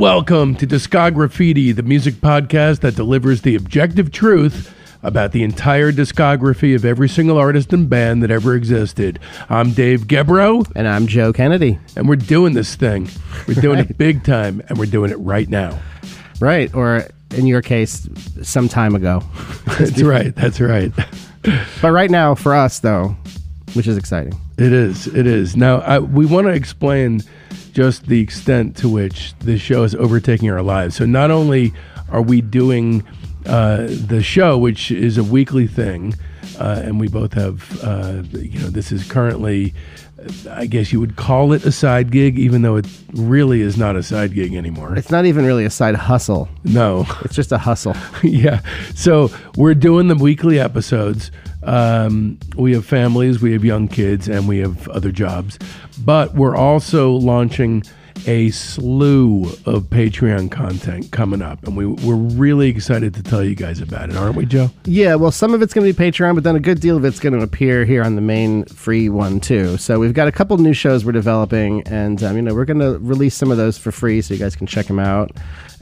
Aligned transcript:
Welcome 0.00 0.54
to 0.54 0.66
Discography, 0.66 1.76
the 1.76 1.82
music 1.82 2.14
podcast 2.14 2.80
that 2.80 2.96
delivers 2.96 3.42
the 3.42 3.54
objective 3.54 4.10
truth 4.10 4.74
about 5.02 5.32
the 5.32 5.42
entire 5.42 5.92
discography 5.92 6.74
of 6.74 6.86
every 6.86 7.06
single 7.06 7.36
artist 7.36 7.74
and 7.74 7.86
band 7.86 8.22
that 8.22 8.30
ever 8.30 8.54
existed. 8.54 9.18
I'm 9.50 9.72
Dave 9.72 10.04
Gebroe, 10.06 10.72
And 10.74 10.88
I'm 10.88 11.06
Joe 11.06 11.34
Kennedy. 11.34 11.78
and 11.96 12.08
we're 12.08 12.16
doing 12.16 12.54
this 12.54 12.76
thing. 12.76 13.10
We're 13.46 13.60
doing 13.60 13.78
it 13.78 13.98
big 13.98 14.24
time, 14.24 14.62
and 14.70 14.78
we're 14.78 14.86
doing 14.86 15.10
it 15.10 15.18
right 15.18 15.50
now. 15.50 15.78
Right. 16.40 16.74
Or 16.74 17.06
in 17.36 17.46
your 17.46 17.60
case, 17.60 18.08
some 18.40 18.70
time 18.70 18.94
ago. 18.94 19.22
That's 19.78 20.00
right. 20.00 20.34
That's 20.34 20.62
right. 20.62 20.92
But 21.82 21.92
right 21.92 22.10
now, 22.10 22.34
for 22.34 22.54
us, 22.54 22.78
though, 22.78 23.14
which 23.74 23.86
is 23.86 23.98
exciting. 23.98 24.32
It 24.56 24.72
is. 24.72 25.08
It 25.08 25.26
is. 25.26 25.56
Now, 25.56 25.80
I, 25.80 25.98
we 25.98 26.24
want 26.24 26.46
to 26.46 26.54
explain 26.54 27.22
just 27.72 28.06
the 28.06 28.20
extent 28.20 28.76
to 28.78 28.88
which 28.88 29.34
this 29.40 29.60
show 29.60 29.82
is 29.84 29.94
overtaking 29.94 30.50
our 30.50 30.62
lives. 30.62 30.96
So, 30.96 31.06
not 31.06 31.30
only 31.30 31.72
are 32.10 32.22
we 32.22 32.40
doing 32.40 33.04
uh, 33.46 33.86
the 33.88 34.22
show, 34.22 34.58
which 34.58 34.90
is 34.90 35.16
a 35.18 35.24
weekly 35.24 35.66
thing, 35.66 36.14
uh, 36.58 36.80
and 36.84 37.00
we 37.00 37.08
both 37.08 37.32
have, 37.34 37.82
uh, 37.82 38.22
you 38.32 38.58
know, 38.60 38.68
this 38.68 38.92
is 38.92 39.08
currently, 39.10 39.72
I 40.50 40.66
guess 40.66 40.92
you 40.92 41.00
would 41.00 41.16
call 41.16 41.52
it 41.54 41.64
a 41.64 41.72
side 41.72 42.10
gig, 42.10 42.38
even 42.38 42.60
though 42.62 42.76
it 42.76 42.86
really 43.14 43.62
is 43.62 43.78
not 43.78 43.96
a 43.96 44.02
side 44.02 44.34
gig 44.34 44.54
anymore. 44.54 44.94
It's 44.96 45.10
not 45.10 45.24
even 45.24 45.46
really 45.46 45.64
a 45.64 45.70
side 45.70 45.94
hustle, 45.94 46.48
No. 46.64 47.06
it's 47.22 47.34
just 47.34 47.52
a 47.52 47.58
hustle. 47.58 47.96
yeah. 48.22 48.60
So 48.94 49.30
we're 49.56 49.74
doing 49.74 50.08
the 50.08 50.16
weekly 50.16 50.58
episodes. 50.60 51.30
Um, 51.62 52.38
we 52.56 52.72
have 52.72 52.86
families, 52.86 53.40
we 53.40 53.52
have 53.52 53.64
young 53.64 53.88
kids, 53.88 54.28
and 54.28 54.48
we 54.48 54.58
have 54.58 54.88
other 54.88 55.12
jobs. 55.12 55.58
But 56.04 56.34
we're 56.34 56.56
also 56.56 57.12
launching 57.12 57.84
a 58.26 58.50
slew 58.50 59.44
of 59.66 59.84
Patreon 59.84 60.50
content 60.50 61.10
coming 61.12 61.42
up. 61.42 61.66
And 61.66 61.76
we, 61.76 61.86
we're 61.86 62.14
really 62.14 62.68
excited 62.68 63.14
to 63.14 63.22
tell 63.22 63.42
you 63.44 63.54
guys 63.54 63.80
about 63.80 64.10
it, 64.10 64.16
aren't 64.16 64.36
we, 64.36 64.46
Joe? 64.46 64.70
Yeah, 64.84 65.14
well, 65.14 65.30
some 65.30 65.54
of 65.54 65.62
it's 65.62 65.72
going 65.74 65.86
to 65.86 65.92
be 65.92 66.10
Patreon, 66.10 66.34
but 66.34 66.44
then 66.44 66.56
a 66.56 66.60
good 66.60 66.80
deal 66.80 66.96
of 66.96 67.04
it's 67.04 67.20
going 67.20 67.32
to 67.32 67.42
appear 67.42 67.84
here 67.84 68.02
on 68.02 68.14
the 68.14 68.20
main 68.22 68.64
free 68.66 69.08
one, 69.08 69.40
too. 69.40 69.76
So 69.76 69.98
we've 69.98 70.14
got 70.14 70.28
a 70.28 70.32
couple 70.32 70.56
new 70.58 70.72
shows 70.72 71.04
we're 71.04 71.12
developing, 71.12 71.82
and, 71.82 72.22
um, 72.22 72.36
you 72.36 72.42
know, 72.42 72.54
we're 72.54 72.64
going 72.64 72.80
to 72.80 72.98
release 72.98 73.34
some 73.34 73.50
of 73.50 73.56
those 73.56 73.78
for 73.78 73.92
free 73.92 74.20
so 74.22 74.34
you 74.34 74.40
guys 74.40 74.56
can 74.56 74.66
check 74.66 74.86
them 74.86 74.98
out. 74.98 75.30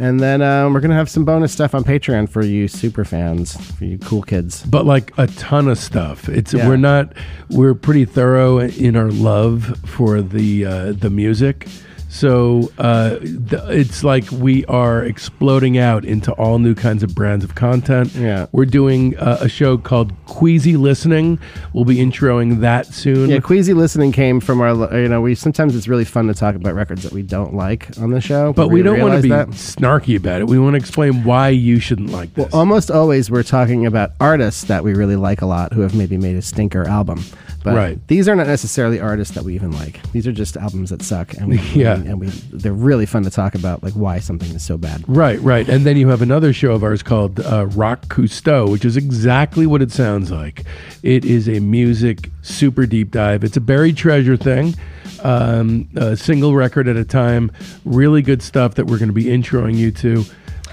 And 0.01 0.21
then 0.21 0.43
um, 0.43 0.75
we're 0.75 0.81
going 0.81 0.91
to 0.93 0.97
have 0.97 1.11
some 1.11 1.25
bonus 1.25 1.53
stuff 1.53 1.75
on 1.75 1.83
Patreon 1.83 2.29
for 2.29 2.45
you 2.45 2.69
super 2.69 3.05
fans, 3.05 3.57
for 3.73 3.85
you 3.85 3.99
cool 3.99 4.23
kids. 4.23 4.63
but 4.65 4.87
like 4.87 5.13
a 5.19 5.27
ton 5.27 5.67
of 5.67 5.77
stuff. 5.77 6.29
It's 6.29 6.55
Yeah. 6.55 6.69
we're 6.69 6.77
not 6.77 7.13
we're 7.51 7.75
pretty 7.75 8.05
thorough 8.05 8.61
in 8.61 8.95
our 8.95 9.11
love 9.11 9.77
for 9.85 10.23
the 10.23 10.65
uh, 10.65 10.93
the 10.93 11.11
music. 11.11 11.67
So 12.09 12.73
uh, 12.79 13.19
th- 13.19 13.63
it's 13.69 14.03
like 14.03 14.31
we 14.33 14.65
are 14.65 15.05
exploding 15.05 15.77
out 15.77 16.05
into 16.05 16.33
all 16.33 16.59
new 16.59 16.75
kinds 16.75 17.03
of 17.03 17.15
brands 17.15 17.45
of 17.45 17.55
content. 17.55 18.15
Yeah. 18.15 18.47
we're 18.53 18.65
doing 18.65 19.17
uh, 19.19 19.39
a 19.43 19.49
show 19.49 19.77
called 19.77 20.13
Queasy 20.27 20.77
Listening. 20.77 21.39
We'll 21.75 21.85
be 21.85 21.97
introing 21.97 22.61
that 22.61 22.87
soon. 22.87 23.29
Yeah, 23.29 23.41
queasy 23.41 23.75
listening 23.75 24.13
came 24.13 24.41
from 24.41 24.61
our. 24.61 24.69
You 24.99 25.09
know, 25.09 25.21
we 25.21 25.35
sometimes 25.35 25.77
it's 25.77 25.87
really 25.87 26.05
fun 26.07 26.27
to 26.29 26.35
talk 26.35 26.55
about 26.55 26.75
records 26.75 27.03
that 27.03 27.13
we 27.13 27.23
don't 27.23 27.55
like 27.55 27.97
on 27.99 28.11
the 28.11 28.21
show, 28.21 28.53
but 28.53 28.69
we 28.71 28.83
don't 28.83 29.01
want 29.01 29.15
to 29.17 29.23
be 29.23 29.29
that. 29.29 29.49
snarky 29.49 30.17
about 30.17 30.41
it. 30.41 30.49
We 30.49 30.59
want 30.59 30.75
to 30.75 30.79
explain 30.79 31.25
why 31.25 31.51
you 31.51 31.79
shouldn't 31.79 32.11
like 32.11 32.33
this. 32.35 32.53
Almost 32.55 32.91
always, 32.91 33.31
we're 33.31 33.43
talking 33.43 33.85
about 33.85 34.13
artists 34.19 34.65
that 34.65 34.83
we 34.83 34.95
really 34.95 35.17
like 35.17 35.43
a 35.43 35.47
lot 35.47 35.73
who 35.73 35.83
have 35.83 35.95
maybe 35.95 36.17
made 36.17 36.37
a 36.37 36.43
stinker 36.43 36.89
album. 36.89 37.23
But 37.65 37.75
Right. 37.75 37.99
these 38.09 38.29
are 38.29 38.37
not 38.37 38.47
necessarily 38.47 39.01
artists 39.01 39.35
that 39.35 39.43
we 39.45 39.55
even 39.55 39.73
like. 39.73 40.01
These 40.13 40.27
are 40.29 40.33
just 40.33 40.57
albums 40.57 40.91
that 40.91 41.03
suck, 41.03 41.35
and 41.35 41.49
we, 41.51 41.59
Yeah. 41.75 41.95
and 41.97 42.21
we 42.21 42.29
they're 42.53 42.73
really 42.73 43.05
fun 43.07 43.25
to 43.25 43.31
talk 43.31 43.55
about, 43.57 43.83
like 43.83 43.95
why 43.95 44.21
something 44.21 44.49
is 44.55 44.63
so 44.63 44.79
bad. 44.79 45.05
Right, 45.09 45.41
right. 45.41 45.69
And 45.69 45.85
then 45.85 45.97
you 45.97 46.09
have 46.09 46.23
another 46.23 46.53
show 46.53 46.73
of 46.73 46.85
ours 46.85 47.03
called 47.03 47.41
uh, 47.41 47.67
Rock 47.67 48.07
Cousteau, 48.07 48.71
which 48.71 48.85
is 48.85 48.97
exactly 48.97 49.67
what 49.67 49.83
it 49.83 49.91
sounds 49.91 50.31
like. 50.31 50.65
It 51.03 51.25
is 51.25 51.49
a 51.49 51.59
music 51.61 52.31
super 52.43 52.87
deep 52.87 53.11
dive. 53.11 53.43
It's 53.43 53.57
a 53.57 53.61
buried 53.61 53.97
treasure 53.97 54.37
thing, 54.37 54.75
um, 55.23 55.89
a 55.97 56.17
single 56.17 56.55
record 56.55 56.87
at 56.89 56.97
a 56.97 57.05
time. 57.05 57.51
Really 57.85 58.23
good 58.23 58.41
stuff 58.43 58.77
that 58.77 58.87
we're 58.87 58.99
going 58.99 59.09
to 59.09 59.13
be 59.15 59.25
introing 59.25 59.75
you 59.77 59.91
to. 59.93 60.25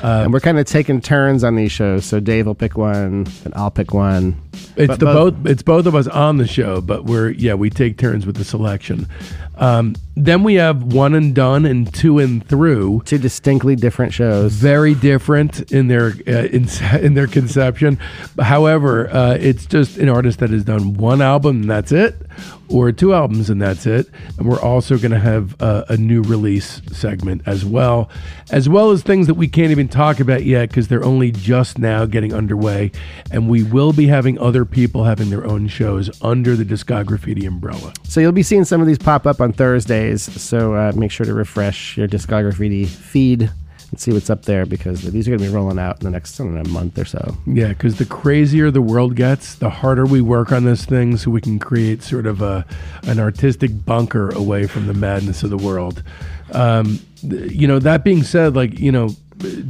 Uh, 0.05 0.21
and 0.25 0.31
we're 0.33 0.39
kind 0.39 0.59
of 0.59 0.65
taking 0.67 1.01
turns 1.01 1.43
on 1.43 1.55
these 1.55 1.71
shows. 1.71 2.05
So 2.05 2.19
Dave 2.19 2.45
will 2.45 2.53
pick 2.53 2.77
one, 2.77 3.25
and 3.43 3.53
I'll 3.55 3.71
pick 3.71 3.91
one. 3.91 4.39
It's 4.75 4.87
But 4.87 4.99
the 4.99 5.05
both- 5.05 5.33
both. 5.35 5.47
It's 5.47 5.63
both 5.63 5.85
of 5.87 5.95
us 5.95 6.05
on 6.07 6.37
the 6.37 6.45
show, 6.47 6.79
but 6.81 7.05
we're 7.05 7.29
yeah 7.31 7.55
we 7.55 7.71
take 7.71 7.97
turns 7.97 8.25
with 8.25 8.35
the 8.35 8.43
selection. 8.43 9.07
Um, 9.57 9.95
then 10.17 10.43
we 10.43 10.55
have 10.55 10.81
one 10.81 11.13
and 11.13 11.35
done 11.35 11.65
and 11.65 11.93
two 11.93 12.19
and 12.19 12.47
through. 12.47 13.01
Two 13.05 13.17
distinctly 13.17 13.75
different 13.75 14.13
shows. 14.13 14.53
very 14.53 14.95
different 14.95 15.71
in 15.71 15.87
their 15.87 16.13
uh, 16.27 16.45
in, 16.45 16.67
in 17.01 17.13
their 17.13 17.27
conception. 17.27 17.99
However, 18.39 19.09
uh, 19.09 19.37
it's 19.39 19.65
just 19.65 19.97
an 19.97 20.09
artist 20.09 20.39
that 20.39 20.51
has 20.51 20.63
done 20.63 20.93
one 20.93 21.21
album 21.21 21.61
and 21.61 21.69
that's 21.69 21.91
it, 21.91 22.15
or 22.69 22.91
two 22.91 23.13
albums 23.13 23.49
and 23.49 23.61
that's 23.61 23.85
it. 23.85 24.07
And 24.37 24.47
we're 24.47 24.61
also 24.61 24.97
going 24.97 25.11
to 25.11 25.19
have 25.19 25.61
uh, 25.61 25.83
a 25.89 25.97
new 25.97 26.21
release 26.21 26.81
segment 26.91 27.41
as 27.45 27.65
well, 27.65 28.09
as 28.51 28.69
well 28.69 28.91
as 28.91 29.03
things 29.03 29.27
that 29.27 29.33
we 29.33 29.47
can't 29.49 29.71
even 29.71 29.89
talk 29.89 30.21
about 30.21 30.43
yet 30.45 30.69
because 30.69 30.87
they're 30.87 31.03
only 31.03 31.31
just 31.31 31.77
now 31.77 32.05
getting 32.05 32.33
underway. 32.33 32.91
And 33.31 33.49
we 33.49 33.63
will 33.63 33.91
be 33.91 34.07
having 34.07 34.39
other 34.39 34.63
people 34.63 35.03
having 35.03 35.29
their 35.29 35.45
own 35.45 35.67
shows 35.67 36.09
under 36.21 36.55
the 36.55 36.63
Discography 36.63 37.45
umbrella. 37.45 37.93
So 38.03 38.21
you'll 38.21 38.31
be 38.31 38.43
seeing 38.43 38.63
some 38.63 38.79
of 38.79 38.87
these 38.87 38.97
pop 38.97 39.25
up 39.25 39.41
on 39.45 39.53
Thursdays. 39.53 40.23
So 40.23 40.73
uh, 40.73 40.91
make 40.95 41.11
sure 41.11 41.25
to 41.25 41.33
refresh 41.33 41.95
your 41.95 42.07
discography 42.07 42.85
feed 42.85 43.49
and 43.91 43.99
see 43.99 44.11
what's 44.11 44.29
up 44.29 44.43
there 44.43 44.65
because 44.65 45.03
these 45.03 45.27
are 45.27 45.31
going 45.31 45.39
to 45.39 45.47
be 45.47 45.53
rolling 45.53 45.79
out 45.79 45.99
in 45.99 46.03
the 46.03 46.11
next 46.11 46.37
know, 46.39 46.63
month 46.63 46.97
or 46.97 47.05
so. 47.05 47.37
Yeah, 47.45 47.69
because 47.69 47.97
the 47.97 48.05
crazier 48.05 48.71
the 48.71 48.81
world 48.81 49.15
gets, 49.15 49.55
the 49.55 49.69
harder 49.69 50.05
we 50.05 50.19
work 50.19 50.51
on 50.51 50.65
this 50.65 50.85
thing, 50.85 51.15
so 51.17 51.31
we 51.31 51.39
can 51.39 51.59
create 51.59 52.03
sort 52.03 52.25
of 52.25 52.41
a 52.41 52.65
an 53.03 53.19
artistic 53.19 53.85
bunker 53.85 54.29
away 54.31 54.67
from 54.67 54.87
the 54.87 54.93
madness 54.93 55.43
of 55.43 55.49
the 55.49 55.57
world. 55.57 56.03
Um, 56.51 56.99
you 57.21 57.67
know, 57.67 57.79
that 57.79 58.03
being 58.03 58.23
said, 58.23 58.55
like 58.55 58.79
you 58.79 58.91
know, 58.91 59.09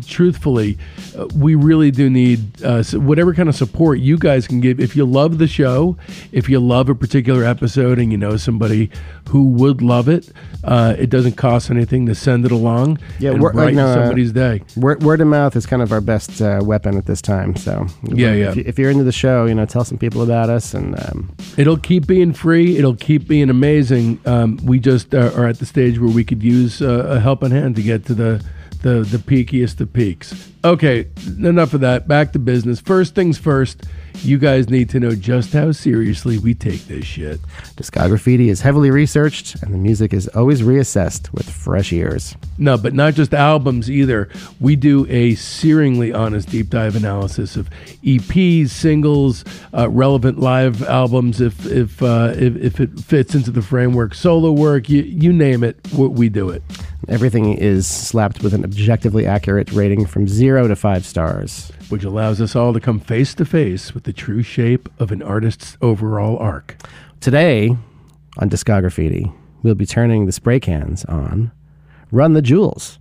truthfully, 0.08 0.78
uh, 1.18 1.28
we 1.36 1.56
really 1.56 1.92
do 1.92 2.10
need 2.10 2.64
uh, 2.64 2.84
whatever 2.94 3.34
kind 3.34 3.50
of 3.50 3.56
support 3.56 4.00
you 4.00 4.18
guys 4.18 4.48
can 4.48 4.62
give. 4.62 4.80
If 4.80 4.96
you 4.96 5.06
love 5.06 5.38
the 5.38 5.48
show, 5.48 5.98
if 6.32 6.50
you 6.50 6.60
love 6.60 6.90
a 6.90 6.96
particular 6.96 7.44
episode, 7.44 8.00
and 8.00 8.12
you 8.12 8.18
know 8.18 8.38
somebody 8.38 8.90
who 9.30 9.48
would 9.50 9.82
love 9.82 10.08
it, 10.08 10.32
uh, 10.64 10.96
it 10.98 11.10
doesn't 11.10 11.34
cost 11.34 11.70
anything 11.70 12.06
to 12.06 12.16
send 12.16 12.46
it 12.46 12.52
along. 12.52 13.00
Yeah, 13.20 13.32
and 13.32 13.40
brighten 13.40 13.76
no, 13.76 13.88
uh, 13.88 13.94
somebody's 13.94 14.32
day. 14.32 14.62
Word, 14.76 15.04
word 15.04 15.22
of 15.22 15.28
mouth 15.28 15.56
is 15.56 15.66
kind 15.66 15.82
of 15.82 15.92
our 15.92 16.02
best 16.02 16.42
uh, 16.42 16.62
weapon 16.64 16.98
at 16.98 17.06
this 17.06 17.22
time. 17.22 17.56
So 17.56 17.88
Yeah, 18.04 18.34
yeah. 18.34 18.50
If, 18.50 18.56
you, 18.56 18.64
if 18.66 18.80
you're 18.80 18.92
into 18.92 19.04
the 19.04 19.12
show, 19.12 19.46
you 19.46 19.56
know, 19.56 19.66
tell 19.66 19.84
some 19.84 19.98
people 19.98 20.22
about 20.22 20.50
us 20.50 20.74
and 20.74 21.00
um, 21.00 21.36
It'll 21.58 21.78
keep 21.78 22.06
being 22.08 22.34
free. 22.34 22.78
It'll 22.78 22.96
keep 22.96 23.28
being 23.28 23.50
amazing. 23.50 24.20
Um, 24.26 24.58
we 24.64 24.80
just 24.80 25.14
are 25.14 25.48
at 25.48 25.60
the 25.60 25.66
stage 25.66 26.00
where 26.00 26.10
we 26.12 26.24
could 26.24 26.44
use 26.44 26.82
uh, 26.82 27.06
a 27.10 27.20
helping 27.20 27.52
hand 27.52 27.76
to 27.78 27.82
get 27.82 28.06
to 28.06 28.14
the, 28.14 28.44
the 28.86 29.02
the 29.02 29.18
peakiest 29.18 29.82
of 29.82 29.92
peaks. 29.92 30.52
Okay, 30.64 31.08
enough 31.40 31.74
of 31.74 31.82
that. 31.82 32.08
Back 32.08 32.34
to 32.34 32.40
business. 32.40 32.80
First 32.80 33.16
things 33.16 33.40
first. 33.40 33.84
You 34.24 34.38
guys 34.38 34.70
need 34.70 34.90
to 34.90 35.00
know 35.00 35.16
just 35.16 35.54
how 35.54 35.72
seriously 35.72 36.38
we 36.38 36.54
take 36.54 36.86
this 36.88 37.06
shit. 37.06 37.40
Discography 37.76 38.48
is 38.48 38.62
heavily 38.62 38.92
researched 38.92 39.62
and 39.62 39.74
the 39.74 39.78
music 39.78 40.14
is 40.14 40.28
always 40.30 40.62
reassessed 40.62 41.32
with 41.32 41.50
fresh 41.50 41.94
ears. 41.94 42.36
No, 42.58 42.78
but 42.78 42.94
not 42.94 43.14
just 43.14 43.34
albums 43.34 43.90
either. 43.90 44.30
We 44.60 44.76
do 44.76 45.06
a 45.10 45.34
searingly 45.34 46.16
honest 46.16 46.50
deep 46.50 46.70
dive 46.70 46.96
analysis 46.96 47.56
of 47.56 47.70
EPs, 48.04 48.70
singles, 48.70 49.44
uh, 49.74 49.90
relevant 49.90 50.40
live 50.40 50.84
albums, 50.84 51.42
if 51.42 51.66
if, 51.66 52.02
uh, 52.02 52.34
if 52.36 52.56
if 52.56 52.80
it 52.80 53.00
fits 53.00 53.36
into 53.36 53.52
the 53.52 53.62
framework, 53.62 54.16
solo 54.16 54.52
work, 54.52 54.90
you 54.90 55.02
you 55.02 55.34
name 55.34 55.64
it, 55.64 55.78
we 55.94 56.08
we 56.08 56.30
do 56.30 56.50
it. 56.50 56.64
Everything 57.08 57.54
is 57.54 57.86
slapped 57.86 58.42
with 58.42 58.54
an 58.54 58.64
objectively 58.64 59.28
accurate 59.28 59.72
rating 59.72 60.06
from 60.06 60.28
zero 60.28 60.68
to 60.68 60.76
five 60.76 61.06
stars. 61.06 61.72
Which 61.90 62.04
allows 62.04 62.42
us 62.42 62.56
all 62.56 62.74
to 62.74 62.80
come 62.80 63.00
face 63.00 63.34
to 63.36 63.46
face 63.46 63.94
with 63.94 64.04
the 64.04 64.14
true 64.14 64.42
shape 64.42 64.90
of 65.00 65.12
an 65.12 65.22
artist's 65.22 65.78
overall 65.82 66.38
arc. 66.38 66.78
Today 67.22 67.78
on 68.38 68.50
Discography, 68.50 69.34
we'll 69.64 69.76
be 69.76 69.86
turning 69.86 70.26
the 70.26 70.32
spray 70.32 70.60
cans 70.60 71.06
on 71.06 71.52
Run 72.12 72.34
the 72.34 72.42
Jewels. 72.42 72.98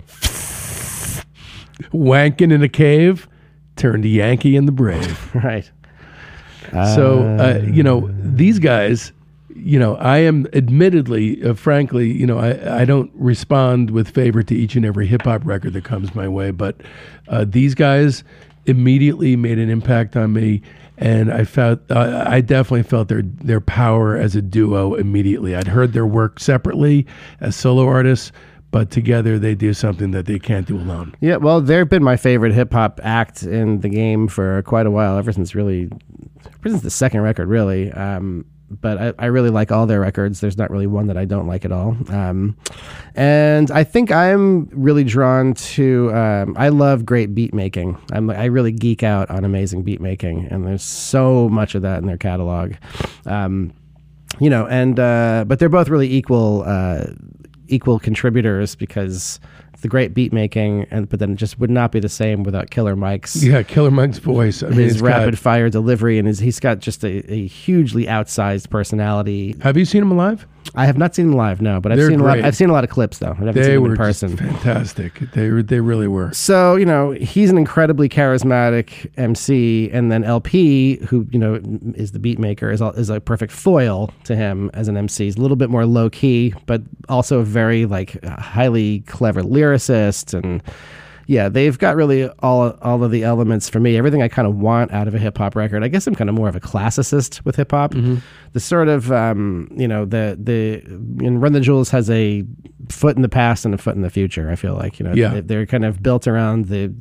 Wanking 1.92 2.52
in 2.52 2.62
a 2.62 2.68
cave 2.68 3.28
turned 3.76 4.04
Yankee 4.04 4.56
in 4.56 4.66
the 4.66 4.72
Brave. 4.72 5.34
Right. 5.42 5.70
So, 6.72 7.22
uh, 7.38 7.62
you 7.64 7.82
know, 7.82 8.10
these 8.18 8.58
guys, 8.58 9.12
you 9.54 9.78
know, 9.78 9.96
I 9.96 10.18
am 10.18 10.46
admittedly, 10.52 11.44
uh, 11.44 11.54
frankly, 11.54 12.10
you 12.10 12.26
know, 12.26 12.38
I, 12.38 12.80
I 12.80 12.84
don't 12.84 13.10
respond 13.14 13.90
with 13.90 14.08
favor 14.08 14.42
to 14.42 14.54
each 14.54 14.74
and 14.74 14.84
every 14.84 15.06
hip 15.06 15.22
hop 15.22 15.42
record 15.44 15.74
that 15.74 15.84
comes 15.84 16.14
my 16.14 16.26
way, 16.26 16.50
but 16.50 16.80
uh, 17.28 17.44
these 17.46 17.74
guys 17.74 18.24
immediately 18.66 19.36
made 19.36 19.58
an 19.58 19.70
impact 19.70 20.16
on 20.16 20.32
me. 20.32 20.62
And 20.96 21.32
I 21.32 21.44
felt, 21.44 21.80
uh, 21.90 22.24
I 22.26 22.40
definitely 22.40 22.84
felt 22.84 23.08
their 23.08 23.22
their 23.22 23.60
power 23.60 24.16
as 24.16 24.36
a 24.36 24.42
duo 24.42 24.94
immediately. 24.94 25.56
I'd 25.56 25.66
heard 25.66 25.92
their 25.92 26.06
work 26.06 26.38
separately 26.38 27.04
as 27.40 27.56
solo 27.56 27.86
artists, 27.88 28.30
but 28.70 28.92
together 28.92 29.38
they 29.38 29.56
do 29.56 29.74
something 29.74 30.12
that 30.12 30.26
they 30.26 30.38
can't 30.38 30.66
do 30.66 30.76
alone. 30.76 31.14
Yeah, 31.20 31.36
well, 31.36 31.60
they've 31.60 31.88
been 31.88 32.04
my 32.04 32.16
favorite 32.16 32.54
hip 32.54 32.72
hop 32.72 33.00
act 33.02 33.42
in 33.42 33.80
the 33.80 33.88
game 33.88 34.28
for 34.28 34.62
quite 34.62 34.86
a 34.86 34.90
while, 34.90 35.18
ever 35.18 35.32
since 35.32 35.54
really, 35.54 35.90
ever 36.46 36.68
since 36.68 36.82
the 36.82 36.90
second 36.90 37.22
record, 37.22 37.48
really. 37.48 37.90
Um, 37.92 38.44
but 38.70 38.98
I, 38.98 39.12
I 39.18 39.26
really 39.26 39.50
like 39.50 39.70
all 39.70 39.86
their 39.86 40.00
records. 40.00 40.40
There's 40.40 40.56
not 40.56 40.70
really 40.70 40.86
one 40.86 41.06
that 41.08 41.16
I 41.16 41.24
don't 41.24 41.46
like 41.46 41.64
at 41.64 41.72
all. 41.72 41.96
Um, 42.08 42.56
and 43.14 43.70
I 43.70 43.84
think 43.84 44.10
I'm 44.10 44.66
really 44.72 45.04
drawn 45.04 45.54
to. 45.54 46.12
Um, 46.14 46.54
I 46.58 46.68
love 46.70 47.04
great 47.04 47.34
beat 47.34 47.54
making. 47.54 47.98
I'm 48.12 48.30
I 48.30 48.46
really 48.46 48.72
geek 48.72 49.02
out 49.02 49.30
on 49.30 49.44
amazing 49.44 49.82
beat 49.82 50.00
making, 50.00 50.46
and 50.50 50.66
there's 50.66 50.82
so 50.82 51.48
much 51.48 51.74
of 51.74 51.82
that 51.82 51.98
in 51.98 52.06
their 52.06 52.18
catalog. 52.18 52.74
Um, 53.26 53.72
you 54.40 54.50
know, 54.50 54.66
and 54.66 54.98
uh, 54.98 55.44
but 55.46 55.58
they're 55.58 55.68
both 55.68 55.88
really 55.88 56.12
equal 56.12 56.64
uh, 56.66 57.04
equal 57.68 57.98
contributors 57.98 58.74
because 58.74 59.40
the 59.84 59.88
great 59.88 60.14
beat 60.14 60.32
making, 60.32 60.86
and 60.90 61.06
but 61.10 61.20
then 61.20 61.32
it 61.32 61.36
just 61.36 61.60
would 61.60 61.68
not 61.68 61.92
be 61.92 62.00
the 62.00 62.08
same 62.08 62.42
without 62.42 62.70
Killer 62.70 62.96
Mike's 62.96 63.44
Yeah, 63.44 63.62
Killer 63.62 63.90
Mike's 63.90 64.16
voice. 64.16 64.62
I 64.62 64.70
mean, 64.70 64.78
his 64.78 65.02
rapid 65.02 65.32
got- 65.32 65.38
fire 65.38 65.68
delivery, 65.68 66.18
and 66.18 66.26
his, 66.26 66.38
he's 66.38 66.58
got 66.58 66.78
just 66.78 67.04
a, 67.04 67.30
a 67.30 67.46
hugely 67.46 68.06
outsized 68.06 68.70
personality. 68.70 69.54
have 69.60 69.76
you 69.76 69.84
seen 69.84 70.00
him 70.00 70.10
alive? 70.10 70.46
I 70.74 70.86
have 70.86 70.96
not 70.98 71.14
seen 71.14 71.26
him 71.26 71.32
live, 71.34 71.60
no, 71.60 71.80
but 71.80 71.92
I've 71.92 71.98
They're 71.98 72.08
seen 72.08 72.20
a 72.20 72.24
lot. 72.24 72.32
great. 72.34 72.44
I've 72.44 72.56
seen 72.56 72.70
a 72.70 72.72
lot 72.72 72.84
of 72.84 72.90
clips 72.90 73.18
though. 73.18 73.30
I 73.32 73.34
haven't 73.34 73.54
They 73.54 73.62
seen 73.64 73.72
him 73.74 73.82
were 73.82 73.90
in 73.90 73.96
person. 73.96 74.36
just 74.36 74.42
fantastic. 74.42 75.20
They 75.32 75.50
were- 75.50 75.62
they 75.62 75.80
really 75.80 76.08
were. 76.08 76.32
So 76.32 76.76
you 76.76 76.84
know 76.86 77.10
he's 77.12 77.50
an 77.50 77.58
incredibly 77.58 78.08
charismatic 78.08 79.10
MC, 79.16 79.90
and 79.92 80.10
then 80.10 80.24
LP, 80.24 80.96
who 81.06 81.26
you 81.30 81.38
know 81.38 81.60
is 81.94 82.12
the 82.12 82.18
beat 82.18 82.38
maker, 82.38 82.70
is 82.70 82.80
a, 82.80 82.88
is 82.90 83.10
a 83.10 83.20
perfect 83.20 83.52
foil 83.52 84.10
to 84.24 84.34
him 84.34 84.70
as 84.74 84.88
an 84.88 84.96
MC. 84.96 85.24
He's 85.24 85.36
a 85.36 85.40
little 85.40 85.56
bit 85.56 85.70
more 85.70 85.86
low 85.86 86.10
key, 86.10 86.54
but 86.66 86.82
also 87.08 87.40
a 87.40 87.44
very 87.44 87.86
like 87.86 88.22
highly 88.24 89.00
clever 89.00 89.42
lyricist, 89.42 90.34
and 90.34 90.62
yeah, 91.26 91.48
they've 91.48 91.78
got 91.78 91.96
really 91.96 92.28
all 92.40 92.70
all 92.82 93.02
of 93.02 93.10
the 93.10 93.24
elements 93.24 93.68
for 93.68 93.80
me. 93.80 93.96
Everything 93.96 94.22
I 94.22 94.28
kind 94.28 94.46
of 94.48 94.56
want 94.56 94.92
out 94.92 95.08
of 95.08 95.14
a 95.14 95.18
hip 95.18 95.38
hop 95.38 95.56
record. 95.56 95.82
I 95.84 95.88
guess 95.88 96.06
I'm 96.06 96.14
kind 96.14 96.28
of 96.30 96.36
more 96.36 96.48
of 96.48 96.56
a 96.56 96.60
classicist 96.60 97.44
with 97.44 97.56
hip 97.56 97.70
hop. 97.70 97.94
The 98.52 98.60
sort 98.60 98.88
of 98.88 99.10
um, 99.12 99.68
you 99.76 99.88
know 99.88 100.04
the 100.04 100.38
the 100.40 100.82
and 101.26 101.40
Run 101.42 101.52
the 101.52 101.60
Jewels 101.60 101.90
has 101.90 102.10
a 102.10 102.44
foot 102.90 103.16
in 103.16 103.22
the 103.22 103.28
past 103.28 103.64
and 103.64 103.74
a 103.74 103.78
foot 103.78 103.94
in 103.96 104.02
the 104.02 104.10
future. 104.10 104.50
I 104.50 104.56
feel 104.56 104.74
like 104.74 104.98
you 104.98 105.04
know 105.06 105.14
Yeah. 105.14 105.34
they- 105.34 105.40
they're 105.40 105.66
kind 105.66 105.84
of 105.84 106.02
built 106.02 106.26
around 106.26 106.66
the. 106.66 106.92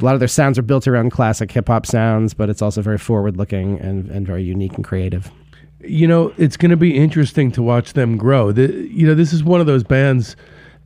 A 0.00 0.04
lot 0.04 0.14
of 0.14 0.20
their 0.20 0.28
sounds 0.28 0.56
are 0.60 0.62
built 0.62 0.86
around 0.86 1.10
classic 1.10 1.50
hip 1.50 1.66
hop 1.66 1.84
sounds, 1.84 2.32
but 2.32 2.48
it's 2.48 2.62
also 2.62 2.80
very 2.82 2.98
forward 2.98 3.36
looking 3.36 3.80
and, 3.80 4.08
and 4.10 4.24
very 4.24 4.44
unique 4.44 4.74
and 4.74 4.84
creative. 4.84 5.28
you 5.80 6.06
know, 6.06 6.32
it's 6.38 6.56
going 6.56 6.70
to 6.70 6.76
be 6.76 6.96
interesting 6.96 7.50
to 7.52 7.62
watch 7.64 7.94
them 7.94 8.16
grow. 8.16 8.52
The, 8.52 8.72
you 8.88 9.04
know, 9.06 9.14
this 9.16 9.32
is 9.32 9.42
one 9.42 9.60
of 9.60 9.66
those 9.66 9.82
bands, 9.82 10.36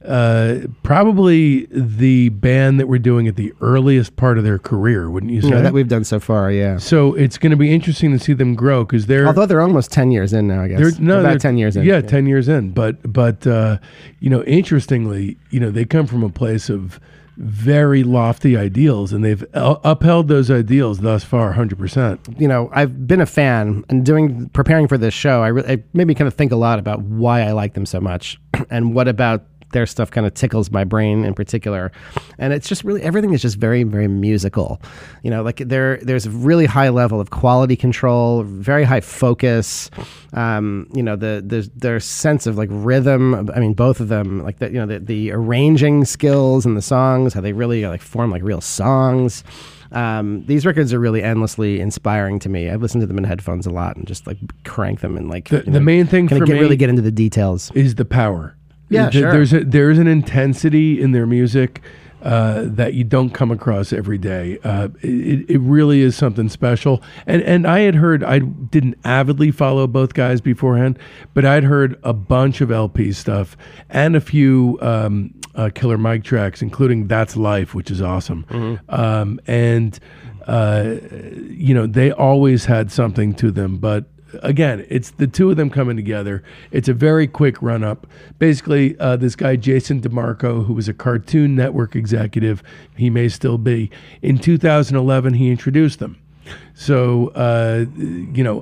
uh, 0.05 0.67
probably 0.83 1.67
the 1.71 2.29
band 2.31 2.79
that 2.81 2.87
we're 2.89 2.99
doing 2.99 3.29
at 3.29 3.37
the 3.37 3.53
earliest 3.61 4.17
part 4.17 4.39
of 4.39 4.45
their 4.45 4.59
career, 4.59 5.11
wouldn't 5.11 5.33
you 5.33 5.41
say? 5.43 5.51
Know, 5.51 5.63
that 5.63 5.73
we've 5.73 5.89
done 5.89 6.05
so 6.05 6.21
far, 6.21 6.51
yeah. 6.51 6.79
so 6.79 7.15
it's 7.15 7.39
going 7.39 7.51
to 7.51 7.57
be 7.57 7.73
interesting 7.75 8.13
to 8.13 8.19
see 8.19 8.33
them 8.33 8.55
grow 8.55 8.85
because 8.85 9.07
they're 9.07 9.27
Although 9.27 9.47
they're 9.47 9.61
almost 9.63 9.93
ten 9.93 10.11
years 10.11 10.33
in 10.33 10.49
now, 10.49 10.63
I 10.63 10.69
guess. 10.69 10.79
they're 10.81 11.01
no 11.01 11.21
about 11.21 11.29
they're- 11.31 11.39
ten 11.39 11.57
years 11.59 11.77
in. 11.77 11.85
Yeah, 11.85 12.01
ten 12.01 12.27
years 12.27 12.49
in. 12.49 12.71
But 12.73 13.13
but 13.13 13.47
uh, 13.47 13.79
you 14.21 14.31
know, 14.31 14.43
interestingly, 14.45 15.37
you 15.51 15.61
know, 15.61 15.71
they 15.71 15.85
come 15.85 16.07
from 16.07 16.23
a 16.23 16.31
place 16.31 16.69
of 16.69 16.99
very 17.39 18.05
lofty 18.05 18.59
ideals, 18.59 19.11
and 19.13 19.25
they've 19.25 19.43
upheld 19.55 20.29
those 20.29 20.51
ideals 20.51 20.99
thus 20.99 21.25
far, 21.25 21.53
hundred 21.53 21.79
percent. 21.79 22.21
you 22.39 22.47
know, 22.47 22.69
I've 22.75 23.07
been 23.07 23.23
a 23.23 23.27
fan 23.27 23.85
and 23.89 24.05
doing 24.05 24.51
preparing 24.51 24.87
for 24.87 24.99
this 24.99 25.15
show. 25.15 25.43
I, 25.43 25.49
re- 25.49 25.65
it 25.67 25.95
made 25.95 26.07
me 26.07 26.15
kind 26.15 26.29
of 26.29 26.35
think 26.35 26.53
a 26.53 26.57
lot 26.57 26.79
about 26.79 27.01
why 27.01 27.41
I 27.43 27.53
like 27.53 27.73
them 27.73 27.87
so 27.87 28.01
much, 28.01 28.39
and 28.71 28.95
what 28.95 29.09
about 29.09 29.45
their 29.73 29.87
stuff 29.87 30.11
kind 30.11 30.27
of 30.27 30.35
tickles 30.35 30.71
my 30.71 30.85
brain 30.85 31.25
in 31.25 31.35
particular. 31.35 31.93
And 32.39 32.53
it's 32.53 32.69
just 32.69 32.85
really 32.85 33.03
everything 33.03 33.33
is 33.33 33.43
just 33.43 33.57
very 33.57 33.83
very 33.83 34.09
musical. 34.09 34.81
You 35.23 35.31
know, 35.31 35.43
like 35.43 35.59
there 35.59 35.99
there's 35.99 36.27
a 36.27 36.31
really 36.31 36.67
high 36.67 36.89
level 36.89 37.21
of 37.21 37.31
quality 37.31 37.77
control, 37.77 38.43
very 38.43 38.85
high 38.85 39.01
focus. 39.01 39.91
Um, 40.33 40.89
you 40.95 41.03
know, 41.03 41.17
the 41.17 41.43
the 41.45 41.71
their 41.75 42.01
sense 42.01 42.47
of 42.47 42.57
like 42.57 42.69
rhythm. 42.73 43.51
I 43.55 43.61
mean, 43.61 43.75
both 43.75 44.01
of 44.01 44.09
them, 44.09 44.43
like 44.43 44.59
the 44.59 44.69
you 44.69 44.79
know 44.79 44.87
the 44.87 44.99
the 44.99 45.33
arranging 45.33 46.05
skills 46.05 46.65
and 46.65 46.77
the 46.77 46.83
songs, 46.83 47.35
how 47.35 47.41
they 47.41 47.53
really 47.53 47.87
like 47.87 48.03
form 48.03 48.31
like 48.31 48.43
real 48.43 48.61
songs. 48.61 49.45
Um, 49.93 50.45
these 50.47 50.65
records 50.65 50.93
are 50.93 50.99
really 50.99 51.23
endlessly 51.23 51.81
inspiring 51.81 52.39
to 52.41 52.49
me. 52.49 52.71
I 52.71 52.77
listen 52.77 53.01
to 53.01 53.07
them 53.07 53.19
in 53.19 53.25
headphones 53.25 53.67
a 53.67 53.71
lot 53.71 53.97
and 53.97 54.07
just 54.07 54.27
like 54.27 54.39
crank 54.65 55.01
them 55.01 55.17
and 55.17 55.29
like 55.29 55.49
The, 55.49 55.63
know, 55.71 55.81
main 55.81 56.07
thing 56.07 56.29
for 56.29 56.39
get 56.47 56.55
me 56.55 56.61
really 56.61 56.77
get 56.77 56.89
into 56.89 57.03
the 57.03 57.13
details. 57.13 57.71
is 57.75 57.97
the 57.97 58.05
power. 58.05 58.57
Yeah, 58.93 59.11
Th- 59.11 59.23
sure. 59.23 59.33
There's 59.33 59.53
a, 59.53 59.65
there's 59.65 59.99
an 59.99 60.07
intensity 60.07 61.01
in 61.01 61.13
their 61.13 61.27
music 61.27 61.83
uh, 62.23 62.63
that 62.67 62.95
you 62.95 63.03
don't 63.03 63.31
come 63.31 63.51
across 63.51 63.93
every 63.93 64.19
day. 64.19 64.59
Uh, 64.63 64.89
it, 65.01 65.51
it 65.51 65.59
really 65.59 66.03
is 66.03 66.15
something 66.15 66.49
special. 66.49 67.03
And 67.27 67.43
and 67.43 67.67
I 67.67 67.81
had 67.81 67.97
heard 67.97 68.23
I 68.23 68.39
didn't 68.39 68.97
avidly 69.05 69.51
follow 69.51 69.87
both 69.87 70.15
guys 70.15 70.41
beforehand, 70.41 70.99
but 71.35 71.45
I'd 71.45 71.65
heard 71.65 71.99
a 72.05 72.13
bunch 72.13 72.61
of 72.61 72.71
LP 72.71 73.13
stuff 73.13 73.57
and 73.91 74.15
a 74.15 74.21
few 74.21 74.79
um, 74.81 75.35
uh, 75.57 75.71
Killer 75.75 75.99
Mike 75.99 76.23
tracks, 76.23 76.63
including 76.63 77.09
"That's 77.09 77.37
Life," 77.37 77.75
which 77.75 77.91
is 77.91 78.01
awesome. 78.01 78.45
Mm-hmm. 78.51 78.95
Um, 78.95 79.41
and 79.49 79.99
uh, 80.47 80.95
you 81.49 81.75
know 81.75 81.87
they 81.87 82.13
always 82.13 82.67
had 82.67 82.93
something 82.93 83.35
to 83.35 83.51
them, 83.51 83.79
but 83.79 84.05
again, 84.43 84.87
it's 84.89 85.11
the 85.11 85.27
two 85.27 85.51
of 85.51 85.57
them 85.57 85.71
coming 85.71 85.97
together. 85.97 86.43
It's 86.71 86.89
a 86.89 86.95
very 86.95 87.27
quick 87.27 87.61
run 87.63 87.85
up. 87.85 88.07
Basically, 88.39 88.99
uh, 88.99 89.17
this 89.17 89.37
guy, 89.37 89.57
Jason 89.57 90.01
DeMarco, 90.01 90.67
who 90.67 90.75
was 90.75 90.89
a 90.89 90.95
Cartoon 90.95 91.55
Network 91.55 91.97
executive, 91.97 92.63
he 92.97 93.11
may 93.11 93.29
still 93.29 93.59
be, 93.59 93.91
in 94.23 94.39
2011, 94.39 95.35
he 95.35 95.51
introduced 95.51 95.99
them. 95.99 96.19
So, 96.75 97.29
uh, 97.29 97.87
you 97.97 98.43
know, 98.43 98.61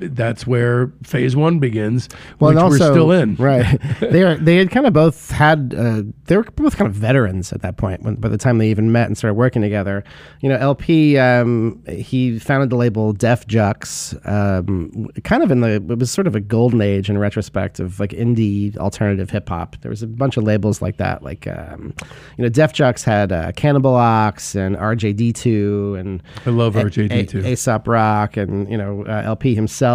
that's 0.00 0.46
where 0.46 0.92
phase 1.02 1.36
one 1.36 1.58
begins, 1.58 2.08
which 2.38 2.56
and 2.56 2.68
we're 2.68 2.76
still 2.76 3.12
in. 3.12 3.36
right? 3.36 3.80
they 4.00 4.22
are 4.22 4.36
they 4.36 4.56
had 4.56 4.70
kind 4.70 4.86
of 4.86 4.92
both 4.92 5.30
had 5.30 5.74
uh, 5.76 6.02
they 6.26 6.36
were 6.36 6.44
both 6.44 6.76
kind 6.76 6.88
of 6.88 6.94
veterans 6.94 7.52
at 7.52 7.62
that 7.62 7.76
point. 7.76 8.02
When, 8.02 8.16
by 8.16 8.28
the 8.28 8.38
time 8.38 8.58
they 8.58 8.70
even 8.70 8.92
met 8.92 9.06
and 9.06 9.16
started 9.16 9.34
working 9.34 9.62
together, 9.62 10.04
you 10.40 10.48
know, 10.48 10.56
LP 10.56 11.18
um, 11.18 11.82
he 11.88 12.38
founded 12.38 12.70
the 12.70 12.76
label 12.76 13.12
Def 13.12 13.46
Jux, 13.46 14.14
um, 14.26 15.08
kind 15.24 15.42
of 15.42 15.50
in 15.50 15.60
the 15.60 15.74
it 15.74 15.98
was 15.98 16.10
sort 16.10 16.26
of 16.26 16.34
a 16.34 16.40
golden 16.40 16.80
age 16.80 17.08
in 17.10 17.18
retrospect 17.18 17.80
of 17.80 18.00
like 18.00 18.10
indie 18.10 18.76
alternative 18.76 19.30
hip 19.30 19.48
hop. 19.48 19.76
There 19.82 19.90
was 19.90 20.02
a 20.02 20.06
bunch 20.06 20.36
of 20.36 20.44
labels 20.44 20.82
like 20.82 20.96
that, 20.96 21.22
like 21.22 21.46
um, 21.46 21.94
you 22.36 22.42
know, 22.42 22.48
Def 22.48 22.72
Jux 22.72 23.04
had 23.04 23.32
uh, 23.32 23.52
Cannibal 23.52 23.94
Ox 23.94 24.54
and 24.54 24.76
RJD2 24.76 25.98
and 25.98 26.22
I 26.46 26.50
love 26.50 26.74
RJD2. 26.74 27.44
A- 27.44 27.52
Aesop 27.52 27.86
Rock 27.86 28.36
and 28.36 28.70
you 28.70 28.76
know 28.76 29.04
uh, 29.06 29.22
LP 29.24 29.54
himself, 29.54 29.89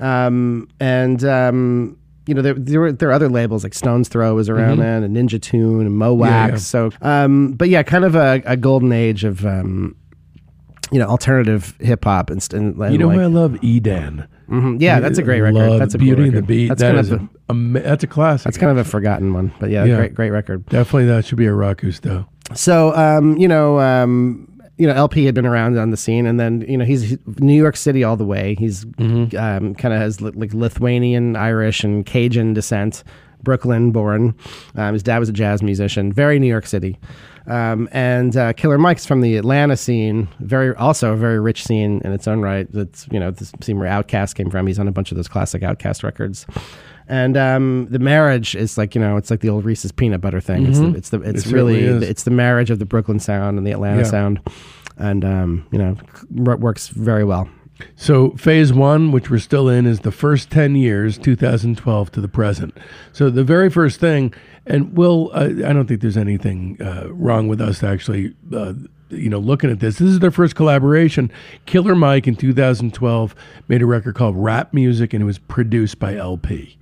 um, 0.00 0.68
and 0.80 1.24
um, 1.24 1.96
you 2.26 2.34
know 2.34 2.42
there, 2.42 2.54
there 2.54 2.80
were 2.80 2.92
there 2.92 3.08
are 3.08 3.12
other 3.12 3.28
labels 3.28 3.62
like 3.64 3.74
Stones 3.74 4.08
Throw 4.08 4.34
was 4.34 4.48
around 4.48 4.78
then, 4.78 5.02
and 5.02 5.16
Ninja 5.16 5.40
Tune 5.40 5.80
and 5.86 5.96
Mo 5.96 6.14
Mm-hmm. 6.16 6.24
Yeah, 6.24 6.46
Wax. 6.46 6.52
yeah. 6.52 6.56
So, 6.58 6.90
um, 7.02 7.52
but 7.52 7.68
yeah, 7.68 7.82
kind 7.82 8.04
of 8.04 8.14
a, 8.14 8.42
a 8.46 8.56
golden 8.56 8.92
age 8.92 9.24
of 9.24 9.44
um, 9.46 9.96
you 10.90 10.98
know 10.98 11.06
alternative 11.06 11.74
hip 11.80 12.04
hop 12.04 12.30
and, 12.30 12.46
and, 12.52 12.76
and 12.76 12.92
You 12.92 12.98
know 12.98 13.08
like, 13.08 13.18
I 13.20 13.26
love? 13.26 13.52
Edan. 13.62 14.26
mhm, 14.48 14.80
yeah, 14.80 15.00
that's 15.00 15.18
a 15.18 15.22
great 15.22 15.40
record. 15.40 15.80
That's 15.80 15.94
a 15.94 15.98
cool 15.98 16.06
Beauty 16.06 16.24
and 16.24 16.36
the. 16.36 16.42
Beat. 16.42 16.68
That's 16.68 16.80
That 16.82 16.94
kind 16.94 17.12
of 17.12 17.12
a, 17.22 17.28
ama- 17.50 17.80
that's 17.80 18.04
a 18.04 18.06
classic. 18.06 18.44
that's 18.44 18.58
kind 18.58 18.70
of 18.70 18.78
a 18.78 18.84
forgotten 18.88 19.32
one, 19.32 19.52
but 19.58 19.70
yeah, 19.70 19.84
Yeah. 19.84 19.96
great 19.96 20.14
great 20.14 20.30
record. 20.30 20.66
Definitely 20.66 21.06
that 21.06 21.24
should 21.24 21.38
be 21.38 21.46
a 21.46 21.52
rock 21.54 21.82
though. 22.02 22.26
So, 22.54 22.94
um, 22.94 23.38
you 23.38 23.48
know, 23.48 23.80
um, 23.80 24.46
you 24.78 24.86
know, 24.86 24.94
LP 24.94 25.24
had 25.24 25.34
been 25.34 25.46
around 25.46 25.78
on 25.78 25.90
the 25.90 25.96
scene, 25.96 26.26
and 26.26 26.40
then 26.40 26.62
you 26.68 26.76
know 26.78 26.84
he's 26.84 27.02
he's 27.02 27.18
New 27.38 27.54
York 27.56 27.76
City 27.76 28.02
all 28.04 28.16
the 28.16 28.24
way. 28.24 28.54
He's 28.58 28.84
Mm-hmm. 28.84 29.36
um, 29.36 29.74
kind 29.74 29.92
of 29.94 30.00
has 30.00 30.20
li- 30.20 30.32
like 30.34 30.52
Lithuanian, 30.54 31.36
Irish, 31.36 31.84
and 31.84 32.04
Cajun 32.06 32.54
descent. 32.54 33.04
Brooklyn 33.42 33.90
born. 33.90 34.36
Um, 34.76 34.92
his 34.92 35.02
dad 35.02 35.18
was 35.18 35.28
a 35.28 35.32
jazz 35.32 35.64
musician. 35.64 36.12
Very 36.12 36.38
New 36.38 36.46
York 36.46 36.64
City. 36.64 36.96
Um, 37.48 37.88
and 37.90 38.36
uh, 38.36 38.52
Killer 38.52 38.78
Mike's 38.78 39.04
from 39.04 39.20
the 39.20 39.36
Atlanta 39.36 39.76
scene. 39.76 40.28
Very 40.38 40.72
also 40.76 41.12
a 41.12 41.16
very 41.16 41.40
rich 41.40 41.64
scene 41.64 42.00
in 42.04 42.12
its 42.12 42.28
own 42.28 42.40
right. 42.40 42.70
That's 42.70 43.08
you 43.10 43.18
know 43.18 43.32
the 43.32 43.44
scene 43.60 43.80
where 43.80 43.88
Outkast 43.90 44.36
came 44.36 44.48
from. 44.48 44.68
He's 44.68 44.78
on 44.78 44.86
a 44.86 44.92
bunch 44.92 45.10
of 45.10 45.16
those 45.16 45.26
classic 45.26 45.62
Outkast 45.62 46.04
records. 46.04 46.46
And 47.08 47.36
um, 47.36 47.86
the 47.90 47.98
marriage 47.98 48.54
is 48.54 48.78
like 48.78 48.94
you 48.94 49.00
know 49.00 49.16
it's 49.16 49.30
like 49.30 49.40
the 49.40 49.48
old 49.48 49.64
Reese's 49.64 49.92
peanut 49.92 50.20
butter 50.20 50.40
thing. 50.40 50.66
It's 50.66 50.78
the, 50.78 50.94
it's 50.94 51.08
the 51.10 51.20
it's 51.22 51.46
It 51.46 51.52
really 51.52 51.80
is. 51.84 52.02
it's 52.02 52.22
the 52.22 52.30
marriage 52.30 52.70
of 52.70 52.78
the 52.78 52.86
Brooklyn 52.86 53.18
sound 53.18 53.58
and 53.58 53.66
the 53.66 53.72
Atlanta 53.72 53.98
Yeah. 54.02 54.06
sound, 54.08 54.40
and 54.96 55.24
um, 55.24 55.66
you 55.72 55.78
know 55.78 55.96
r- 56.46 56.56
works 56.56 56.88
very 56.88 57.24
well. 57.24 57.48
So 57.96 58.30
phase 58.36 58.72
one, 58.72 59.10
which 59.10 59.28
we're 59.30 59.40
still 59.40 59.68
in, 59.68 59.86
is 59.86 60.00
the 60.00 60.12
first 60.12 60.50
ten 60.50 60.76
years, 60.76 61.18
2012 61.18 62.12
to 62.12 62.20
the 62.20 62.28
present. 62.28 62.76
So 63.12 63.28
the 63.28 63.42
very 63.42 63.68
first 63.70 63.98
thing, 63.98 64.32
and 64.66 64.96
Will, 64.96 65.30
uh, 65.34 65.46
I 65.66 65.72
don't 65.72 65.86
think 65.86 66.00
there's 66.00 66.16
anything 66.16 66.80
uh, 66.80 67.08
wrong 67.10 67.48
with 67.48 67.60
us 67.60 67.82
actually. 67.82 68.34
Uh, 68.54 68.74
you 69.10 69.28
know, 69.28 69.40
looking 69.40 69.68
at 69.70 69.80
this, 69.80 69.98
this 69.98 70.08
is 70.08 70.20
their 70.20 70.30
first 70.30 70.54
collaboration. 70.54 71.30
Killer 71.66 71.94
Mike 71.94 72.26
in 72.26 72.34
2012 72.34 73.34
made 73.68 73.82
a 73.82 73.86
record 73.86 74.14
called 74.14 74.34
Rap 74.36 74.72
Music, 74.72 75.12
and 75.12 75.22
it 75.22 75.26
was 75.26 75.38
produced 75.38 75.98
by 75.98 76.16
LP. 76.16 76.78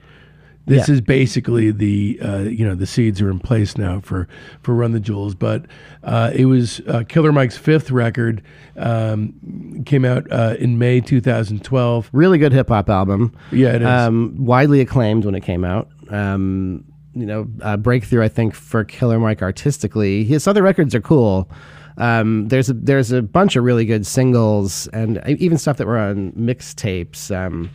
This 0.66 0.88
Yeah. 0.88 0.94
is 0.94 1.00
basically 1.00 1.70
the 1.72 2.18
uh, 2.22 2.38
you 2.40 2.64
know 2.66 2.74
the 2.74 2.86
seeds 2.86 3.20
are 3.20 3.30
in 3.30 3.38
place 3.40 3.76
now 3.78 4.00
for 4.00 4.28
for 4.62 4.74
Run 4.74 4.92
the 4.92 5.00
Jewels, 5.00 5.34
but 5.34 5.64
uh, 6.04 6.30
it 6.34 6.44
was 6.44 6.80
uh, 6.86 7.02
Killer 7.08 7.32
Mike's 7.32 7.56
fifth 7.56 7.90
record. 7.90 8.42
Um, 8.76 9.82
came 9.86 10.04
out 10.04 10.30
uh, 10.30 10.54
in 10.58 10.78
May 10.78 11.00
2012. 11.00 12.10
Really 12.12 12.38
good 12.38 12.52
hip 12.52 12.68
hop 12.68 12.88
album. 12.88 13.34
Yeah, 13.50 13.74
it 13.74 13.82
is. 13.82 13.88
Um, 13.88 14.34
widely 14.38 14.80
acclaimed 14.80 15.24
when 15.24 15.34
it 15.34 15.40
came 15.42 15.64
out. 15.64 15.88
Um, 16.10 16.84
you 17.14 17.26
know, 17.26 17.48
a 17.60 17.76
breakthrough 17.76 18.22
I 18.22 18.28
think 18.28 18.54
for 18.54 18.84
Killer 18.84 19.18
Mike 19.18 19.42
artistically. 19.42 20.24
His 20.24 20.46
other 20.46 20.62
records 20.62 20.94
are 20.94 21.00
cool. 21.00 21.50
Um, 21.96 22.48
there's 22.48 22.70
a 22.70 22.74
there's 22.74 23.10
a 23.12 23.20
bunch 23.22 23.56
of 23.56 23.64
really 23.64 23.84
good 23.84 24.06
singles 24.06 24.86
and 24.88 25.20
even 25.26 25.58
stuff 25.58 25.76
that 25.78 25.86
were 25.86 25.98
on 25.98 26.32
mixtapes. 26.32 27.34
Um, 27.34 27.70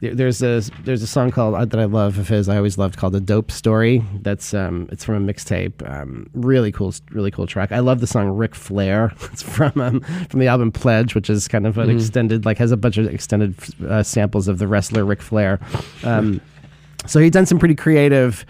there- 0.00 0.14
there's 0.14 0.42
a 0.42 0.62
there's 0.84 1.02
a 1.02 1.06
song 1.06 1.30
called 1.30 1.54
uh, 1.54 1.64
that 1.64 1.78
I 1.80 1.84
love 1.84 2.18
of 2.18 2.28
his 2.28 2.48
I 2.48 2.56
always 2.56 2.78
loved 2.78 2.96
called 2.96 3.14
"A 3.16 3.20
Dope 3.20 3.50
Story." 3.50 4.04
That's 4.22 4.54
um, 4.54 4.88
it's 4.92 5.04
from 5.04 5.28
a 5.28 5.32
mixtape. 5.32 5.88
Um, 5.88 6.28
really 6.34 6.70
cool, 6.72 6.94
really 7.10 7.30
cool 7.30 7.46
track. 7.46 7.72
I 7.72 7.80
love 7.80 8.00
the 8.00 8.06
song 8.06 8.28
"Ric 8.30 8.54
Flair." 8.54 9.12
It's 9.32 9.42
from 9.42 9.72
um, 9.80 10.00
from 10.30 10.40
the 10.40 10.46
album 10.48 10.70
Pledge, 10.72 11.14
which 11.14 11.28
is 11.30 11.48
kind 11.48 11.66
of 11.66 11.78
an 11.78 11.90
extended 11.90 12.44
like 12.44 12.58
has 12.58 12.70
a 12.72 12.76
bunch 12.76 12.96
of 12.98 13.06
extended 13.06 13.54
uh, 13.88 14.02
samples 14.02 14.48
of 14.48 14.58
the 14.58 14.66
wrestler 14.68 15.04
Ric 15.04 15.20
Flair. 15.22 15.58
Um, 16.04 16.40
so 17.06 17.20
he'd 17.20 17.32
done 17.32 17.46
some 17.46 17.58
pretty 17.58 17.74
creative, 17.76 18.44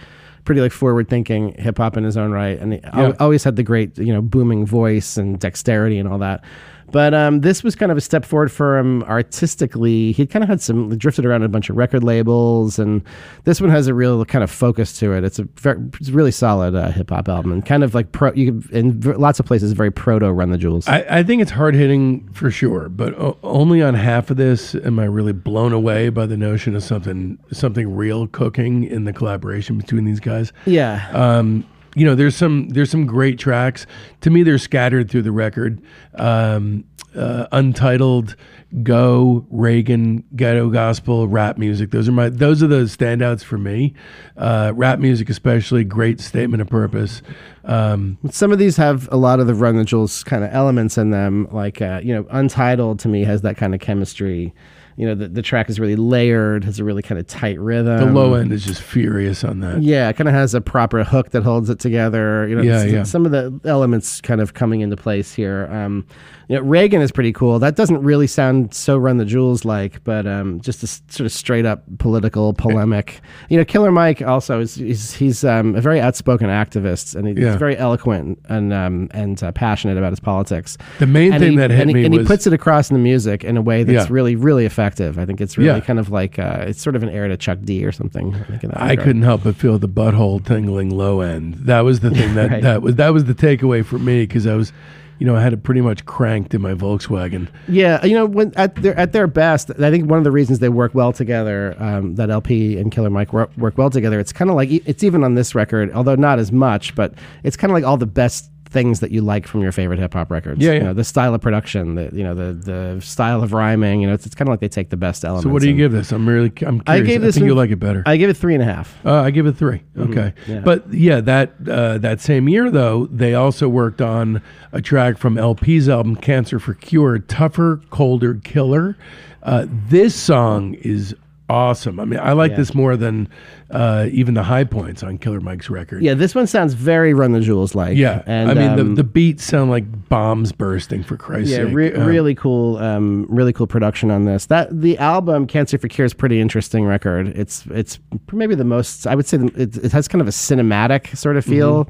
pretty 0.45 0.61
like 0.61 0.73
forward 0.73 1.09
thinking 1.09 1.53
hip 1.59 1.79
hop 1.79 1.97
in 1.97 2.05
his 2.05 2.17
own 2.17 2.31
right, 2.33 2.59
and 2.59 2.75
he 2.75 2.81
Yeah. 2.83 3.13
always 3.21 3.45
had 3.45 3.57
the 3.57 3.63
great 3.63 3.97
you 3.99 4.13
know 4.13 4.21
booming 4.23 4.67
voice 4.67 5.17
and 5.17 5.39
dexterity 5.41 5.99
and 5.99 6.09
all 6.09 6.19
that. 6.19 6.45
But 6.91 7.13
um, 7.15 7.41
this 7.41 7.63
was 7.63 7.75
kind 7.77 7.93
of 7.93 7.99
a 7.99 8.01
step 8.01 8.25
forward 8.25 8.51
for 8.51 8.79
him 8.79 9.03
artistically. 9.05 10.13
He 10.13 10.27
kind 10.27 10.43
of 10.43 10.49
had 10.49 10.61
some 10.61 10.97
drifted 10.97 11.27
around 11.27 11.43
a 11.43 11.49
bunch 11.49 11.69
of 11.71 11.77
record 11.77 12.03
labels, 12.03 12.79
and 12.79 13.03
this 13.45 13.61
one 13.61 13.71
has 13.71 13.87
a 13.89 13.95
real 13.95 14.25
kind 14.25 14.43
of 14.43 14.51
focus 14.51 14.99
to 15.01 15.13
it. 15.13 15.23
It's 15.25 15.39
a 15.39 15.45
very, 15.57 15.79
it's 16.01 16.09
a 16.09 16.13
really 16.13 16.31
solid 16.31 16.75
uh, 16.75 16.91
hip 16.91 17.11
hop 17.11 17.29
album, 17.29 17.53
and 17.53 17.65
kind 17.65 17.85
of 17.85 17.95
like 17.95 18.13
pro. 18.13 18.33
You 18.33 18.53
could, 18.53 18.71
in 18.73 19.01
v- 19.01 19.13
lots 19.13 19.39
of 19.39 19.47
places, 19.47 19.73
very 19.73 19.91
proto 19.91 20.33
Run 20.33 20.51
the 20.51 20.59
Jewels. 20.59 20.89
I, 20.89 21.05
I 21.09 21.23
think 21.23 21.43
it's 21.43 21.51
hard 21.51 21.75
hitting 21.75 22.29
for 22.33 22.51
sure, 22.51 22.89
but 22.89 23.15
o- 23.19 23.37
only 23.43 23.83
on 23.83 23.95
half 23.95 24.31
of 24.31 24.37
this 24.39 24.75
am 24.75 24.99
I 24.99 25.05
really 25.05 25.33
blown 25.35 25.73
away 25.73 26.09
by 26.09 26.27
the 26.27 26.37
notion 26.37 26.75
of 26.75 26.83
something 26.83 27.39
something 27.53 27.95
real 27.95 28.27
cooking 28.27 28.85
in 28.85 29.05
the 29.05 29.13
collaboration 29.13 29.77
between 29.77 30.05
these 30.05 30.21
guys. 30.21 30.53
yeah, 30.67 31.09
Um, 31.13 31.67
you 31.99 32.05
know, 32.05 32.15
there's 32.15 32.37
some 32.37 32.69
there's 32.71 32.91
some 32.91 33.07
great 33.07 33.39
tracks. 33.39 33.87
To 34.23 34.31
me, 34.31 34.43
they're 34.43 34.59
scattered 34.59 35.11
through 35.11 35.23
the 35.23 35.33
record. 35.33 35.83
Um, 36.15 36.85
uh, 37.17 37.47
Untitled, 37.53 38.37
Go, 38.83 39.47
Reagan, 39.51 40.25
Ghetto 40.37 40.69
Gospel, 40.69 41.27
rap 41.27 41.59
music. 41.59 41.91
Those 41.91 42.09
are 42.09 42.13
my 42.13 42.29
those 42.29 42.63
are 42.63 42.67
the 42.67 42.83
standouts 42.85 43.43
for 43.43 43.59
me. 43.59 43.95
Uh, 44.37 44.73
rap 44.75 44.99
music, 44.99 45.29
especially, 45.31 45.85
great 45.85 46.21
statement 46.21 46.61
of 46.61 46.69
purpose. 46.69 47.23
Um, 47.65 48.19
Some 48.31 48.53
of 48.53 48.59
these 48.59 48.77
have 48.77 49.09
a 49.11 49.17
lot 49.17 49.41
of 49.41 49.47
the 49.47 49.55
Run 49.55 49.77
the 49.77 49.85
Jewels 49.85 50.23
kind 50.23 50.45
of 50.45 50.53
elements 50.53 50.97
in 50.97 51.11
them. 51.11 51.49
Like, 51.51 51.83
uh, 51.83 52.01
you 52.03 52.15
know, 52.15 52.27
Untitled 52.31 52.99
to 53.01 53.09
me 53.09 53.25
has 53.25 53.43
that 53.43 53.57
kind 53.57 53.75
of 53.75 53.81
chemistry. 53.81 54.55
You 54.99 55.07
know, 55.07 55.15
the, 55.15 55.29
the 55.29 55.43
track 55.43 55.71
is 55.71 55.79
really 55.79 55.95
layered, 55.95 56.65
has 56.65 56.81
a 56.81 56.85
really 56.85 57.03
kind 57.03 57.21
of 57.21 57.27
tight 57.29 57.59
rhythm. 57.61 57.99
the 58.01 58.07
low 58.13 58.35
end 58.35 58.53
is 58.53 58.65
just 58.65 58.83
furious 58.83 59.45
on 59.45 59.61
that. 59.61 59.81
Yeah, 59.81 60.09
it 60.09 60.17
kind 60.17 60.27
of 60.29 60.35
has 60.35 60.55
a 60.55 60.61
proper 60.61 61.05
hook 61.05 61.31
that 61.31 61.45
holds 61.45 61.71
it 61.71 61.79
together. 61.79 62.49
You 62.49 62.57
know, 62.57 62.63
Yeah, 62.63 62.83
yeah. 62.83 63.03
some 63.05 63.25
of 63.25 63.31
the 63.31 63.61
elements 63.65 64.21
kind 64.21 64.41
of 64.41 64.55
coming 64.55 64.81
into 64.81 64.97
place 64.97 65.33
here. 65.33 65.69
Um, 65.71 66.05
you 66.49 66.57
know, 66.57 66.63
Reagan 66.63 67.03
is 67.03 67.13
pretty 67.13 67.33
cool. 67.33 67.59
That 67.59 67.77
doesn't 67.77 68.03
really 68.03 68.27
sound 68.27 68.73
so 68.75 68.97
Run 68.97 69.19
the 69.19 69.25
Jewels 69.27 69.65
like, 69.67 70.03
but 70.05 70.27
um, 70.27 70.61
just 70.63 70.83
a 70.83 70.87
s- 70.87 71.03
sort 71.09 71.27
of 71.27 71.33
straight 71.33 71.67
up 71.67 71.83
political 71.99 72.55
polemic. 72.55 73.21
You 73.51 73.59
know, 73.59 73.65
Killer 73.67 73.93
Mike 73.93 74.23
also 74.23 74.61
is 74.61 74.75
he's, 74.77 75.13
he's 75.13 75.45
um, 75.45 75.75
a 75.77 75.81
very 75.83 76.01
outspoken 76.01 76.49
activist, 76.49 77.15
and 77.15 77.29
he's 77.29 77.37
Yeah. 77.39 77.57
very 77.59 77.77
eloquent 77.77 78.39
and 78.49 78.73
um, 78.73 79.09
and 79.13 79.43
uh, 79.43 79.53
passionate 79.53 79.99
about 79.99 80.11
his 80.13 80.21
politics. 80.21 80.79
The 80.99 81.07
main 81.07 81.33
and 81.35 81.43
thing 81.43 81.51
he, 81.53 81.59
that 81.59 81.71
hit 81.71 81.81
and 81.81 81.91
he, 81.91 81.95
me 81.95 82.05
and 82.07 82.15
was 82.17 82.27
he 82.27 82.27
puts 82.27 82.47
it 82.47 82.53
across 82.55 82.91
in 82.91 82.95
the 82.95 83.03
music 83.03 83.45
in 83.45 83.57
a 83.59 83.63
way 83.63 83.83
that's 83.85 84.09
Yeah. 84.09 84.15
really 84.15 84.35
really 84.35 84.65
effective. 84.65 85.19
I 85.19 85.27
think 85.27 85.41
it's 85.43 85.59
really 85.59 85.79
Yeah. 85.79 85.85
kind 85.85 85.99
of 85.99 86.11
like 86.11 86.39
uh, 86.39 86.65
it's 86.67 86.81
sort 86.83 86.97
of 86.97 87.03
an 87.03 87.11
heir 87.11 87.29
to 87.29 87.37
Chuck 87.37 87.59
D 87.63 87.85
or 87.85 87.93
something. 87.93 88.35
I, 88.35 88.43
think 88.45 88.65
in 88.65 88.71
that 88.71 88.81
I 88.81 88.91
regard. 88.91 89.05
couldn't 89.07 89.23
help 89.23 89.43
but 89.45 89.55
feel 89.57 89.79
the 89.79 89.89
butthole 89.89 90.43
tingling 90.45 90.91
low 90.97 91.21
end. 91.21 91.55
That 91.57 91.81
was 91.81 92.01
the 92.01 92.11
thing 92.11 92.35
that 92.37 92.51
Right. 92.51 92.63
that 92.63 92.81
was 92.81 92.95
that 92.95 93.13
was 93.13 93.25
the 93.27 93.35
takeaway 93.35 93.85
for 93.85 93.99
me 93.99 94.23
because 94.23 94.47
I 94.47 94.55
was, 94.55 94.73
you 95.19 95.27
know, 95.27 95.37
I 95.37 95.43
had 95.43 95.53
it 95.53 95.63
pretty 95.63 95.81
much 95.81 96.05
cranked 96.07 96.55
in 96.55 96.63
my 96.63 96.75
Volkswagen. 96.75 97.49
Yeah, 97.67 98.05
you 98.05 98.15
know, 98.15 98.27
when 98.27 98.53
at 98.57 98.75
their 98.77 98.97
at 98.97 99.13
their 99.13 99.27
best, 99.27 99.71
I 99.71 99.91
think 99.91 100.09
one 100.09 100.19
of 100.19 100.25
the 100.25 100.31
reasons 100.31 100.61
they 100.61 100.69
work 100.69 100.95
well 100.95 101.13
together, 101.13 101.77
um, 101.79 102.15
that 102.17 102.31
LP 102.31 102.79
and 102.79 102.93
Killer 102.93 103.11
Mike 103.11 103.33
work, 103.33 103.51
work 103.57 103.77
well 103.77 103.91
together. 103.91 104.21
It's 104.21 104.33
kind 104.33 104.51
of 104.51 104.57
like 104.57 104.71
it's 104.71 105.03
even 105.03 105.25
on 105.25 105.35
this 105.35 105.55
record, 105.55 105.93
although 105.93 106.15
not 106.15 106.39
as 106.39 106.53
much, 106.53 106.95
but 106.95 107.15
it's 107.43 107.57
kind 107.57 107.71
of 107.71 107.75
like 107.75 107.85
all 107.85 107.97
the 107.97 108.07
best 108.07 108.51
things 108.71 109.01
that 109.01 109.11
you 109.11 109.23
like 109.23 109.47
from 109.47 109.63
your 109.63 109.73
favorite 109.73 109.99
hip 109.99 110.13
hop 110.13 110.31
records. 110.31 110.61
Yeah, 110.61 110.73
You 110.73 110.77
yeah. 110.79 110.83
know, 110.85 110.93
the 110.95 111.05
style 111.05 111.35
of 111.35 111.41
production, 111.41 111.95
the 111.95 112.11
you 112.13 112.23
know 112.23 112.35
the 112.35 112.53
the 112.53 113.01
style 113.01 113.43
of 113.43 113.53
rhyming. 113.53 114.01
You 114.03 114.09
know, 114.09 114.15
it's, 114.15 114.27
it's 114.27 114.35
kind 114.35 114.49
of 114.49 114.53
like 114.53 114.61
they 114.61 114.69
take 114.69 114.91
the 114.91 114.97
best 114.97 115.25
elements. 115.25 115.45
So 115.45 115.51
what 115.51 115.63
do 115.63 115.69
you 115.69 115.77
give 115.77 115.93
this? 115.93 116.13
I'm 116.13 116.29
really 116.29 116.49
I'm 116.67 116.81
curious. 116.81 116.85
I 116.87 117.01
gave 117.01 117.21
this 117.23 117.35
think 117.37 117.47
you'll 117.47 117.57
like 117.57 117.71
it 117.71 117.77
better. 117.81 118.03
I 118.07 118.17
give 118.17 118.29
it 118.31 118.35
three 118.37 118.55
and 118.55 118.63
a 118.63 118.67
half. 118.67 118.95
Uh, 119.07 119.15
I 119.23 119.31
give 119.31 119.47
it 119.47 119.53
3 119.57 119.83
Okay, 119.99 120.13
Mm-hmm. 120.45 120.53
yeah. 120.53 120.61
but 120.61 120.93
yeah, 120.93 121.21
that 121.21 121.53
uh, 121.69 121.99
that 121.99 122.21
same 122.21 122.49
year 122.49 122.71
though, 122.71 123.07
they 123.07 123.35
also 123.35 123.69
worked 123.69 124.01
on 124.03 124.43
a 124.73 124.81
track 124.83 125.17
from 125.19 125.39
LP's 125.39 125.89
album 125.89 126.15
"Cancer 126.17 126.59
for 126.59 126.75
Cure," 126.75 127.19
"Tougher, 127.19 127.81
Colder, 127.91 128.35
Killer." 128.35 128.97
Uh, 129.43 129.67
this 129.69 130.15
song 130.15 130.75
is 130.75 131.15
awesome. 131.49 131.99
I 132.01 132.05
mean, 132.05 132.21
I 132.21 132.33
like 132.33 132.53
Yeah. 132.53 132.57
this 132.59 132.75
more 132.75 132.97
than 132.97 133.29
uh, 133.71 134.07
even 134.11 134.35
the 134.35 134.43
high 134.43 134.65
points 134.65 135.03
on 135.03 135.19
Killer 135.19 135.41
Mike's 135.41 135.69
record. 135.69 136.03
Yeah, 136.03 136.15
this 136.15 136.35
one 136.35 136.47
sounds 136.47 136.73
very 136.75 137.13
Run 137.15 137.33
the 137.33 137.41
Jewels 137.41 137.75
like. 137.75 137.97
Yeah, 137.97 138.23
and 138.27 138.51
I 138.51 138.55
mean 138.55 138.71
um, 138.71 138.77
the 138.77 139.03
the 139.03 139.05
beats 139.05 139.45
sound 139.45 139.71
like 139.71 140.09
bombs 140.09 140.53
bursting 140.53 141.03
for 141.03 141.17
Christ's 141.17 141.51
yeah, 141.53 141.65
sake. 141.65 141.75
re- 141.75 141.93
Um, 141.93 142.07
really 142.07 142.35
cool, 142.35 142.79
um, 142.79 143.27
really 143.29 143.53
cool 143.53 143.67
production 143.67 144.11
on 144.11 144.25
this. 144.25 144.47
That 144.47 144.69
the 144.81 144.97
album 144.99 145.47
"Cancer 145.47 145.77
for 145.79 145.89
Cure" 145.89 146.07
is 146.07 146.13
a 146.13 146.17
pretty 146.17 146.41
interesting 146.41 146.85
record. 146.87 147.29
It's 147.29 147.65
it's 147.71 147.99
maybe 148.33 148.55
the 148.55 148.65
most 148.65 149.07
I 149.07 149.15
would 149.15 149.27
say 149.27 149.37
the, 149.37 149.47
it, 149.61 149.77
it 149.77 149.93
has 149.93 150.09
kind 150.09 150.23
of 150.23 150.29
a 150.29 150.33
cinematic 150.33 151.17
sort 151.17 151.37
of 151.37 151.45
feel. 151.45 151.89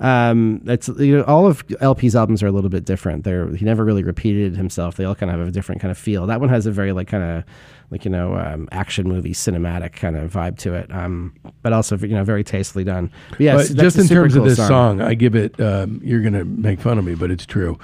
Um, 0.00 0.62
it's 0.66 0.88
you 0.88 1.18
know 1.18 1.22
all 1.24 1.46
of 1.46 1.64
LP's 1.80 2.16
albums 2.16 2.42
are 2.42 2.46
a 2.46 2.52
little 2.52 2.70
bit 2.70 2.84
different. 2.84 3.22
They're 3.24 3.48
he 3.54 3.64
never 3.64 3.84
really 3.84 4.02
repeated 4.02 4.56
himself. 4.56 4.96
They 4.96 5.04
all 5.04 5.14
kind 5.14 5.30
of 5.30 5.38
have 5.38 5.48
a 5.48 5.52
different 5.52 5.80
kind 5.80 5.90
of 5.92 5.98
feel. 5.98 6.26
That 6.26 6.40
one 6.40 6.48
has 6.48 6.66
a 6.66 6.72
very 6.72 6.92
like 6.92 7.06
kind 7.08 7.22
of 7.22 7.44
like 7.90 8.04
you 8.04 8.10
know 8.10 8.36
um, 8.36 8.68
action 8.72 9.08
movie 9.08 9.32
cinematic 9.32 9.92
kind 9.94 10.16
of 10.16 10.32
vibe 10.32 10.58
to 10.58 10.74
it. 10.74 10.92
Um, 10.94 11.34
but 11.62 11.72
also 11.72 11.96
you 11.96 12.08
know 12.14 12.24
very 12.24 12.44
tastefully 12.44 12.84
done. 12.84 13.10
But 13.30 13.40
yeah, 13.40 13.56
But 13.56 13.74
just 13.74 13.98
in 13.98 14.08
terms 14.08 14.34
cool 14.34 14.42
of 14.42 14.48
this 14.48 14.58
song. 14.66 15.00
I 15.00 15.14
give 15.14 15.34
it. 15.34 15.60
Um, 15.60 16.00
you're 16.02 16.22
gonna 16.22 16.44
make 16.44 16.80
fun 16.80 16.98
of 16.98 17.04
me, 17.04 17.14
but 17.14 17.30
it's 17.30 17.46
true. 17.46 17.78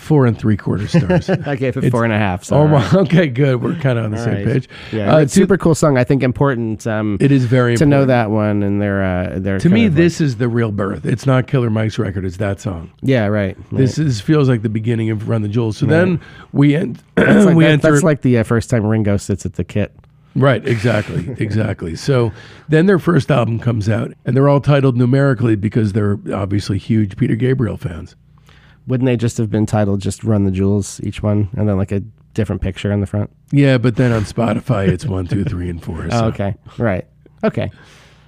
Four 0.00 0.26
and 0.26 0.36
three 0.36 0.56
quarter 0.56 0.88
stars. 0.88 1.28
I 1.46 1.54
gave 1.56 1.76
it 1.76 1.84
It's- 1.84 1.90
four 1.90 2.04
and 2.04 2.12
a 2.12 2.18
half. 2.18 2.42
So 2.44 2.56
oh 2.56 2.66
right. 2.66 2.94
Okay, 3.04 3.28
good. 3.28 3.62
We're 3.62 3.74
kind 3.76 3.98
of 3.98 4.06
on 4.06 4.10
the 4.10 4.18
All 4.18 4.24
same 4.24 4.34
right. 4.34 4.46
page. 4.46 4.68
Yeah, 4.92 5.14
Uh, 5.14 5.18
it's 5.20 5.32
super 5.32 5.56
cool 5.58 5.74
song. 5.74 5.96
I 5.98 6.04
think 6.04 6.22
important. 6.22 6.86
Um, 6.86 7.16
It 7.20 7.30
is 7.30 7.44
very 7.44 7.76
to 7.76 7.86
know 7.86 8.04
that 8.06 8.30
one 8.30 8.62
and 8.62 8.80
their 8.82 9.02
uh, 9.04 9.38
their 9.38 9.58
To 9.60 9.68
me, 9.68 9.84
of, 9.86 9.92
like- 9.92 9.96
this 9.98 10.20
is 10.20 10.36
the 10.38 10.48
real 10.48 10.72
birth. 10.72 11.04
It's 11.04 11.26
not 11.26 11.46
Killer 11.46 11.70
Mike's 11.70 11.98
record. 11.98 12.24
It's 12.24 12.38
that 12.38 12.60
song. 12.60 12.90
yeah 13.02 13.26
right. 13.26 13.56
This 13.70 13.98
is 13.98 14.20
feels 14.20 14.48
like 14.48 14.62
the 14.62 14.68
beginning 14.68 15.10
of 15.10 15.28
Run 15.28 15.42
the 15.42 15.48
Jewels. 15.48 15.76
So 15.76 15.86
then 15.86 16.20
we 16.52 16.74
end. 16.74 17.02
It's 17.16 17.44
like 17.46 17.54
we 17.54 17.64
that- 17.64 17.70
enter. 17.72 17.90
that's 17.92 18.02
like 18.02 18.22
the 18.22 18.38
uh, 18.38 18.42
first 18.42 18.70
time 18.70 18.84
Ringo 18.86 19.16
sits 19.18 19.44
at 19.46 19.54
the 19.54 19.64
kit. 19.64 19.94
Right, 20.34 20.66
exactly, 20.66 21.34
exactly. 21.38 21.94
So 21.96 22.32
then 22.68 22.86
their 22.86 22.98
first 23.00 23.30
album 23.30 23.58
comes 23.58 23.88
out, 23.88 24.12
and 24.24 24.36
they're 24.36 24.48
all 24.48 24.60
titled 24.60 24.96
numerically 24.96 25.56
because 25.56 25.92
they're 25.92 26.18
obviously 26.32 26.78
huge 26.78 27.16
Peter 27.16 27.34
Gabriel 27.34 27.76
fans. 27.76 28.14
Wouldn't 28.86 29.06
they 29.06 29.16
just 29.16 29.38
have 29.38 29.50
been 29.50 29.66
titled 29.66 30.00
just 30.00 30.24
"Run 30.24 30.44
the 30.44 30.50
Jewels" 30.50 31.00
each 31.02 31.22
one, 31.22 31.48
and 31.56 31.68
then 31.68 31.76
like 31.76 31.92
a 31.92 32.00
different 32.34 32.62
picture 32.62 32.90
in 32.92 33.00
the 33.00 33.06
front? 33.06 33.30
Yeah, 33.52 33.78
but 33.78 33.96
then 33.96 34.12
on 34.12 34.22
Spotify 34.22 34.88
it's 34.88 35.04
one, 35.06 35.26
two, 35.26 35.44
three, 35.44 35.68
and 35.70 35.82
four. 35.82 36.08
Oh, 36.12 36.26
okay, 36.26 36.54
right, 36.78 37.06
okay, 37.44 37.70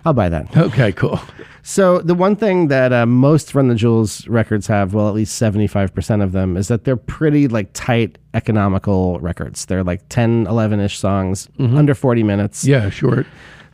I'll 0.04 0.12
buy 0.12 0.28
that. 0.28 0.56
Okay, 0.56 0.92
cool. 0.92 1.20
So 1.62 2.00
the 2.00 2.14
one 2.14 2.34
thing 2.36 2.68
that 2.68 2.92
uh, 2.92 3.06
most 3.06 3.54
Run 3.54 3.68
the 3.68 3.74
Jewels 3.76 4.26
records 4.26 4.66
have, 4.66 4.94
well, 4.94 5.08
at 5.08 5.14
least 5.14 5.36
seventy 5.36 5.66
five 5.68 5.94
percent 5.94 6.20
of 6.22 6.32
them, 6.32 6.56
is 6.56 6.68
that 6.68 6.84
they're 6.84 6.96
pretty 6.96 7.48
like 7.48 7.70
tight 7.72 8.18
economical 8.34 9.20
records. 9.20 9.66
They're 9.66 9.84
like 9.84 10.08
10, 10.08 10.46
11 10.48 10.80
ish 10.80 10.98
songs, 10.98 11.48
under 11.58 11.94
forty 11.94 12.22
minutes. 12.22 12.64
Yeah, 12.64 12.90
short. 12.90 13.26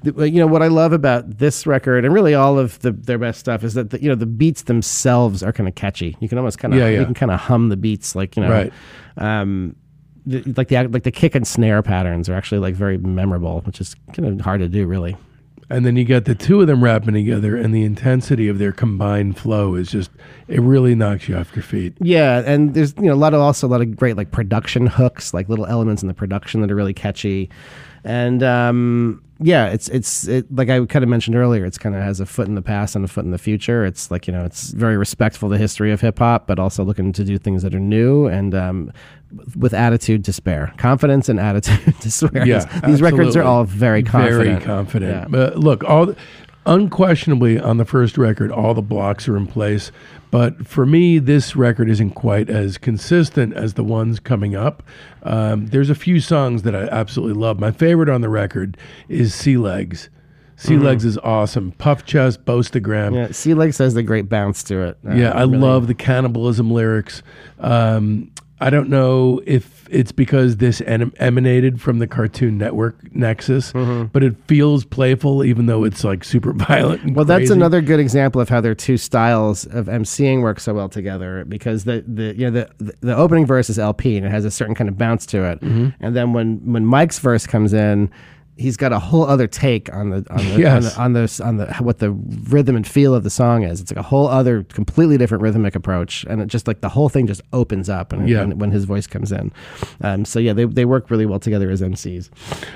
The- 0.02 0.28
you 0.30 0.38
know 0.38 0.46
what 0.46 0.62
I 0.62 0.68
love 0.68 0.92
about 0.92 1.38
this 1.38 1.66
record 1.66 2.04
and 2.04 2.12
really 2.14 2.34
all 2.34 2.58
of 2.58 2.78
the, 2.80 2.92
their 2.92 3.18
best 3.18 3.40
stuff 3.40 3.64
is 3.64 3.74
that 3.74 3.90
the, 3.90 4.02
you 4.02 4.08
know 4.08 4.14
the 4.14 4.26
beats 4.26 4.62
themselves 4.62 5.42
are 5.42 5.52
kind 5.52 5.68
of 5.68 5.74
catchy. 5.74 6.16
You 6.20 6.28
can 6.28 6.38
almost 6.38 6.58
kind 6.58 6.72
of 6.74 6.80
Yeah, 6.80 6.88
yeah. 6.88 6.98
you 7.00 7.04
can 7.04 7.14
kind 7.14 7.32
of 7.32 7.40
hum 7.40 7.68
the 7.68 7.76
beats 7.76 8.14
like 8.14 8.36
you 8.36 8.42
know 8.42 8.50
Right. 8.50 8.72
um, 9.16 9.76
the, 10.26 10.42
like 10.56 10.68
the 10.68 10.86
like 10.88 11.02
the 11.04 11.10
kick 11.10 11.34
and 11.34 11.46
snare 11.46 11.82
patterns 11.82 12.28
are 12.28 12.34
actually 12.34 12.58
like 12.58 12.74
very 12.74 12.98
memorable, 12.98 13.60
which 13.62 13.80
is 13.80 13.94
kind 14.12 14.26
of 14.28 14.40
hard 14.44 14.60
to 14.60 14.68
do 14.68 14.86
really. 14.86 15.16
And 15.70 15.84
then 15.84 15.96
you 15.96 16.04
got 16.06 16.24
the 16.24 16.34
two 16.34 16.62
of 16.62 16.66
them 16.66 16.82
rapping 16.82 17.12
together, 17.12 17.54
and 17.54 17.74
the 17.74 17.84
intensity 17.84 18.48
of 18.48 18.58
their 18.58 18.72
combined 18.72 19.36
flow 19.36 19.74
is 19.74 19.90
just, 19.90 20.10
it 20.48 20.62
really 20.62 20.94
knocks 20.94 21.28
you 21.28 21.36
off 21.36 21.54
your 21.54 21.62
feet. 21.62 21.92
Yeah, 22.00 22.42
and 22.46 22.72
there's 22.72 22.94
you 22.96 23.02
know 23.02 23.12
a 23.12 23.16
lot 23.16 23.34
of 23.34 23.40
also 23.42 23.66
a 23.66 23.68
lot 23.68 23.82
of 23.82 23.94
great 23.94 24.16
like 24.16 24.30
production 24.30 24.86
hooks, 24.86 25.34
like 25.34 25.50
little 25.50 25.66
elements 25.66 26.00
in 26.02 26.08
the 26.08 26.14
production 26.14 26.62
that 26.62 26.70
are 26.70 26.74
really 26.74 26.94
catchy. 26.94 27.50
And 28.04 28.42
um, 28.42 29.22
yeah, 29.40 29.68
it's 29.68 29.88
it's 29.88 30.26
it, 30.26 30.52
like 30.54 30.68
I 30.68 30.84
kind 30.86 31.02
of 31.02 31.08
mentioned 31.08 31.36
earlier. 31.36 31.64
It's 31.64 31.78
kind 31.78 31.94
of 31.94 32.02
has 32.02 32.18
a 32.18 32.26
foot 32.26 32.48
in 32.48 32.54
the 32.54 32.62
past 32.62 32.96
and 32.96 33.04
a 33.04 33.08
foot 33.08 33.24
in 33.24 33.30
the 33.30 33.38
future. 33.38 33.84
It's 33.84 34.10
like 34.10 34.26
you 34.26 34.32
know, 34.32 34.44
it's 34.44 34.70
very 34.70 34.96
respectful 34.96 35.46
of 35.46 35.52
the 35.52 35.58
history 35.58 35.92
of 35.92 36.00
hip 36.00 36.18
hop, 36.18 36.46
but 36.46 36.58
also 36.58 36.84
looking 36.84 37.12
to 37.12 37.24
do 37.24 37.38
things 37.38 37.62
that 37.62 37.74
are 37.74 37.80
new 37.80 38.26
and 38.26 38.54
um, 38.54 38.92
with 39.56 39.74
attitude 39.74 40.24
to 40.24 40.32
spare, 40.32 40.72
confidence 40.76 41.28
and 41.28 41.38
attitude 41.38 41.94
to 42.00 42.10
spare. 42.10 42.46
Yeah, 42.46 42.64
these 42.86 43.00
records 43.00 43.36
are 43.36 43.44
all 43.44 43.64
very 43.64 44.02
confident. 44.02 44.44
Very 44.44 44.60
confident. 44.60 45.12
Yeah. 45.12 45.26
But 45.28 45.58
look, 45.58 45.84
all 45.84 46.14
unquestionably 46.66 47.60
on 47.60 47.76
the 47.76 47.84
first 47.84 48.18
record, 48.18 48.50
all 48.50 48.74
the 48.74 48.82
blocks 48.82 49.28
are 49.28 49.36
in 49.36 49.46
place. 49.46 49.92
But 50.30 50.66
for 50.66 50.84
me, 50.84 51.18
this 51.18 51.56
record 51.56 51.88
isn't 51.88 52.10
quite 52.10 52.50
as 52.50 52.76
consistent 52.78 53.54
as 53.54 53.74
the 53.74 53.84
ones 53.84 54.20
coming 54.20 54.54
up. 54.54 54.82
Um, 55.22 55.68
there's 55.68 55.88
a 55.90 55.94
few 55.94 56.20
songs 56.20 56.62
that 56.62 56.74
I 56.76 56.82
absolutely 56.88 57.40
love. 57.40 57.58
My 57.58 57.70
favorite 57.70 58.08
on 58.08 58.20
the 58.20 58.28
record 58.28 58.76
is 59.08 59.34
Sea 59.34 59.56
Legs. 59.56 60.10
Sea 60.56 60.76
Legs 60.76 61.04
is 61.04 61.16
awesome. 61.18 61.70
Puff 61.72 62.04
Chest, 62.04 62.44
Boastagram. 62.44 63.06
Mm-hmm. 63.10 63.14
Yeah, 63.14 63.28
Sea 63.30 63.54
Legs 63.54 63.78
has 63.78 63.94
the 63.94 64.02
great 64.02 64.28
bounce 64.28 64.62
to 64.64 64.80
it. 64.82 64.98
Uh, 65.08 65.14
Yeah, 65.14 65.30
I 65.30 65.42
really- 65.42 65.58
love 65.58 65.86
the 65.86 65.94
cannibalism 65.94 66.70
lyrics. 66.72 67.22
Um, 67.60 68.32
I 68.60 68.70
don't 68.70 68.88
know 68.88 69.40
if 69.46 69.86
it's 69.90 70.10
because 70.12 70.56
this 70.56 70.80
em- 70.82 71.12
emanated 71.18 71.80
from 71.80 71.98
the 71.98 72.06
Cartoon 72.06 72.58
Network 72.58 73.14
nexus, 73.14 73.72
Mm-hmm. 73.72 74.06
but 74.06 74.22
it 74.22 74.34
feels 74.46 74.84
playful, 74.84 75.44
even 75.44 75.66
though 75.66 75.84
it's 75.84 76.02
like 76.04 76.24
super 76.24 76.52
violent. 76.68 77.02
And 77.02 77.14
Well, 77.16 77.24
that's 77.24 77.50
another 77.50 77.80
good 77.80 78.00
example 78.00 78.40
of 78.40 78.48
how 78.48 78.60
their 78.60 78.74
two 78.74 78.96
styles 78.96 79.64
of 79.66 79.86
emceeing 79.86 80.42
work 80.42 80.60
so 80.60 80.74
well 80.74 80.88
together 80.88 81.44
because 81.46 81.84
the, 81.84 82.04
the 82.06 82.34
you 82.36 82.50
know 82.50 82.66
the, 82.78 82.94
the 83.00 83.16
opening 83.16 83.46
verse 83.46 83.70
is 83.70 83.78
LP 83.78 84.16
and 84.16 84.26
it 84.26 84.30
has 84.30 84.44
a 84.44 84.50
certain 84.50 84.74
kind 84.74 84.88
of 84.88 84.98
bounce 84.98 85.24
to 85.26 85.44
it, 85.44 85.60
Mm-hmm. 85.60 85.88
and 86.04 86.16
then 86.16 86.32
when 86.32 86.56
when 86.72 86.84
Mike's 86.84 87.18
verse 87.18 87.46
comes 87.46 87.72
in. 87.72 88.10
He's 88.58 88.76
got 88.76 88.92
a 88.92 88.98
whole 88.98 89.24
other 89.24 89.46
take 89.46 89.92
on 89.94 90.10
the 90.10 90.26
on 90.30 90.36
the, 90.38 90.58
Yes. 90.58 90.96
on, 90.98 91.12
the, 91.12 91.20
on 91.20 91.26
the 91.26 91.44
on 91.44 91.56
the 91.58 91.74
what 91.84 91.98
the 92.00 92.10
rhythm 92.10 92.74
and 92.76 92.86
feel 92.86 93.14
of 93.14 93.22
the 93.22 93.30
song 93.30 93.62
is. 93.62 93.80
It's 93.80 93.90
like 93.92 93.98
a 93.98 94.02
whole 94.08 94.26
other 94.28 94.64
completely 94.64 95.16
different 95.16 95.42
rhythmic 95.42 95.74
approach, 95.76 96.24
and 96.28 96.40
it 96.42 96.46
just 96.48 96.66
like 96.66 96.80
the 96.80 96.88
whole 96.88 97.08
thing 97.08 97.26
just 97.26 97.42
opens 97.52 97.88
up 97.88 98.12
and 98.12 98.28
Yeah. 98.28 98.40
when, 98.40 98.58
when 98.58 98.70
his 98.72 98.84
voice 98.84 99.06
comes 99.06 99.30
in. 99.32 99.52
Um, 100.00 100.24
so 100.24 100.38
yeah, 100.40 100.52
they 100.52 100.64
they 100.64 100.84
work 100.84 101.10
really 101.10 101.26
well 101.26 101.38
together 101.38 101.70
as 101.70 101.80
MCs. 101.82 102.30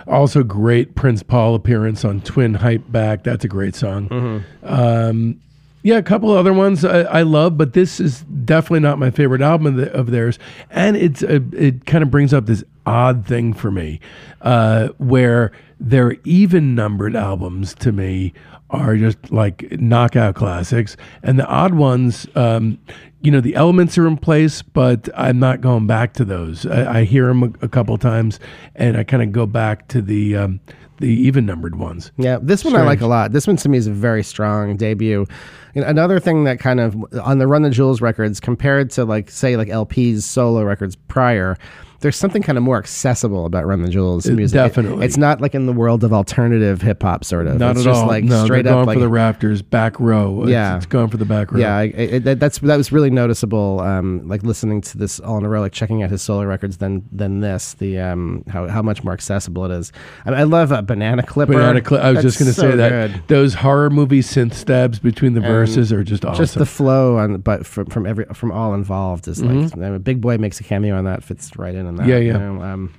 Also, 0.07 0.43
great 0.43 0.95
Prince 0.95 1.23
Paul 1.23 1.55
appearance 1.55 2.05
on 2.05 2.21
Twin 2.21 2.55
Hype 2.55 2.91
Back. 2.93 3.25
That's 3.25 3.45
a 3.45 3.49
great 3.49 3.75
song. 3.75 4.09
Mm-hmm. 4.09 4.67
Um, 4.75 5.41
yeah, 5.85 5.97
a 5.97 6.03
couple 6.03 6.31
other 6.31 6.53
ones 6.53 6.85
I, 6.85 7.01
I 7.01 7.23
love, 7.23 7.59
but 7.59 7.73
this 7.73 7.99
is 7.99 8.21
definitely 8.45 8.81
not 8.81 9.01
my 9.01 9.11
favorite 9.11 9.41
album 9.43 9.67
of, 9.67 9.75
the, 9.77 9.93
of 9.93 10.13
theirs. 10.13 10.39
And 10.71 10.97
it's 10.97 11.25
a, 11.25 11.43
it 11.53 11.87
kind 11.87 12.05
of 12.05 12.11
brings 12.11 12.33
up 12.33 12.47
this 12.47 12.63
odd 12.87 13.27
thing 13.27 13.53
for 13.53 13.73
me, 13.73 13.99
uh, 14.43 14.89
where 14.99 15.51
their 15.83 16.17
even 16.25 16.75
numbered 16.75 17.17
albums 17.17 17.75
to 17.75 17.93
me 17.93 18.33
are 18.71 18.97
just 18.97 19.31
like 19.31 19.71
knockout 19.73 20.35
classics, 20.35 20.97
and 21.23 21.39
the 21.39 21.47
odd 21.47 21.75
ones. 21.75 22.27
Um, 22.35 22.79
you 23.21 23.31
know 23.31 23.41
the 23.41 23.55
elements 23.55 23.97
are 23.99 24.07
in 24.09 24.17
place, 24.17 24.63
but 24.63 25.09
I'm 25.17 25.39
not 25.39 25.61
going 25.61 25.87
back 25.87 26.15
to 26.15 26.25
those. 26.25 26.67
I, 26.67 27.01
I 27.01 27.05
hear 27.05 27.29
them 27.29 27.43
a, 27.45 27.67
a 27.67 27.69
couple 27.69 27.97
times, 27.97 28.41
and 28.75 28.97
I 28.97 29.05
kind 29.05 29.23
of 29.23 29.31
go 29.31 29.47
back 29.47 29.87
to 29.89 30.03
the 30.03 30.37
um, 30.37 30.61
the 30.99 31.09
even 31.09 31.47
numbered 31.47 31.77
ones. 31.77 32.11
Yeah, 32.17 32.39
this 32.41 32.65
one 32.65 32.75
I 32.75 32.83
like 32.83 33.01
a 33.01 33.07
lot. 33.07 33.33
This 33.33 33.47
one 33.47 33.57
to 33.57 33.69
me 33.69 33.79
is 33.79 33.87
a 33.87 33.93
very 33.93 34.25
strong 34.25 34.77
debut. 34.77 35.27
And 35.75 35.85
another 35.85 36.21
thing 36.21 36.45
that 36.45 36.59
kind 36.59 36.81
of 36.81 36.97
on 37.23 37.39
the 37.39 37.47
Run 37.47 37.63
the 37.63 37.71
Jewels 37.71 38.01
records 38.01 38.41
compared 38.41 38.91
to 38.93 39.05
like 39.05 39.31
say 39.31 39.57
like 39.57 39.69
LP's 39.69 40.25
solo 40.25 40.63
records 40.65 40.97
prior, 40.97 41.57
there's 42.03 42.17
something 42.17 42.43
kind 42.43 42.59
of 42.59 42.65
more 42.65 42.77
accessible 42.79 43.47
about 43.47 43.67
Run 43.67 43.83
the 43.83 43.89
Jewels 43.89 44.29
music. 44.29 44.55
It- 44.57 44.59
definitely. 44.63 45.07
it's 45.07 45.17
not 45.17 45.41
like 45.41 45.55
in 45.55 45.67
the 45.67 45.73
world 45.73 46.05
of 46.05 46.13
alternative 46.13 46.83
hip 46.83 47.03
hop 47.03 47.25
sort 47.25 47.47
of. 47.47 47.59
Not 47.59 47.73
it's 47.73 47.81
at 47.81 47.85
just 47.91 48.01
all. 48.03 48.07
like 48.09 48.25
no, 48.25 48.45
straight 48.45 48.67
up 48.67 48.75
going 48.75 48.87
like 48.87 48.97
for 48.97 49.01
the 49.01 49.07
Raptors 49.11 49.69
back 49.69 49.99
row. 49.99 50.43
It's- 50.43 50.51
Yeah. 50.51 50.77
it's, 50.77 50.87
going 50.87 51.09
for 51.09 51.17
the 51.17 51.25
back 51.25 51.51
row. 51.53 51.61
yeah, 51.61 51.77
I, 51.77 51.93
I, 51.97 52.19
that, 52.19 52.41
that's 52.41 52.59
that 52.59 52.77
was 52.77 52.93
really 52.93 53.11
noticeable. 53.11 53.81
Um, 53.81 54.27
like 54.29 54.43
listening 54.43 54.81
to 54.83 54.99
this 54.99 55.21
all 55.21 55.39
in 55.39 55.45
a 55.45 55.49
row, 55.49 55.61
like 55.61 55.73
checking 55.73 56.03
out 56.03 56.11
his 56.11 56.21
solo 56.23 56.45
records, 56.45 56.77
than 56.79 57.05
than 57.11 57.41
this. 57.41 57.75
The 57.75 57.99
um, 58.01 58.45
how 58.49 58.67
how 58.69 58.83
much 58.83 59.03
more 59.05 59.13
accessible 59.15 59.65
it 59.65 59.71
is. 59.71 59.93
I, 60.27 60.31
mean, 60.31 60.39
I 60.41 60.43
love 60.43 60.73
a 60.73 60.83
Banana 60.83 61.23
Clipper. 61.23 61.53
Banana 61.55 61.81
Cli- 61.81 61.99
I 62.01 62.11
was 62.11 62.23
That's 62.23 62.37
just 62.37 62.39
going 62.39 62.49
to 62.53 62.61
so 62.61 62.71
say 62.73 62.77
that 62.77 63.13
good. 63.13 63.23
those 63.29 63.55
horror 63.55 63.91
movie 63.91 64.21
synth 64.21 64.55
stabs 64.55 64.99
between 64.99 65.35
the 65.35 65.41
verses 65.41 65.93
are 65.93 66.03
just 66.05 66.25
awesome. 66.25 66.43
just 66.43 66.55
the 66.59 66.67
flow 66.67 67.17
on 67.19 67.39
but 67.41 67.65
from 67.65 67.87
from 67.87 68.07
every 68.07 68.25
from 68.35 68.51
all 68.53 68.75
involved 68.75 69.29
is 69.29 69.43
like 69.43 69.73
I 69.77 69.91
mean, 69.91 69.99
Big 70.01 70.21
Boi 70.21 70.37
makes 70.39 70.59
a 70.61 70.65
cameo 70.65 70.97
on 70.97 71.05
that 71.05 71.23
fits 71.23 71.57
right 71.57 71.75
in 71.75 71.87
on 71.93 71.97
that. 71.99 72.07
Yeah, 72.09 72.17
yeah. 72.19 72.33
you 72.33 72.39
know, 72.39 72.63
um, 72.63 72.95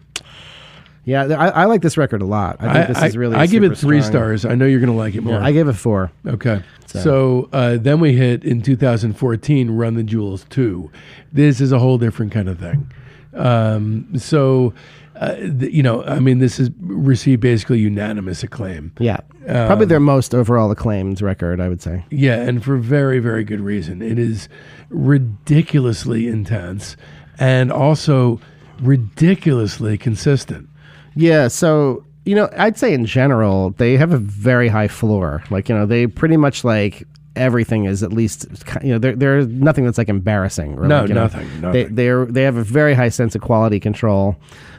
yeah 1.06 1.24
I, 1.26 1.64
I 1.64 1.66
like 1.66 1.82
this 1.82 1.98
record 1.98 2.22
a 2.22 2.26
lot 2.26 2.56
i 2.62 2.72
think 2.86 2.88
this 2.98 3.04
is 3.10 3.18
really 3.18 3.36
I 3.36 3.46
give 3.46 3.62
it 3.64 3.78
three 3.78 4.00
strong. 4.02 4.12
stars. 4.38 4.46
I 4.46 4.56
know 4.56 4.66
you're 4.66 4.80
going 4.80 4.90
to 4.92 4.98
like 4.98 5.16
it 5.16 5.22
more. 5.22 5.34
yeah, 5.40 5.46
i 5.46 5.52
gave 5.52 5.68
it 5.68 5.74
four 5.74 6.12
Okay. 6.26 6.64
So, 6.86 7.50
uh, 7.52 7.78
then 7.78 8.00
we 8.00 8.14
hit 8.14 8.44
in 8.46 8.62
2014 8.62 9.72
Run 9.72 9.96
the 9.96 10.04
Jewels 10.04 10.46
2. 10.52 10.92
This 11.34 11.60
is 11.60 11.72
a 11.72 11.80
whole 11.80 11.98
different 11.98 12.32
kind 12.32 12.48
of 12.48 12.60
thing. 12.60 12.92
Um, 13.34 14.08
so, 14.16 14.76
uh, 15.16 15.34
th- 15.38 15.74
you 15.74 15.82
know, 15.82 16.04
I 16.04 16.20
mean, 16.20 16.38
this 16.38 16.58
has 16.58 16.70
received 16.80 17.42
basically 17.42 17.80
unanimous 17.80 18.44
acclaim. 18.44 18.92
yeah 19.00 19.22
Um, 19.48 19.66
probably 19.68 19.88
their 19.88 20.00
most 20.00 20.36
overall 20.36 20.70
acclaimed 20.72 21.20
record 21.22 21.60
i 21.60 21.68
would 21.68 21.82
say 21.82 22.06
Yeah, 22.12 22.36
and 22.36 22.64
for 22.64 22.78
very, 22.78 23.18
very 23.20 23.44
good 23.44 23.60
reason. 23.60 24.02
It 24.04 24.20
is 24.20 24.48
ridiculously 24.90 26.28
intense 26.28 26.96
and 27.40 27.72
also 27.72 28.40
ridiculously 28.84 29.98
consistent. 29.98 30.68
yeah 31.16 31.48
so 31.48 32.04
you 32.26 32.36
know 32.36 32.50
i'd 32.58 32.78
say 32.78 32.94
in 32.94 33.06
general 33.06 33.72
they 33.72 33.98
have 33.98 34.12
a 34.14 34.18
very 34.18 34.68
high 34.68 34.88
floor. 34.88 35.44
Like 35.50 35.70
you 35.70 35.76
know 35.76 35.86
they 35.86 36.08
pretty 36.08 36.38
much 36.38 36.64
like 36.64 37.04
everything 37.36 37.86
is 37.86 38.04
at 38.04 38.14
least 38.14 38.46
you 38.84 38.90
know 38.92 39.00
there 39.00 39.16
there's 39.16 39.48
nothing 39.48 39.86
that's 39.86 39.98
like 39.98 40.10
embarrassing 40.10 40.78
or 40.78 40.86
No, 40.88 41.00
like, 41.02 41.10
you 41.10 41.16
know, 41.16 41.22
nothing, 41.24 41.48
they 41.72 41.84
they're 41.86 42.26
they 42.26 42.44
have 42.44 42.58
a 42.58 42.64
very 42.64 42.94
high 42.94 43.10
sense 43.10 43.34
of 43.36 43.42
quality 43.42 43.80
control 43.80 44.38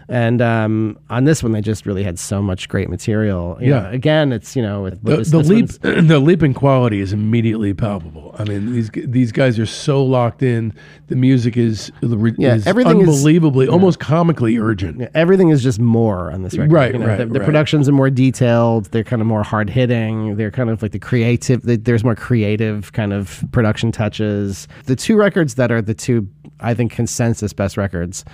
and 0.09 0.43
um, 0.43 0.99
on 1.11 1.25
this 1.25 1.43
one 1.43 1.53
they 1.53 1.61
just 1.61 1.87
really 1.87 2.03
had 2.03 2.19
so 2.19 2.43
much 2.43 2.69
great 2.69 2.89
material 2.89 3.57
You 3.61 3.71
Yeah. 3.71 3.81
know, 3.81 3.91
again 3.91 4.33
it's 4.33 4.55
you 4.57 4.63
know 4.63 4.83
with, 4.83 4.95
with 5.03 5.05
The, 5.05 5.17
this, 5.17 5.31
the 5.31 5.39
this 5.39 5.49
leap, 5.49 5.69
the 6.09 6.19
leap 6.19 6.43
in 6.43 6.55
quality 6.55 7.01
is 7.01 7.13
immediately 7.13 7.73
palpable. 7.75 8.35
I 8.39 8.45
mean, 8.45 8.73
these 8.73 8.91
these 8.95 9.33
guys 9.33 9.59
are 9.59 9.67
so 9.67 10.05
locked 10.05 10.43
in. 10.43 10.73
The 11.09 11.17
music 11.17 11.57
is, 11.57 11.93
Yeah, 12.03 12.55
is 12.55 12.67
everything 12.67 13.01
is- 13.03 13.09
unbelievably, 13.09 13.69
almost 13.69 13.99
comically 14.01 14.59
urgent. 14.59 15.01
yeah, 15.01 15.09
everything 15.15 15.51
is 15.51 15.63
just 15.63 15.79
more 15.79 16.31
on 16.33 16.43
this 16.43 16.57
record. 16.57 16.73
Right, 16.73 16.93
You 16.93 16.99
know, 17.01 17.07
right, 17.07 17.19
The, 17.19 17.27
the 17.27 17.39
right. 17.41 17.45
productions 17.47 17.89
are 17.89 17.93
more 17.93 18.11
detailed. 18.11 18.87
They're 18.87 19.05
kind 19.05 19.21
of 19.23 19.29
more 19.29 19.43
hard 19.43 19.69
hitting. 19.71 20.37
They're 20.37 20.51
kind 20.51 20.71
of 20.71 20.83
like 20.83 20.93
the 20.93 20.99
creative. 20.99 21.63
they- 21.63 21.77
There's 21.77 22.03
more 22.05 22.15
creative 22.15 22.93
kind 22.93 23.13
of 23.13 23.45
production 23.53 23.93
touches. 23.93 24.67
The 24.87 24.97
two 24.97 25.17
records 25.17 25.55
that 25.57 25.71
are 25.71 25.83
the 25.83 25.95
two, 25.95 26.27
I 26.61 26.75
think, 26.75 26.93
consensus 26.93 27.53
best 27.53 27.77
records. 27.77 28.25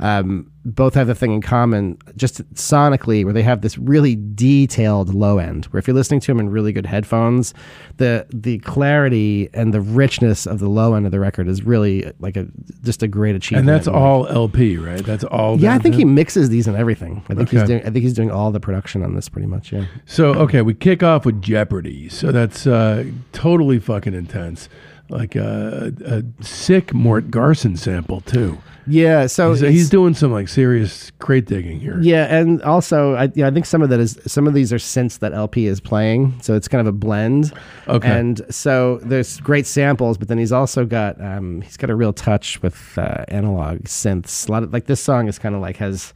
Um, 0.00 0.50
both 0.64 0.94
have 0.94 1.08
the 1.08 1.14
thing 1.14 1.32
in 1.32 1.40
common, 1.40 1.98
just 2.16 2.42
sonically, 2.54 3.24
where 3.24 3.32
they 3.32 3.42
have 3.42 3.62
this 3.62 3.76
really 3.78 4.14
detailed 4.14 5.12
low 5.12 5.38
end. 5.38 5.64
Where 5.66 5.78
if 5.78 5.88
you're 5.88 5.94
listening 5.94 6.20
to 6.20 6.26
them 6.28 6.38
in 6.38 6.50
really 6.50 6.72
good 6.72 6.86
headphones, 6.86 7.52
the 7.96 8.26
the 8.32 8.58
clarity 8.58 9.48
and 9.54 9.74
the 9.74 9.80
richness 9.80 10.46
of 10.46 10.60
the 10.60 10.68
low 10.68 10.94
end 10.94 11.06
of 11.06 11.10
the 11.10 11.18
record 11.18 11.48
is 11.48 11.64
really 11.64 12.12
like 12.20 12.36
a 12.36 12.46
just 12.84 13.02
a 13.02 13.08
great 13.08 13.34
achievement. 13.34 13.68
And 13.68 13.76
that's 13.76 13.88
like, 13.88 13.96
all 13.96 14.28
LP, 14.28 14.76
right? 14.76 15.04
That's 15.04 15.24
all. 15.24 15.58
yeah, 15.58 15.74
I 15.74 15.78
think 15.78 15.94
to- 15.94 15.98
he 15.98 16.04
mixes 16.04 16.48
these 16.48 16.68
and 16.68 16.76
everything. 16.76 17.24
I 17.28 17.34
think 17.34 17.48
he's 17.48 17.64
doing. 17.64 17.80
I 17.80 17.90
think 17.90 18.04
he's 18.04 18.14
doing 18.14 18.30
all 18.30 18.52
the 18.52 18.60
production 18.60 19.02
on 19.02 19.16
this 19.16 19.28
pretty 19.28 19.48
much. 19.48 19.72
Yeah. 19.72 19.86
So 20.06 20.34
okay, 20.34 20.62
we 20.62 20.74
kick 20.74 21.02
off 21.02 21.26
with 21.26 21.42
Jeopardy. 21.42 22.08
So 22.08 22.30
that's 22.30 22.66
uh, 22.68 23.04
totally 23.32 23.80
fucking 23.80 24.14
intense. 24.14 24.68
Like 25.10 25.36
a, 25.36 25.92
a 26.04 26.44
sick 26.44 26.92
Mort 26.92 27.30
Garson 27.30 27.76
sample 27.76 28.20
too. 28.22 28.58
Yeah. 28.86 29.26
So 29.26 29.52
He's, 29.52 29.60
he's 29.60 29.90
doing 29.90 30.14
some 30.14 30.32
like 30.32 30.48
serious 30.48 31.10
crate 31.18 31.44
digging 31.46 31.78
here. 31.80 31.98
Yeah, 32.00 32.24
and 32.34 32.62
also 32.62 33.14
I, 33.14 33.30
yeah, 33.34 33.46
I 33.46 33.50
think 33.50 33.66
some 33.66 33.82
of 33.82 33.88
that 33.90 34.00
is 34.00 34.18
some 34.26 34.46
of 34.46 34.54
these 34.54 34.72
are 34.72 34.76
synths 34.78 35.18
that 35.20 35.32
LP 35.34 35.66
is 35.66 35.80
playing, 35.80 36.38
so 36.42 36.54
it's 36.54 36.68
kind 36.68 36.80
of 36.80 36.86
a 36.86 36.92
blend. 36.96 37.52
Okay. 37.86 38.08
And 38.08 38.40
so 38.50 38.98
there's 39.02 39.40
great 39.40 39.66
samples, 39.66 40.16
but 40.18 40.28
then 40.28 40.38
he's 40.38 40.52
also 40.52 40.84
got 40.86 41.20
um, 41.22 41.60
he's 41.62 41.76
got 41.76 41.90
a 41.90 41.94
real 41.94 42.12
touch 42.12 42.60
with 42.62 42.96
uh, 42.98 43.24
analog 43.28 43.80
synths. 43.84 44.48
A 44.48 44.52
lot 44.52 44.62
of 44.62 44.72
like 44.72 44.86
this 44.86 45.00
song 45.00 45.28
is 45.28 45.38
kind 45.38 45.54
of 45.54 45.60
like 45.60 45.76
has 45.78 46.12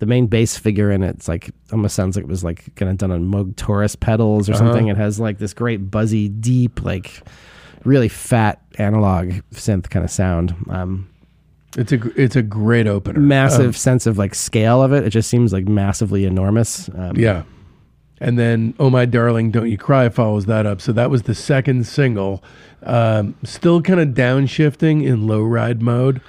the 0.00 0.06
main 0.06 0.26
bass 0.26 0.56
figure 0.58 0.90
in 0.90 1.02
it. 1.02 1.16
It's 1.16 1.28
like 1.28 1.50
almost 1.72 1.94
sounds 1.94 2.16
like 2.16 2.24
it 2.24 2.28
was 2.28 2.42
like 2.44 2.74
kind 2.74 2.90
of 2.90 2.96
done 2.98 3.10
on 3.10 3.30
Moog 3.30 3.56
Taurus 3.56 3.96
pedals 3.96 4.48
or 4.48 4.52
Uh-huh. 4.54 4.64
something. 4.64 4.88
It 4.88 4.96
has 4.96 5.20
like 5.20 5.38
this 5.38 5.52
great 5.54 5.90
buzzy, 5.90 6.28
deep, 6.28 6.82
like 6.82 7.22
really 7.84 8.08
fat 8.08 8.60
analog 8.78 9.32
synth 9.52 9.88
kind 9.90 10.04
of 10.04 10.10
sound. 10.10 10.54
Um, 10.68 11.08
It's 11.76 11.92
a 11.92 12.00
it's 12.20 12.36
a 12.36 12.42
great 12.42 12.86
opener. 12.86 13.18
massive 13.20 13.66
Um, 13.66 13.72
sense 13.72 14.06
of 14.06 14.18
like 14.18 14.34
scale 14.34 14.82
of 14.82 14.92
it. 14.92 15.04
It 15.04 15.10
just 15.10 15.28
seems 15.30 15.52
like 15.52 15.66
massively 15.68 16.24
enormous. 16.24 16.88
Um, 16.96 17.16
yeah. 17.16 17.42
and 18.20 18.38
then 18.38 18.74
"Oh 18.78 18.90
My 18.90 19.04
Darling, 19.06 19.50
Don't 19.50 19.68
You 19.70 19.76
Cry" 19.78 20.08
follows 20.08 20.46
that 20.46 20.66
up. 20.66 20.80
So 20.80 20.92
that 20.92 21.10
was 21.10 21.22
the 21.22 21.34
second 21.34 21.86
single. 21.86 22.42
Um, 22.84 23.34
still 23.44 23.80
kind 23.82 23.98
of 24.00 24.08
downshifting 24.10 25.04
in 25.04 25.26
low 25.26 25.42
ride 25.42 25.82
mode. 25.82 26.20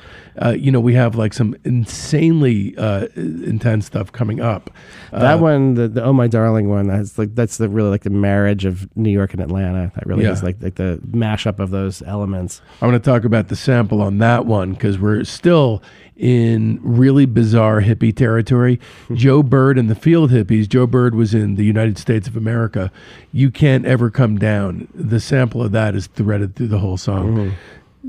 Uh, 0.43 0.49
you 0.49 0.71
know, 0.71 0.79
we 0.81 0.93
have 0.93 1.15
like 1.15 1.33
some 1.33 1.55
insanely 1.63 2.75
uh, 2.77 3.07
intense 3.15 3.85
stuff 3.85 4.11
coming 4.11 4.41
up. 4.41 4.69
that 5.11 5.39
one, 5.39 5.75
the, 5.75 5.87
the 5.87 6.03
"Oh 6.03 6.11
My 6.13 6.27
Darling" 6.27 6.67
one, 6.69 6.87
that's 6.87 7.17
like 7.17 7.33
that's 7.35 7.57
the 7.57 7.69
really 7.69 7.89
like 7.89 8.03
the 8.03 8.09
marriage 8.09 8.65
of 8.65 8.89
New 8.97 9.11
York 9.11 9.33
and 9.33 9.41
Atlanta. 9.41 9.91
That 9.95 10.05
really 10.05 10.23
Yeah. 10.25 10.31
is 10.31 10.43
like 10.43 10.57
like 10.61 10.75
the 10.75 10.99
mashup 11.09 11.59
of 11.59 11.69
those 11.71 12.01
elements. 12.03 12.61
I 12.81 12.85
want 12.87 13.01
to 13.01 13.09
talk 13.09 13.23
about 13.23 13.47
the 13.47 13.55
sample 13.55 14.01
on 14.01 14.17
that 14.19 14.45
one 14.45 14.73
because 14.73 14.99
we're 14.99 15.23
still 15.23 15.81
in 16.17 16.79
really 16.81 17.25
bizarre 17.25 17.81
hippie 17.81 18.15
territory. 18.15 18.79
Joe 19.13 19.43
Byrd 19.43 19.77
and 19.77 19.89
the 19.89 19.95
Field 19.95 20.31
Hippies. 20.31 20.67
Joe 20.67 20.87
Byrd 20.87 21.13
was 21.15 21.33
in 21.33 21.55
the 21.55 21.65
United 21.65 21.97
States 21.97 22.27
of 22.27 22.35
America. 22.37 22.91
You 23.33 23.51
can't 23.51 23.85
ever 23.85 24.09
come 24.09 24.37
down. 24.37 24.87
The 24.93 25.19
sample 25.19 25.61
of 25.61 25.71
that 25.73 25.93
is 25.95 26.07
threaded 26.07 26.55
through 26.55 26.67
the 26.69 26.79
whole 26.79 26.97
song. 26.97 27.53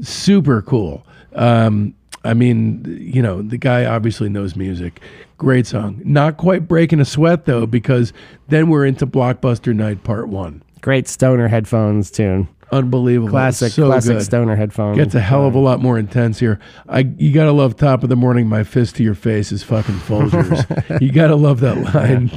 Super 0.02 0.62
cool. 0.62 1.04
Um, 1.34 1.94
I 2.26 2.34
mean, 2.34 2.84
you 3.00 3.22
know, 3.22 3.40
the 3.42 3.56
guy 3.58 3.84
obviously 3.84 4.28
knows 4.28 4.56
music. 4.56 5.00
Great 5.38 5.66
song. 5.66 6.00
Not 6.04 6.36
quite 6.36 6.66
breaking 6.68 7.00
a 7.00 7.04
sweat 7.04 7.44
though, 7.46 7.66
because 7.66 8.12
then 8.48 8.68
we're 8.68 8.84
into 8.86 9.06
Blockbuster 9.06 9.74
Night 9.74 10.02
Part 10.04 10.28
One. 10.28 10.62
Great 10.80 11.08
stoner 11.08 11.48
headphones 11.48 12.10
tune. 12.10 12.48
Unbelievable. 12.72 13.30
Classic, 13.30 13.70
So 13.70 13.86
classic 13.86 14.16
good. 14.18 14.24
stoner 14.24 14.56
headphones. 14.56 14.96
Gets 14.96 15.14
a 15.14 15.20
hell 15.20 15.46
of 15.46 15.54
a 15.54 15.58
lot 15.58 15.80
more 15.80 15.98
intense 15.98 16.40
here. 16.40 16.58
I 16.88 17.00
you 17.16 17.32
gotta 17.32 17.52
love 17.52 17.76
top 17.76 18.02
of 18.02 18.08
the 18.08 18.16
morning. 18.16 18.48
My 18.48 18.64
fist 18.64 18.96
to 18.96 19.04
your 19.04 19.14
face 19.14 19.52
is 19.52 19.62
fucking 19.62 19.94
Folgers. 20.00 21.00
you 21.00 21.12
gotta 21.12 21.36
love 21.36 21.60
that 21.60 21.78
line. 21.94 22.28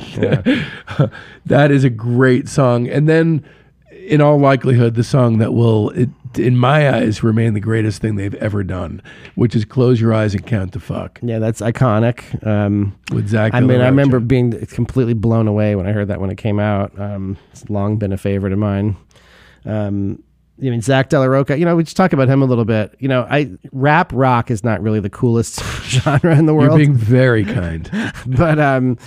that 1.45 1.71
is 1.71 1.84
a 1.84 1.89
great 1.89 2.47
song. 2.47 2.88
And 2.88 3.10
then, 3.10 3.43
in 4.06 4.21
all 4.21 4.38
likelihood, 4.39 4.93
the 4.95 5.04
song 5.04 5.39
that 5.39 5.54
will, 5.54 5.89
it, 5.91 6.10
in 6.36 6.58
my 6.58 6.94
eyes, 6.94 7.24
remain 7.24 7.54
the 7.54 7.60
greatest 7.60 8.02
thing 8.02 8.15
they've 8.15 8.36
ever 8.36 8.63
done, 8.63 9.02
which 9.36 9.56
is 9.56 9.65
"Close 9.65 10.00
Your 10.00 10.13
Eyes 10.13 10.34
and 10.34 10.46
Count 10.46 10.74
to 10.74 10.80
Fuck" 10.80 11.20
Yeah, 11.22 11.39
that's 11.39 11.62
iconic. 11.62 12.46
Um, 12.46 12.98
with 13.12 13.30
Zach. 13.30 13.54
I 13.54 13.60
mean, 13.62 13.82
I 13.82 13.88
remember 13.88 14.20
being 14.20 14.52
completely 14.68 15.13
blown 15.13 15.48
away 15.48 15.76
when 15.76 15.88
I 15.88 15.92
heard 15.92 16.08
that 16.10 16.20
when 16.22 16.30
it 16.30 16.38
came 16.38 16.60
out. 16.60 16.98
Um, 17.00 17.38
it's 17.52 17.70
long 17.70 17.98
been 17.98 18.12
a 18.12 18.18
favorite 18.18 18.54
of 18.54 18.60
mine. 18.60 18.96
Um, 19.65 20.24
I 20.60 20.70
mean, 20.70 20.82
Zach 20.82 21.10
De 21.10 21.18
La 21.18 21.26
Rocha, 21.26 21.58
you 21.58 21.63
know, 21.63 21.76
we 21.76 21.84
just 21.84 21.96
talk 21.96 22.12
about 22.12 22.28
him 22.28 22.42
a 22.42 22.46
little 22.46 22.65
bit. 22.65 22.96
You 23.00 23.08
know, 23.08 23.26
I 23.30 23.52
rap 23.72 24.12
rock 24.13 24.52
is 24.52 24.63
not 24.63 24.82
really 24.82 25.00
the 25.00 25.10
coolest 25.10 25.62
genre 25.84 26.38
in 26.38 26.46
the 26.48 26.54
You're 26.54 26.68
world, 26.68 26.78
being 26.78 26.94
very 26.94 27.46
kind. 27.46 27.89
but 28.26 28.60
um, 28.60 28.98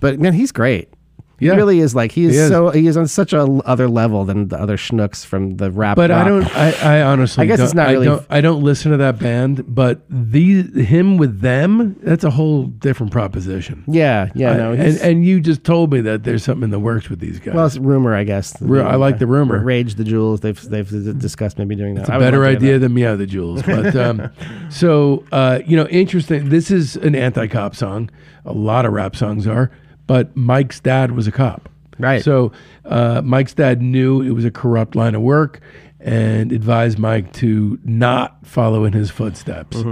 but 0.00 0.18
man, 0.18 0.32
he's 0.32 0.52
great. 0.52 0.92
Yeah. 1.38 1.52
He 1.52 1.56
really 1.58 1.80
is 1.80 1.94
like 1.94 2.12
he 2.12 2.24
is, 2.24 2.32
He 2.34 2.38
is. 2.40 2.48
so 2.48 2.70
he 2.70 2.86
is 2.86 2.96
on 2.96 3.06
such 3.06 3.32
a 3.34 3.38
l- 3.40 3.60
other 3.66 3.88
level 3.88 4.24
than 4.24 4.48
the 4.48 4.58
other 4.58 4.76
schnooks 4.78 5.24
from 5.24 5.56
the 5.58 5.70
rap. 5.70 5.96
But 5.96 6.10
I 6.10 6.26
don't. 6.26 6.44
I, 6.56 6.98
I 7.00 7.02
honestly. 7.02 7.42
I 7.44 7.46
guess 7.46 7.58
don't, 7.58 7.64
it's 7.66 7.74
not 7.74 7.88
I 7.88 7.92
really- 7.92 8.06
don't, 8.06 8.26
I 8.30 8.40
don't 8.40 8.62
listen 8.62 8.90
to 8.92 8.96
that 8.96 9.18
band, 9.18 9.62
but 9.74 10.00
these 10.08 10.74
him 10.74 11.18
with 11.18 11.40
them. 11.42 11.94
That's 12.02 12.24
a 12.24 12.30
whole 12.30 12.64
different 12.64 13.12
proposition. 13.12 13.84
Yeah, 13.86 14.30
yeah, 14.34 14.52
I- 14.52 14.56
no. 14.56 14.72
and, 14.72 14.96
and 14.98 15.26
you 15.26 15.40
just 15.40 15.62
told 15.62 15.92
me 15.92 16.00
that 16.00 16.24
there's 16.24 16.42
something 16.42 16.64
in 16.64 16.70
the 16.70 16.78
works 16.80 17.10
with 17.10 17.20
these 17.20 17.38
guys. 17.38 17.54
well, 17.54 17.66
it's 17.66 17.76
rumor, 17.76 18.14
I 18.14 18.24
guess. 18.24 18.58
Ru- 18.62 18.80
I 18.82 18.94
like 18.96 19.18
the 19.18 19.26
rumor. 19.26 19.62
Rage 19.62 19.96
the 19.96 20.04
Jewels. 20.04 20.40
They've 20.40 20.60
they've 20.70 21.18
discussed 21.18 21.58
maybe 21.58 21.76
doing 21.76 21.96
that. 21.96 22.00
it's 22.02 22.08
a 22.10 22.14
I 22.14 22.18
better 22.18 22.38
love 22.38 22.46
to 22.54 22.60
hear 22.60 22.76
idea 22.76 22.78
than 22.78 22.94
Meow 22.94 23.14
the 23.16 23.26
Jewels. 23.26 23.62
But 23.62 23.94
um, 23.94 24.30
so 24.70 25.24
uh, 25.32 25.60
you 25.66 25.76
know, 25.76 25.86
interesting. 25.88 26.48
This 26.48 26.70
is 26.70 26.96
an 26.96 27.14
anti-cop 27.14 27.74
song. 27.76 28.08
A 28.46 28.52
lot 28.52 28.86
of 28.86 28.92
rap 28.92 29.16
songs 29.16 29.46
are, 29.46 29.70
but 30.06 30.36
Mike's 30.36 30.80
dad 30.80 31.12
was 31.12 31.26
a 31.26 31.32
cop. 31.32 31.68
Right. 31.98 32.22
So 32.22 32.52
uh, 32.84 33.22
Mike's 33.24 33.54
dad 33.54 33.80
knew 33.80 34.20
it 34.20 34.30
was 34.30 34.44
a 34.44 34.50
corrupt 34.50 34.94
line 34.94 35.14
of 35.14 35.22
work 35.22 35.60
and 35.98 36.52
advised 36.52 36.98
Mike 36.98 37.32
to 37.34 37.78
not 37.84 38.46
follow 38.46 38.84
in 38.84 38.92
his 38.92 39.10
footsteps. 39.10 39.82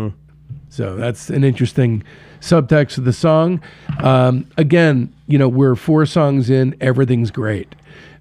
So 0.69 0.97
that's 0.97 1.31
an 1.31 1.45
interesting 1.45 2.03
subtext 2.41 2.99
of 2.99 3.05
the 3.05 3.13
song. 3.13 3.63
Um, 4.01 4.47
again, 4.59 5.15
you 5.27 5.39
know, 5.39 5.49
we're 5.49 5.77
four 5.77 6.05
songs 6.05 6.51
in, 6.51 6.77
everything's 6.81 7.31
great. 7.31 7.75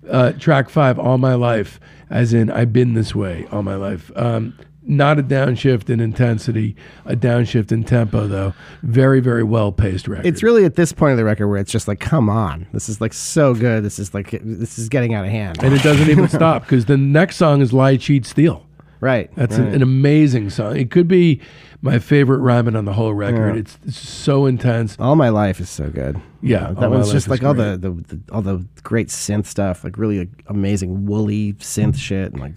Uh, 0.09 0.31
track 0.33 0.69
five, 0.69 0.97
All 0.97 1.17
My 1.17 1.33
Life, 1.33 1.79
as 2.09 2.33
in 2.33 2.49
I've 2.49 2.71
been 2.71 2.93
this 2.93 3.13
way 3.13 3.47
all 3.51 3.63
my 3.63 3.75
life. 3.75 4.11
Um, 4.15 4.57
not 4.85 5.19
a 5.19 5.23
downshift 5.23 5.89
in 5.89 5.99
intensity, 5.99 6.75
a 7.05 7.15
downshift 7.15 7.71
in 7.71 7.83
tempo, 7.83 8.27
though. 8.27 8.53
Very, 8.81 9.19
very 9.19 9.43
well 9.43 9.71
paced 9.71 10.07
record. 10.07 10.25
It's 10.25 10.43
really 10.43 10.65
at 10.65 10.75
this 10.75 10.91
point 10.93 11.11
of 11.11 11.17
the 11.17 11.23
record 11.23 11.47
where 11.47 11.59
it's 11.59 11.71
just 11.71 11.87
like, 11.87 11.99
come 11.99 12.29
on, 12.29 12.67
this 12.73 12.89
is 12.89 12.99
like 13.01 13.13
so 13.13 13.53
good. 13.53 13.83
This 13.83 13.99
is 13.99 14.13
like 14.13 14.31
this 14.41 14.77
is 14.77 14.89
getting 14.89 15.13
out 15.13 15.25
of 15.25 15.31
hand. 15.31 15.63
and 15.63 15.73
it 15.73 15.81
doesn't 15.83 16.09
even 16.09 16.27
stop 16.29 16.63
because 16.63 16.85
the 16.85 16.97
next 16.97 17.37
song 17.37 17.61
is 17.61 17.73
Lie, 17.73 17.97
Cheat, 17.97 18.25
Steal. 18.25 18.65
right. 18.99 19.29
That's 19.35 19.57
right. 19.57 19.67
an, 19.67 19.75
an 19.75 19.81
amazing 19.81 20.49
song. 20.49 20.77
It 20.77 20.91
could 20.91 21.07
be 21.07 21.41
my 21.81 21.99
favorite 21.99 22.39
rhyming 22.39 22.77
on 22.77 22.85
the 22.85 22.93
whole 22.93 23.13
record. 23.13 23.55
Yeah. 23.55 23.59
It's, 23.59 23.77
it's 23.85 23.99
so 23.99 24.45
intense. 24.45 24.95
all 24.99 25.17
my 25.17 25.29
life 25.29 25.59
is 25.59 25.69
so 25.69 25.89
good. 25.89 26.19
Yeah, 26.41 26.71
that 26.71 26.89
one's 26.89 27.11
just 27.11 27.27
like 27.27 27.43
all 27.43 27.53
the, 27.53 27.77
the, 27.77 28.15
the 28.15 28.33
all 28.33 28.41
the 28.41 28.65
great 28.83 29.07
synth 29.07 29.45
stuff, 29.45 29.83
like 29.83 29.97
really 29.97 30.19
like, 30.19 30.43
amazing 30.47 31.05
woolly 31.05 31.53
synth 31.53 31.97
shit 31.97 32.31
and 32.31 32.41
like 32.41 32.53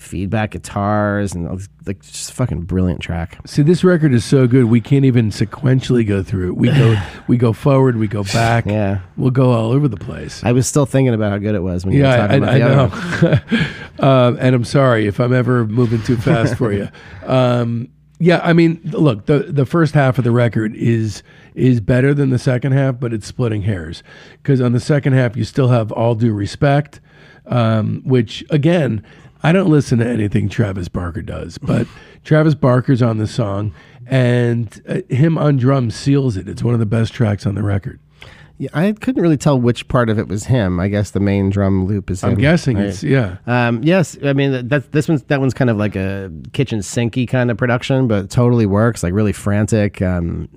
feedback 0.00 0.52
guitars 0.52 1.34
and 1.34 1.48
like 1.86 2.00
just 2.02 2.30
a 2.30 2.34
fucking 2.34 2.62
brilliant 2.62 3.00
track. 3.00 3.38
See, 3.46 3.62
this 3.62 3.84
record 3.84 4.14
is 4.14 4.24
so 4.24 4.46
good. 4.46 4.64
We 4.64 4.80
can't 4.80 5.04
even 5.04 5.30
sequentially 5.30 6.06
go 6.06 6.22
through 6.22 6.48
it. 6.48 6.56
We 6.56 6.68
go, 6.68 7.00
we 7.28 7.36
go 7.36 7.52
forward. 7.52 7.96
We 7.96 8.08
go 8.08 8.24
back. 8.24 8.66
Yeah. 8.66 9.00
We'll 9.16 9.30
go 9.30 9.50
all 9.50 9.70
over 9.72 9.88
the 9.88 9.96
place. 9.98 10.42
I 10.42 10.52
was 10.52 10.66
still 10.66 10.86
thinking 10.86 11.12
about 11.14 11.32
how 11.32 11.38
good 11.38 11.54
it 11.54 11.62
was 11.62 11.84
when 11.84 11.94
you 11.94 12.02
were 12.02 12.08
Yeah, 12.08 12.14
I, 12.14 12.26
talking 12.26 12.42
about 12.42 12.54
I, 12.54 12.58
the 12.58 12.64
other 12.64 12.88
one. 12.88 14.00
know. 14.00 14.08
um, 14.28 14.38
and 14.40 14.54
I'm 14.54 14.64
sorry 14.64 15.06
if 15.06 15.20
I'm 15.20 15.32
ever 15.32 15.66
moving 15.66 16.02
too 16.02 16.16
fast 16.16 16.56
for 16.56 16.72
you. 16.72 16.88
Um, 17.26 17.88
yeah, 18.18 18.40
I 18.42 18.52
mean, 18.52 18.80
look, 18.84 19.24
the 19.26 19.38
the 19.38 19.64
first 19.64 19.94
half 19.94 20.18
of 20.18 20.24
the 20.24 20.30
record 20.30 20.74
is 20.74 21.22
is 21.54 21.80
better 21.80 22.12
than 22.12 22.28
the 22.30 22.38
second 22.38 22.72
half, 22.72 23.00
but 23.00 23.12
it's 23.14 23.26
splitting 23.26 23.62
hairs 23.62 24.02
because 24.42 24.60
on 24.60 24.72
the 24.72 24.80
second 24.80 25.12
half 25.14 25.36
you 25.36 25.44
still 25.44 25.68
have 25.68 25.90
all 25.92 26.14
due 26.14 26.32
respect, 26.32 27.00
um, 27.46 28.02
which 28.04 28.44
again. 28.50 29.04
I 29.42 29.52
don't 29.52 29.70
listen 29.70 29.98
to 29.98 30.06
anything 30.06 30.48
Travis 30.48 30.88
Barker 30.88 31.22
does, 31.22 31.58
but 31.58 31.86
Travis 32.24 32.54
Barker's 32.54 33.02
on 33.02 33.18
the 33.18 33.26
song, 33.26 33.72
and 34.06 34.82
uh, 34.88 35.00
him 35.08 35.38
on 35.38 35.56
drums 35.56 35.94
seals 35.94 36.36
it. 36.36 36.48
It's 36.48 36.62
one 36.62 36.74
of 36.74 36.80
the 36.80 36.86
best 36.86 37.12
tracks 37.12 37.46
on 37.46 37.54
the 37.54 37.62
record. 37.62 38.00
Yeah, 38.58 38.68
I 38.74 38.92
couldn't 38.92 39.22
really 39.22 39.38
tell 39.38 39.58
which 39.58 39.88
part 39.88 40.10
of 40.10 40.18
it 40.18 40.28
was 40.28 40.44
him. 40.44 40.78
I 40.80 40.88
guess 40.88 41.12
the 41.12 41.20
main 41.20 41.48
drum 41.48 41.86
loop 41.86 42.10
is 42.10 42.22
him. 42.22 42.32
I'm 42.32 42.36
guessing 42.36 42.76
right? 42.76 42.88
it's 42.88 43.02
yeah. 43.02 43.38
Um, 43.46 43.82
yes, 43.82 44.18
I 44.22 44.34
mean 44.34 44.68
that 44.68 44.92
this 44.92 45.08
one's 45.08 45.22
that 45.24 45.40
one's 45.40 45.54
kind 45.54 45.70
of 45.70 45.78
like 45.78 45.96
a 45.96 46.30
kitchen 46.52 46.80
sinky 46.80 47.26
kind 47.26 47.50
of 47.50 47.56
production, 47.56 48.06
but 48.06 48.28
totally 48.28 48.66
works. 48.66 49.02
Like 49.02 49.14
really 49.14 49.32
frantic. 49.32 50.02
Um, 50.02 50.50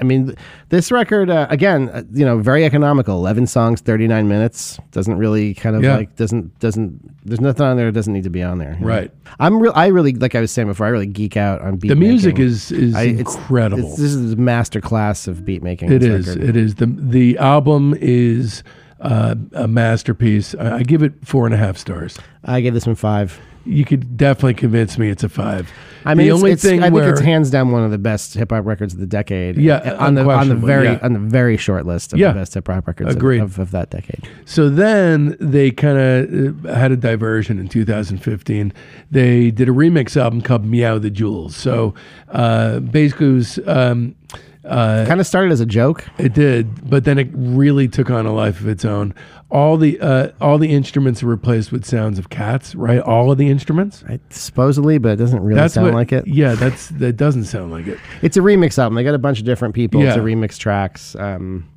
I 0.00 0.04
mean, 0.04 0.34
this 0.70 0.90
record 0.90 1.30
uh, 1.30 1.46
again, 1.50 1.88
uh, 1.90 2.02
you 2.12 2.24
know, 2.24 2.38
very 2.38 2.64
economical. 2.64 3.16
Eleven 3.16 3.46
songs, 3.46 3.80
thirty 3.80 4.06
nine 4.08 4.28
minutes. 4.28 4.78
Doesn't 4.90 5.16
really 5.16 5.54
kind 5.54 5.76
of 5.76 5.82
Yeah. 5.82 5.96
like 5.96 6.16
doesn't 6.16 6.58
doesn't. 6.58 7.00
There's 7.24 7.40
nothing 7.40 7.64
on 7.64 7.76
there 7.76 7.86
that 7.86 7.92
doesn't 7.92 8.12
need 8.12 8.24
to 8.24 8.30
be 8.30 8.42
on 8.42 8.58
there. 8.58 8.74
you 8.74 8.80
know? 8.80 8.86
Right. 8.86 9.10
I'm 9.38 9.60
real. 9.60 9.72
I 9.74 9.86
really 9.88 10.12
like 10.14 10.34
I 10.34 10.40
was 10.40 10.50
saying 10.50 10.68
before. 10.68 10.86
I 10.86 10.90
really 10.90 11.06
geek 11.06 11.36
out 11.36 11.60
on 11.62 11.76
beat. 11.76 11.88
The 11.88 11.94
music 11.96 12.34
making. 12.34 12.44
is 12.46 12.72
is 12.72 12.94
I- 12.94 13.02
it's- 13.04 13.34
incredible. 13.36 13.88
It's, 13.88 13.96
this 13.98 14.14
is 14.14 14.32
a 14.32 14.36
master 14.36 14.80
class 14.80 15.28
of 15.28 15.44
beat 15.44 15.62
making. 15.62 15.92
It 15.92 16.02
is. 16.02 16.28
Record. 16.28 16.42
It 16.44 16.56
is 16.56 16.74
the 16.76 16.86
The 16.86 17.38
album 17.38 17.94
is 18.00 18.62
uh, 19.02 19.34
a 19.52 19.68
masterpiece. 19.68 20.54
I, 20.54 20.76
I 20.78 20.82
give 20.82 21.02
it 21.02 21.12
four 21.26 21.44
and 21.46 21.54
a 21.54 21.58
half 21.58 21.76
stars. 21.76 22.18
I 22.44 22.60
gave 22.60 22.74
this 22.74 22.86
one 22.86 22.94
five. 22.96 23.38
You 23.64 23.84
could 23.84 24.16
definitely 24.16 24.54
convince 24.54 24.98
me 24.98 25.08
it's 25.08 25.22
a 25.22 25.28
five. 25.28 25.70
I 26.04 26.14
mean, 26.14 26.26
the 26.26 26.32
it's, 26.32 26.38
only 26.40 26.50
it's- 26.50 26.62
thing 26.68 26.80
I 26.80 26.86
think 26.86 26.94
where 26.94 27.10
it's 27.12 27.20
hands 27.20 27.48
down 27.48 27.70
one 27.70 27.84
of 27.84 27.92
the 27.92 27.98
best 27.98 28.34
hip 28.34 28.50
hop 28.50 28.66
records 28.66 28.92
of 28.92 28.98
the 28.98 29.06
decade. 29.06 29.56
Yeah, 29.56 29.94
on 30.00 30.14
the 30.14 30.28
on 30.28 30.48
the 30.48 30.56
very 30.56 30.88
yeah. 30.88 30.98
on 31.00 31.12
the 31.12 31.20
very 31.20 31.56
short 31.56 31.86
list 31.86 32.12
of 32.12 32.18
Yeah. 32.18 32.32
the 32.32 32.40
best 32.40 32.54
hip 32.54 32.66
hop 32.66 32.88
records 32.88 33.14
of, 33.14 33.22
of, 33.24 33.58
of 33.60 33.70
that 33.70 33.90
decade. 33.90 34.28
so 34.46 34.68
then 34.68 35.36
they 35.38 35.70
kind 35.70 35.96
of 35.96 36.66
uh, 36.66 36.74
had 36.74 36.90
a 36.90 36.96
diversion 36.96 37.60
in 37.60 37.68
2015. 37.68 38.72
They 39.12 39.52
did 39.52 39.68
a 39.68 39.72
remix 39.72 40.16
album 40.16 40.42
called 40.42 40.64
Meow 40.64 40.98
the 40.98 41.10
Jewels. 41.10 41.54
So 41.54 41.94
uh, 42.30 42.80
basically, 42.80 43.26
it 43.28 43.32
was. 43.34 43.60
Um, 43.66 44.16
uh, 44.64 45.04
Kind 45.06 45.20
of 45.20 45.26
started 45.26 45.52
as 45.52 45.60
a 45.60 45.66
joke. 45.66 46.04
It 46.18 46.34
did, 46.34 46.88
but 46.88 47.04
then 47.04 47.18
it 47.18 47.28
really 47.32 47.88
took 47.88 48.10
on 48.10 48.26
a 48.26 48.32
life 48.32 48.60
of 48.60 48.68
its 48.68 48.84
own. 48.84 49.14
All 49.50 49.76
the 49.76 50.00
uh, 50.00 50.28
all 50.40 50.56
the 50.58 50.70
instruments 50.72 51.22
are 51.22 51.26
replaced 51.26 51.72
with 51.72 51.84
sounds 51.84 52.18
of 52.18 52.30
cats, 52.30 52.74
right? 52.74 53.00
All 53.00 53.30
of 53.30 53.38
the 53.38 53.50
instruments. 53.50 54.02
Right? 54.08 54.20
Supposedly, 54.32 54.98
but 54.98 55.10
it 55.10 55.16
doesn't 55.16 55.40
really 55.42 55.56
That's 55.60 55.74
sound 55.74 55.86
what, 55.88 55.94
like 55.94 56.12
it. 56.12 56.26
Yeah, 56.26 56.54
that's 56.54 56.88
that 56.90 57.16
doesn't 57.16 57.44
sound 57.44 57.70
like 57.72 57.86
it. 57.86 57.98
It's 58.22 58.36
a 58.36 58.40
remix 58.40 58.78
album. 58.78 58.94
They 58.94 59.04
got 59.04 59.14
a 59.14 59.18
bunch 59.18 59.38
of 59.40 59.44
different 59.44 59.74
people 59.74 60.02
Yeah. 60.02 60.14
to 60.14 60.22
remix 60.22 60.56
tracks. 60.58 61.14
Um, 61.16 61.68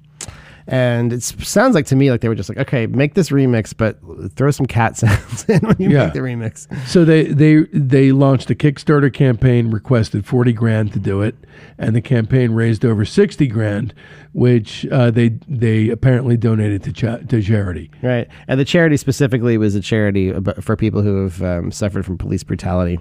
And 0.67 1.13
it 1.13 1.21
sounds 1.21 1.75
like 1.75 1.86
to 1.88 1.95
me 1.95 2.10
like 2.10 2.21
they 2.21 2.28
were 2.28 2.34
just 2.36 2.49
like, 2.49 2.58
okay, 2.58 2.88
make 2.88 3.13
this 3.13 3.30
remix, 3.30 3.71
but 3.75 3.99
throw 4.36 4.49
some 4.49 4.65
cat 4.65 4.97
sounds 4.97 5.45
in 5.45 5.60
when 5.60 5.75
you 5.78 5.89
Yeah. 5.91 6.06
make 6.06 6.13
the 6.13 6.19
remix. 6.19 6.67
So 6.88 7.06
they 7.06 7.25
they 7.25 7.63
they 7.71 8.12
launched 8.12 8.49
a 8.49 8.56
Kickstarter 8.56 9.13
campaign, 9.13 9.69
requested 9.69 10.25
forty 10.25 10.54
grand 10.54 10.91
to 10.93 10.99
do 10.99 11.21
it, 11.21 11.36
and 11.78 11.95
the 11.95 12.01
campaign 12.01 12.51
raised 12.54 12.84
over 12.84 13.06
sixty 13.06 13.45
grand, 13.45 13.93
which 14.34 14.88
uh, 14.88 15.12
they 15.12 15.38
they 15.47 15.89
apparently 15.89 16.36
donated 16.36 16.82
to 16.84 16.91
cha- 16.93 17.17
to 17.17 17.41
charity. 17.43 17.91
Right. 18.01 18.28
And 18.47 18.60
the 18.60 18.65
charity 18.65 18.97
specifically 18.97 19.60
was 19.60 19.75
a 19.75 19.82
charity 19.82 20.34
for 20.62 20.75
people 20.75 21.04
who 21.04 21.23
have 21.23 21.41
um, 21.43 21.71
suffered 21.71 22.06
from 22.06 22.17
police 22.17 22.43
brutality. 22.43 22.99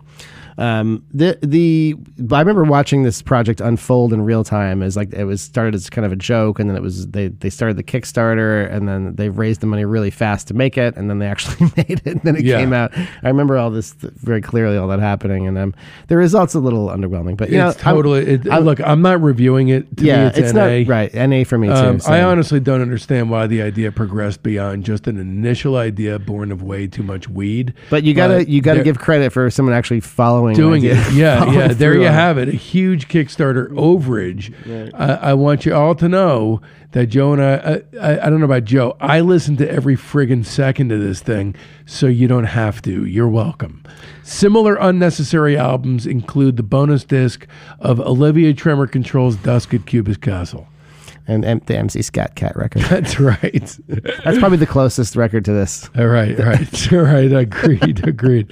Um, 0.58 1.04
the 1.12 1.38
the 1.42 1.94
I 2.32 2.38
remember 2.40 2.64
watching 2.64 3.02
this 3.02 3.22
project 3.22 3.60
unfold 3.60 4.12
in 4.12 4.22
real 4.22 4.44
time 4.44 4.82
as 4.82 4.96
like 4.96 5.12
it 5.12 5.24
was 5.24 5.40
started 5.40 5.74
as 5.74 5.90
kind 5.90 6.04
of 6.06 6.12
a 6.12 6.16
joke 6.16 6.58
and 6.60 6.68
then 6.70 6.76
it 6.76 6.82
was 6.82 7.08
they 7.08 7.28
they 7.28 7.50
started 7.50 7.76
the 7.76 7.82
Kickstarter 7.82 8.70
and 8.72 8.86
then 8.88 9.16
they 9.16 9.28
raised 9.30 9.60
the 9.60 9.66
money 9.66 9.84
really 9.84 10.10
fast 10.10 10.46
to 10.48 10.54
make 10.54 10.78
it 10.78 10.96
and 10.96 11.10
then 11.10 11.18
they 11.18 11.26
actually 11.34 11.70
made 11.76 11.90
it 11.90 12.06
and 12.06 12.20
then 12.22 12.36
it 12.36 12.44
Yeah. 12.44 12.58
came 12.60 12.72
out. 12.72 12.92
I 12.96 13.28
remember 13.28 13.56
all 13.58 13.70
this 13.70 13.92
th- 13.92 14.12
very 14.14 14.40
clearly 14.40 14.76
all 14.76 14.86
that 14.88 15.00
happening 15.00 15.46
and 15.48 15.58
um 15.58 15.74
the 16.08 16.16
results 16.16 16.54
a 16.54 16.60
little 16.60 16.88
underwhelming 16.88 17.36
but 17.36 17.50
you 17.50 17.60
it's 17.60 17.76
know 17.82 17.88
I'm- 17.90 17.96
totally. 17.96 18.26
it, 18.26 18.48
I'm- 18.48 18.64
look, 18.64 18.80
I'm 18.80 19.02
not 19.02 19.20
reviewing 19.22 19.68
it. 19.68 19.96
To 19.96 20.04
yeah 20.04 20.22
me, 20.22 20.28
it's, 20.28 20.38
it's, 20.38 20.52
NA. 20.52 20.78
not 20.80 20.86
right 20.88 21.14
NA 21.14 21.44
for 21.44 21.58
me 21.58 21.66
too. 21.68 21.74
Um, 21.74 22.00
so- 22.00 22.12
I 22.12 22.22
honestly 22.22 22.60
don't 22.60 22.80
understand 22.82 23.28
why 23.30 23.46
the 23.46 23.60
idea 23.62 23.90
progressed 23.90 24.42
beyond 24.42 24.84
just 24.84 25.06
an 25.08 25.18
initial 25.18 25.76
idea 25.76 26.18
born 26.18 26.52
of 26.52 26.62
way 26.62 26.86
too 26.86 27.02
much 27.02 27.28
weed. 27.28 27.74
but 27.90 28.04
you 28.04 28.14
gotta 28.14 28.34
but 28.38 28.48
you 28.48 28.60
gotta 28.60 28.82
give 28.84 28.98
credit 28.98 29.32
for 29.32 29.50
someone 29.50 29.74
actually 29.74 30.00
following 30.00 30.43
doing 30.52 30.84
it. 30.84 30.96
Yeah, 31.14 31.50
yeah. 31.52 31.68
There 31.68 31.94
you 31.94 32.06
have 32.06 32.36
it. 32.38 32.48
A 32.48 32.52
huge 32.52 33.08
Kickstarter 33.08 33.68
overage. 33.70 34.52
I, 34.94 35.30
I 35.30 35.34
want 35.34 35.64
you 35.64 35.74
all 35.74 35.94
to 35.94 36.08
know 36.08 36.60
that 36.92 37.06
Joe 37.06 37.32
and 37.32 37.42
I, 37.42 37.82
I, 38.00 38.26
I 38.26 38.30
don't 38.30 38.38
know 38.40 38.44
about 38.44 38.64
Joe. 38.64 38.96
I 39.00 39.20
listen 39.20 39.56
to 39.58 39.70
every 39.70 39.96
friggin' 39.96 40.44
second 40.44 40.92
of 40.92 41.00
this 41.00 41.20
thing, 41.20 41.54
so 41.86 42.06
you 42.06 42.28
don't 42.28 42.44
have 42.44 42.82
to. 42.82 43.04
You're 43.06 43.28
welcome. 43.28 43.82
Similar 44.22 44.76
unnecessary 44.76 45.56
albums 45.56 46.06
include 46.06 46.56
the 46.56 46.62
bonus 46.62 47.04
disc 47.04 47.46
of 47.80 48.00
Olivia 48.00 48.52
Tremor 48.54 48.86
Control's 48.86 49.36
Dusk 49.36 49.72
at 49.74 49.86
Cubist 49.86 50.20
Castle. 50.20 50.68
And 51.26 51.42
M- 51.44 51.62
the 51.64 51.76
MC 51.78 52.02
Scat 52.02 52.34
Cat 52.34 52.54
record. 52.54 52.82
That's 52.90 53.18
right. 53.18 53.78
That's 53.88 54.38
probably 54.38 54.58
the 54.58 54.66
closest 54.66 55.16
record 55.16 55.44
to 55.46 55.52
this. 55.52 55.88
all 55.96 56.06
right, 56.06 56.38
right, 56.38 56.92
all 56.92 56.98
right. 57.02 57.32
Agreed, 57.32 58.06
agreed. 58.06 58.46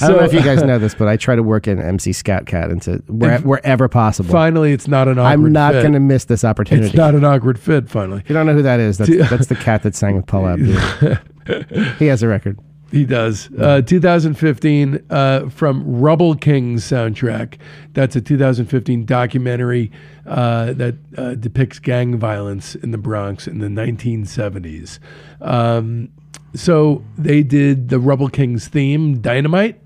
I 0.00 0.08
don't 0.08 0.16
know 0.16 0.24
if 0.24 0.32
you 0.32 0.42
guys 0.42 0.60
uh, 0.62 0.66
know 0.66 0.78
this, 0.78 0.94
but 0.94 1.06
I 1.06 1.16
try 1.16 1.36
to 1.36 1.42
work 1.44 1.68
in 1.68 1.80
MC 1.80 2.12
Scat 2.12 2.46
Cat 2.46 2.70
into 2.70 2.96
where, 3.06 3.38
wherever 3.40 3.88
possible. 3.88 4.30
finally, 4.32 4.72
it's 4.72 4.88
not 4.88 5.06
an 5.06 5.18
awkward 5.20 5.32
I'm 5.32 5.52
not 5.52 5.72
going 5.74 5.92
to 5.92 6.00
miss 6.00 6.24
this 6.24 6.44
opportunity. 6.44 6.88
It's 6.88 6.96
not 6.96 7.14
an 7.14 7.24
awkward 7.24 7.60
fit. 7.60 7.88
Finally. 7.88 8.20
if 8.20 8.28
you 8.28 8.34
don't 8.34 8.46
know 8.46 8.54
who 8.54 8.62
that 8.62 8.80
is, 8.80 8.98
that's, 8.98 9.30
that's 9.30 9.46
the 9.46 9.54
cat 9.54 9.84
that 9.84 9.94
sang 9.94 10.16
with 10.16 10.26
Paula 10.26 10.54
Abdul. 10.54 11.94
he 11.98 12.06
has 12.06 12.24
a 12.24 12.28
record. 12.28 12.58
He 12.92 13.04
does. 13.04 13.50
Uh, 13.58 13.82
2015 13.82 15.04
uh, 15.10 15.48
from 15.48 16.00
Rubble 16.00 16.36
Kings 16.36 16.84
soundtrack. 16.84 17.58
That's 17.94 18.14
a 18.14 18.20
2015 18.20 19.04
documentary 19.04 19.90
uh, 20.24 20.72
that 20.74 20.94
uh, 21.16 21.34
depicts 21.34 21.78
gang 21.80 22.16
violence 22.16 22.76
in 22.76 22.92
the 22.92 22.98
Bronx 22.98 23.48
in 23.48 23.58
the 23.58 23.66
1970s. 23.66 25.00
Um, 25.40 26.10
so 26.54 27.02
they 27.18 27.42
did 27.42 27.88
the 27.88 27.98
Rubble 27.98 28.28
Kings 28.28 28.68
theme, 28.68 29.20
Dynamite, 29.20 29.80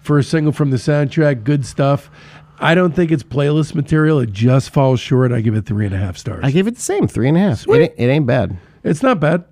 for 0.00 0.18
a 0.18 0.22
single 0.22 0.52
from 0.52 0.70
the 0.70 0.78
soundtrack. 0.78 1.44
Good 1.44 1.66
stuff. 1.66 2.10
I 2.60 2.74
don't 2.74 2.94
think 2.94 3.12
it's 3.12 3.22
playlist 3.22 3.74
material. 3.74 4.18
It 4.20 4.32
just 4.32 4.70
falls 4.70 5.00
short. 5.00 5.32
I 5.32 5.42
give 5.42 5.54
it 5.54 5.66
three 5.66 5.86
and 5.86 5.94
a 5.94 5.98
half 5.98 6.16
stars. 6.16 6.40
I 6.42 6.50
gave 6.50 6.66
it 6.66 6.74
the 6.74 6.80
same, 6.80 7.06
three 7.06 7.28
and 7.28 7.36
a 7.36 7.40
half. 7.40 7.68
It 7.68 7.80
ain't, 7.80 7.94
it 7.96 8.06
ain't 8.06 8.26
bad. 8.26 8.56
it's 8.82 9.02
not 9.02 9.20
bad. 9.20 9.44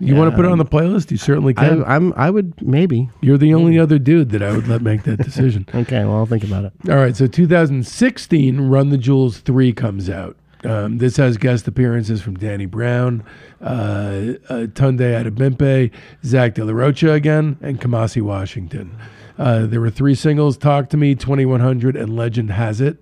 You 0.00 0.16
want 0.16 0.30
to 0.30 0.36
put 0.36 0.44
it 0.44 0.50
on 0.50 0.58
the 0.58 0.64
playlist? 0.64 1.10
You 1.10 1.16
certainly 1.16 1.54
can. 1.54 1.84
I'm. 1.84 2.12
I 2.16 2.30
would 2.30 2.60
maybe. 2.62 3.10
You're 3.20 3.38
the 3.38 3.54
only 3.54 3.78
other 3.78 3.98
dude 3.98 4.30
that 4.30 4.42
I 4.42 4.52
would 4.52 4.66
let 4.66 4.82
make 4.82 5.02
that 5.04 5.18
decision. 5.18 5.66
Okay, 5.80 6.04
well, 6.04 6.16
I'll 6.16 6.26
think 6.26 6.44
about 6.44 6.64
it. 6.64 6.72
All 6.88 6.96
right, 6.96 7.16
so 7.16 7.26
2016, 7.26 8.60
Run 8.68 8.90
the 8.90 8.98
Jewels 8.98 9.38
3 9.38 9.72
comes 9.72 10.10
out. 10.10 10.36
Um, 10.64 10.98
this 10.98 11.16
has 11.16 11.38
guest 11.38 11.66
appearances 11.66 12.20
from 12.20 12.36
Danny 12.36 12.66
Brown, 12.66 13.24
uh, 13.62 13.64
uh, 13.64 14.66
Tunde 14.66 15.00
Adebimpe, 15.00 15.90
Zach 16.24 16.54
De 16.54 16.64
La 16.64 16.72
Rocha 16.72 17.12
again, 17.12 17.56
and 17.62 17.80
Kamasi 17.80 18.20
Washington. 18.20 18.94
Uh, 19.38 19.64
there 19.64 19.80
were 19.80 19.90
three 19.90 20.14
singles 20.14 20.58
Talk 20.58 20.90
to 20.90 20.96
Me, 20.98 21.14
2100, 21.14 21.96
and 21.96 22.14
Legend 22.14 22.50
Has 22.50 22.80
It. 22.80 22.98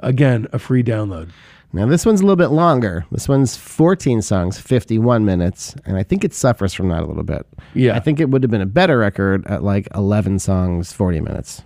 Again, 0.00 0.48
a 0.52 0.58
free 0.58 0.82
download. 0.82 1.30
Now 1.72 1.86
this 1.86 2.06
one's 2.06 2.20
a 2.20 2.24
little 2.24 2.36
bit 2.36 2.50
longer. 2.50 3.04
This 3.10 3.28
one's 3.28 3.56
14 3.56 4.22
songs, 4.22 4.58
51 4.58 5.24
minutes, 5.24 5.74
and 5.84 5.96
I 5.96 6.02
think 6.02 6.24
it 6.24 6.32
suffers 6.32 6.72
from 6.72 6.88
that 6.88 7.02
a 7.02 7.06
little 7.06 7.22
bit. 7.22 7.46
Yeah. 7.74 7.96
I 7.96 8.00
think 8.00 8.20
it 8.20 8.30
would 8.30 8.42
have 8.42 8.50
been 8.50 8.60
a 8.62 8.66
better 8.66 8.98
record 8.98 9.46
at 9.46 9.62
like 9.62 9.88
11 9.94 10.38
songs, 10.38 10.92
40 10.92 11.20
minutes. 11.20 11.62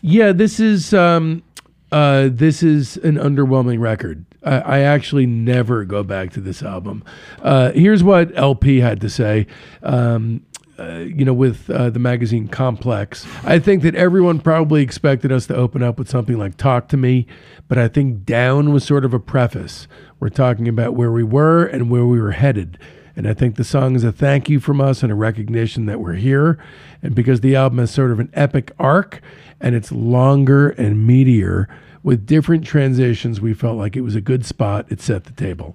Yeah, 0.00 0.32
this 0.32 0.60
is 0.60 0.94
um, 0.94 1.42
uh, 1.90 2.28
this 2.30 2.62
is 2.62 2.96
an 2.98 3.16
underwhelming 3.16 3.80
record. 3.80 4.24
I, 4.44 4.58
I 4.58 4.78
actually 4.80 5.26
never 5.26 5.84
go 5.84 6.02
back 6.02 6.30
to 6.32 6.40
this 6.40 6.62
album. 6.62 7.02
Uh, 7.42 7.72
here's 7.72 8.04
what 8.04 8.36
LP 8.36 8.78
had 8.78 9.00
to 9.00 9.10
say. 9.10 9.46
Um, 9.82 10.42
uh, 10.78 10.98
you 10.98 11.24
know, 11.24 11.34
with 11.34 11.68
uh, 11.70 11.90
the 11.90 11.98
magazine 11.98 12.48
Complex, 12.48 13.26
I 13.44 13.58
think 13.58 13.82
that 13.82 13.94
everyone 13.94 14.40
probably 14.40 14.82
expected 14.82 15.32
us 15.32 15.46
to 15.46 15.56
open 15.56 15.82
up 15.82 15.98
with 15.98 16.08
something 16.08 16.38
like 16.38 16.56
"Talk 16.56 16.88
to 16.88 16.96
Me," 16.96 17.26
but 17.66 17.78
I 17.78 17.88
think 17.88 18.24
"Down" 18.24 18.72
was 18.72 18.84
sort 18.84 19.04
of 19.04 19.12
a 19.12 19.18
preface. 19.18 19.88
We're 20.20 20.28
talking 20.28 20.68
about 20.68 20.94
where 20.94 21.10
we 21.10 21.24
were 21.24 21.64
and 21.64 21.90
where 21.90 22.06
we 22.06 22.20
were 22.20 22.32
headed. 22.32 22.78
And 23.16 23.26
I 23.26 23.34
think 23.34 23.56
the 23.56 23.64
song 23.64 23.96
is 23.96 24.04
a 24.04 24.12
thank 24.12 24.48
you 24.48 24.60
from 24.60 24.80
us 24.80 25.02
and 25.02 25.10
a 25.10 25.16
recognition 25.16 25.86
that 25.86 26.00
we're 26.00 26.12
here. 26.12 26.56
And 27.02 27.16
because 27.16 27.40
the 27.40 27.56
album 27.56 27.80
is 27.80 27.90
sort 27.90 28.12
of 28.12 28.20
an 28.20 28.30
epic 28.32 28.70
arc 28.78 29.20
and 29.60 29.74
it's 29.74 29.90
longer 29.90 30.68
and 30.70 31.08
meatier 31.08 31.66
with 32.04 32.26
different 32.26 32.64
transitions, 32.64 33.40
we 33.40 33.54
felt 33.54 33.76
like 33.76 33.96
it 33.96 34.02
was 34.02 34.14
a 34.14 34.20
good 34.20 34.46
spot. 34.46 34.86
It 34.88 35.00
set 35.00 35.24
the 35.24 35.32
table. 35.32 35.74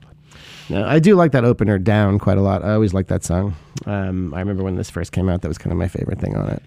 Now, 0.70 0.88
I 0.88 1.00
do 1.00 1.16
like 1.16 1.32
that 1.34 1.44
opener 1.44 1.78
down 1.78 2.20
quite 2.20 2.38
a 2.38 2.42
lot. 2.42 2.64
I 2.64 2.74
always 2.74 2.94
like 2.94 3.08
that 3.08 3.24
song. 3.24 3.56
Um, 3.86 4.34
I 4.34 4.40
remember 4.40 4.64
when 4.64 4.76
this 4.76 4.90
first 4.90 5.12
came 5.12 5.30
out, 5.30 5.42
that 5.42 5.48
was 5.48 5.58
kind 5.58 5.72
of 5.72 5.78
my 5.78 5.88
favorite 5.88 6.20
thing 6.20 6.36
on 6.36 6.50
it. 6.50 6.64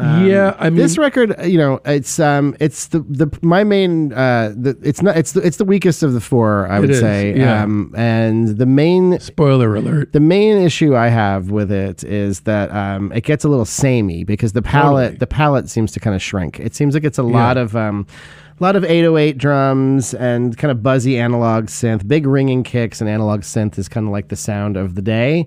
Yeah, 0.00 0.56
I 0.58 0.64
mean, 0.64 0.72
Um, 0.72 0.76
this 0.76 0.98
record, 0.98 1.38
uh, 1.38 1.44
you 1.44 1.58
know, 1.58 1.80
it's 1.84 2.18
um, 2.18 2.56
it's 2.58 2.88
the 2.88 3.00
the 3.00 3.28
my 3.42 3.62
main 3.62 4.12
uh, 4.12 4.52
the, 4.56 4.76
it's 4.82 5.00
not 5.02 5.16
it's 5.16 5.32
the 5.32 5.40
it's 5.42 5.58
the 5.58 5.64
weakest 5.64 6.02
of 6.02 6.12
the 6.12 6.20
four, 6.20 6.66
I 6.68 6.80
would 6.80 6.90
is, 6.90 7.00
say. 7.00 7.36
yeah. 7.36 7.62
Um, 7.62 7.94
and 7.96 8.48
the 8.58 8.66
main 8.66 9.20
spoiler 9.20 9.76
alert. 9.76 10.12
the 10.12 10.20
main 10.20 10.56
issue 10.56 10.96
I 10.96 11.08
have 11.08 11.50
with 11.50 11.70
it 11.70 12.02
is 12.04 12.40
that 12.40 12.70
um, 12.72 13.12
it 13.12 13.22
gets 13.24 13.44
a 13.44 13.48
little 13.48 13.64
samey 13.64 14.24
because 14.24 14.52
the 14.54 14.62
palette 14.62 15.02
Totally. 15.04 15.18
the 15.18 15.26
palette 15.26 15.68
seems 15.68 15.92
to 15.92 16.00
kind 16.00 16.16
of 16.16 16.22
shrink. 16.22 16.58
It 16.58 16.74
seems 16.74 16.94
like 16.94 17.04
it's 17.04 17.18
a 17.18 17.22
lot 17.22 17.56
of 17.56 17.76
um, 17.76 18.06
a 18.58 18.62
lot 18.62 18.76
of 18.76 18.84
808 18.84 19.38
drums 19.38 20.14
and 20.14 20.56
kind 20.56 20.70
of 20.70 20.82
buzzy 20.82 21.18
analog 21.18 21.66
synth, 21.66 22.06
big 22.08 22.26
ringing 22.26 22.62
kicks, 22.62 23.00
and 23.00 23.08
analog 23.10 23.40
synth 23.42 23.78
is 23.78 23.88
kind 23.88 24.06
of 24.06 24.12
like 24.12 24.28
the 24.28 24.36
sound 24.36 24.76
of 24.76 24.94
the 24.94 25.02
day. 25.02 25.46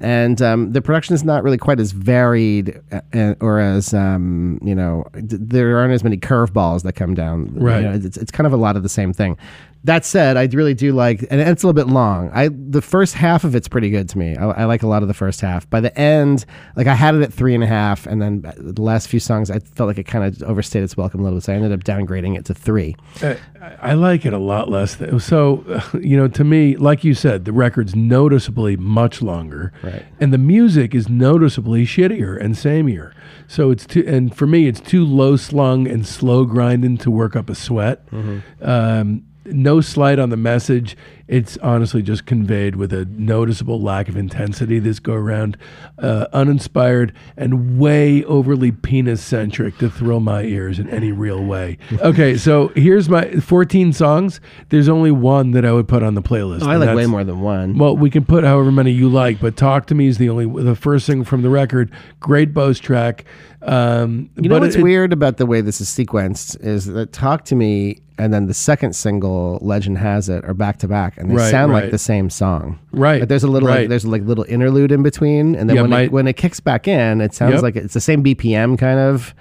And 0.00 0.40
um, 0.42 0.72
the 0.72 0.82
production 0.82 1.14
is 1.14 1.24
not 1.24 1.42
really 1.44 1.58
quite 1.58 1.80
as 1.80 1.92
varied, 1.92 2.80
uh, 2.92 3.34
or 3.40 3.60
as 3.60 3.94
um, 3.94 4.58
you 4.62 4.74
know, 4.74 5.04
there 5.14 5.78
aren't 5.78 5.92
as 5.92 6.02
many 6.04 6.16
curveballs 6.16 6.82
that 6.82 6.94
come 6.94 7.14
down. 7.14 7.52
You 7.54 7.60
Right. 7.60 7.84
know, 7.84 7.92
it's, 7.92 8.16
it's 8.16 8.30
kind 8.30 8.46
of 8.46 8.52
a 8.52 8.56
lot 8.56 8.76
of 8.76 8.82
the 8.82 8.88
same 8.88 9.12
thing. 9.12 9.36
That 9.84 10.06
said, 10.06 10.38
I 10.38 10.44
really 10.46 10.72
do 10.72 10.92
like, 10.94 11.26
and 11.30 11.42
it's 11.42 11.62
a 11.62 11.66
little 11.66 11.74
bit 11.84 11.92
long. 11.92 12.30
I 12.32 12.48
the 12.48 12.80
first 12.80 13.14
half 13.14 13.44
of 13.44 13.54
it's 13.54 13.68
pretty 13.68 13.90
good 13.90 14.08
to 14.08 14.18
me. 14.18 14.34
I, 14.34 14.62
I 14.62 14.64
like 14.64 14.82
a 14.82 14.86
lot 14.86 15.02
of 15.02 15.08
the 15.08 15.14
first 15.14 15.42
half. 15.42 15.68
By 15.68 15.80
the 15.80 15.96
end, 15.98 16.46
like 16.74 16.86
I 16.86 16.94
had 16.94 17.14
it 17.14 17.20
at 17.20 17.34
three 17.34 17.54
and 17.54 17.62
a 17.62 17.66
half, 17.66 18.06
and 18.06 18.22
then 18.22 18.42
uh, 18.46 18.52
the 18.56 18.80
last 18.80 19.08
few 19.08 19.20
songs, 19.20 19.50
I 19.50 19.58
felt 19.58 19.86
like 19.88 19.98
it 19.98 20.04
kind 20.04 20.24
of 20.24 20.42
overstayed 20.48 20.82
its 20.82 20.96
welcome 20.96 21.20
a 21.20 21.22
little 21.24 21.36
bit. 21.36 21.44
So 21.44 21.52
I 21.52 21.56
ended 21.56 21.72
up 21.72 21.84
downgrading 21.84 22.34
it 22.38 22.46
to 22.46 22.54
three. 22.54 22.96
Uh, 23.22 23.34
I, 23.60 23.90
I 23.90 23.92
like 23.92 24.24
it 24.24 24.32
a 24.32 24.38
lot 24.38 24.70
less. 24.70 24.96
So, 25.22 25.82
you 26.00 26.16
know, 26.16 26.28
to 26.28 26.44
me, 26.44 26.76
like 26.76 27.04
you 27.04 27.12
said, 27.12 27.44
the 27.44 27.52
record's 27.52 27.94
noticeably 27.94 28.78
much 28.78 29.20
longer, 29.20 29.70
Right. 29.82 30.02
and 30.18 30.32
the 30.32 30.38
music 30.38 30.94
is 30.94 31.10
noticeably 31.10 31.84
shittier 31.84 32.40
and 32.42 32.54
samier. 32.54 33.12
So 33.48 33.70
it's 33.70 33.84
too, 33.84 34.02
and 34.06 34.34
for 34.34 34.46
me, 34.46 34.66
it's 34.66 34.80
too 34.80 35.04
low 35.04 35.36
slung 35.36 35.86
and 35.86 36.06
slow 36.06 36.46
grinding 36.46 36.96
to 36.98 37.10
work 37.10 37.36
up 37.36 37.50
a 37.50 37.54
sweat. 37.54 38.06
Mm-hmm. 38.10 38.38
Um, 38.66 39.24
no 39.46 39.80
slight 39.80 40.18
on 40.18 40.30
the 40.30 40.36
message. 40.36 40.96
It's 41.26 41.56
honestly 41.58 42.02
just 42.02 42.26
conveyed 42.26 42.76
with 42.76 42.92
a 42.92 43.06
noticeable 43.06 43.80
lack 43.80 44.10
of 44.10 44.16
intensity 44.16 44.78
this 44.78 44.98
go 44.98 45.14
around, 45.14 45.56
uh, 45.98 46.26
uninspired 46.34 47.14
and 47.36 47.78
way 47.78 48.22
overly 48.24 48.72
penis 48.72 49.22
centric 49.22 49.78
to 49.78 49.88
thrill 49.88 50.20
my 50.20 50.42
ears 50.42 50.78
in 50.78 50.88
any 50.90 51.12
real 51.12 51.42
way. 51.42 51.78
Okay, 52.04 52.36
so 52.36 52.68
here's 52.76 53.08
my 53.08 53.30
14 53.36 53.94
songs. 53.94 54.38
There's 54.68 54.88
only 54.90 55.10
one 55.10 55.52
that 55.52 55.64
I 55.64 55.72
would 55.72 55.88
put 55.88 56.02
on 56.02 56.14
the 56.14 56.20
playlist. 56.20 56.62
Oh, 56.62 56.68
I 56.68 56.76
like 56.76 56.94
way 56.94 57.06
more 57.06 57.24
than 57.24 57.40
one. 57.40 57.78
well, 57.78 57.96
we 57.96 58.10
can 58.10 58.26
put 58.26 58.44
however 58.44 58.70
many 58.70 58.90
you 58.90 59.08
like, 59.08 59.40
but 59.40 59.56
"Talk 59.56 59.86
to 59.86 59.94
Me" 59.94 60.06
is 60.06 60.18
the 60.18 60.28
only 60.28 60.62
the 60.62 60.74
first 60.74 61.06
thing 61.06 61.24
from 61.24 61.40
the 61.40 61.48
record. 61.48 61.90
Great 62.20 62.52
Bose 62.52 62.78
track. 62.78 63.24
Um, 63.66 64.30
You 64.36 64.48
know 64.48 64.56
but 64.56 64.62
what's 64.62 64.76
it- 64.76 64.82
weird 64.82 65.12
about 65.12 65.38
the 65.38 65.46
way 65.46 65.60
this 65.60 65.80
is 65.80 65.88
sequenced 65.88 66.62
is 66.64 66.86
that 66.86 67.12
"Talk 67.12 67.44
to 67.46 67.54
Me" 67.56 67.98
and 68.18 68.32
then 68.32 68.46
the 68.46 68.54
second 68.54 68.94
single, 68.94 69.58
"Legend 69.62 69.98
Has 69.98 70.28
It," 70.28 70.44
are 70.44 70.54
back 70.54 70.78
to 70.78 70.88
back. 70.88 71.14
and 71.16 71.30
they 71.30 71.34
Right, 71.36 71.50
sound 71.50 71.72
like 71.72 71.90
the 71.90 71.98
same 71.98 72.28
song. 72.30 72.78
Right, 72.92 73.20
But 73.20 73.28
there's 73.28 73.42
a 73.44 73.48
little 73.48 73.68
like, 73.68 73.88
there's 73.88 74.04
like 74.04 74.22
little 74.24 74.44
interlude 74.48 74.92
in 74.92 75.02
between, 75.02 75.54
and 75.54 75.68
then 75.68 75.76
Yeah, 75.76 75.82
when 75.82 75.90
my- 75.90 76.00
it, 76.02 76.12
when 76.12 76.26
it 76.28 76.34
kicks 76.36 76.60
back 76.60 76.86
in, 76.86 77.20
it 77.20 77.34
sounds 77.34 77.54
Yep. 77.54 77.62
like 77.62 77.76
it's 77.76 77.94
the 77.94 78.00
same 78.00 78.22
BPM 78.22 78.76
kind 78.76 78.98
of. 79.00 79.34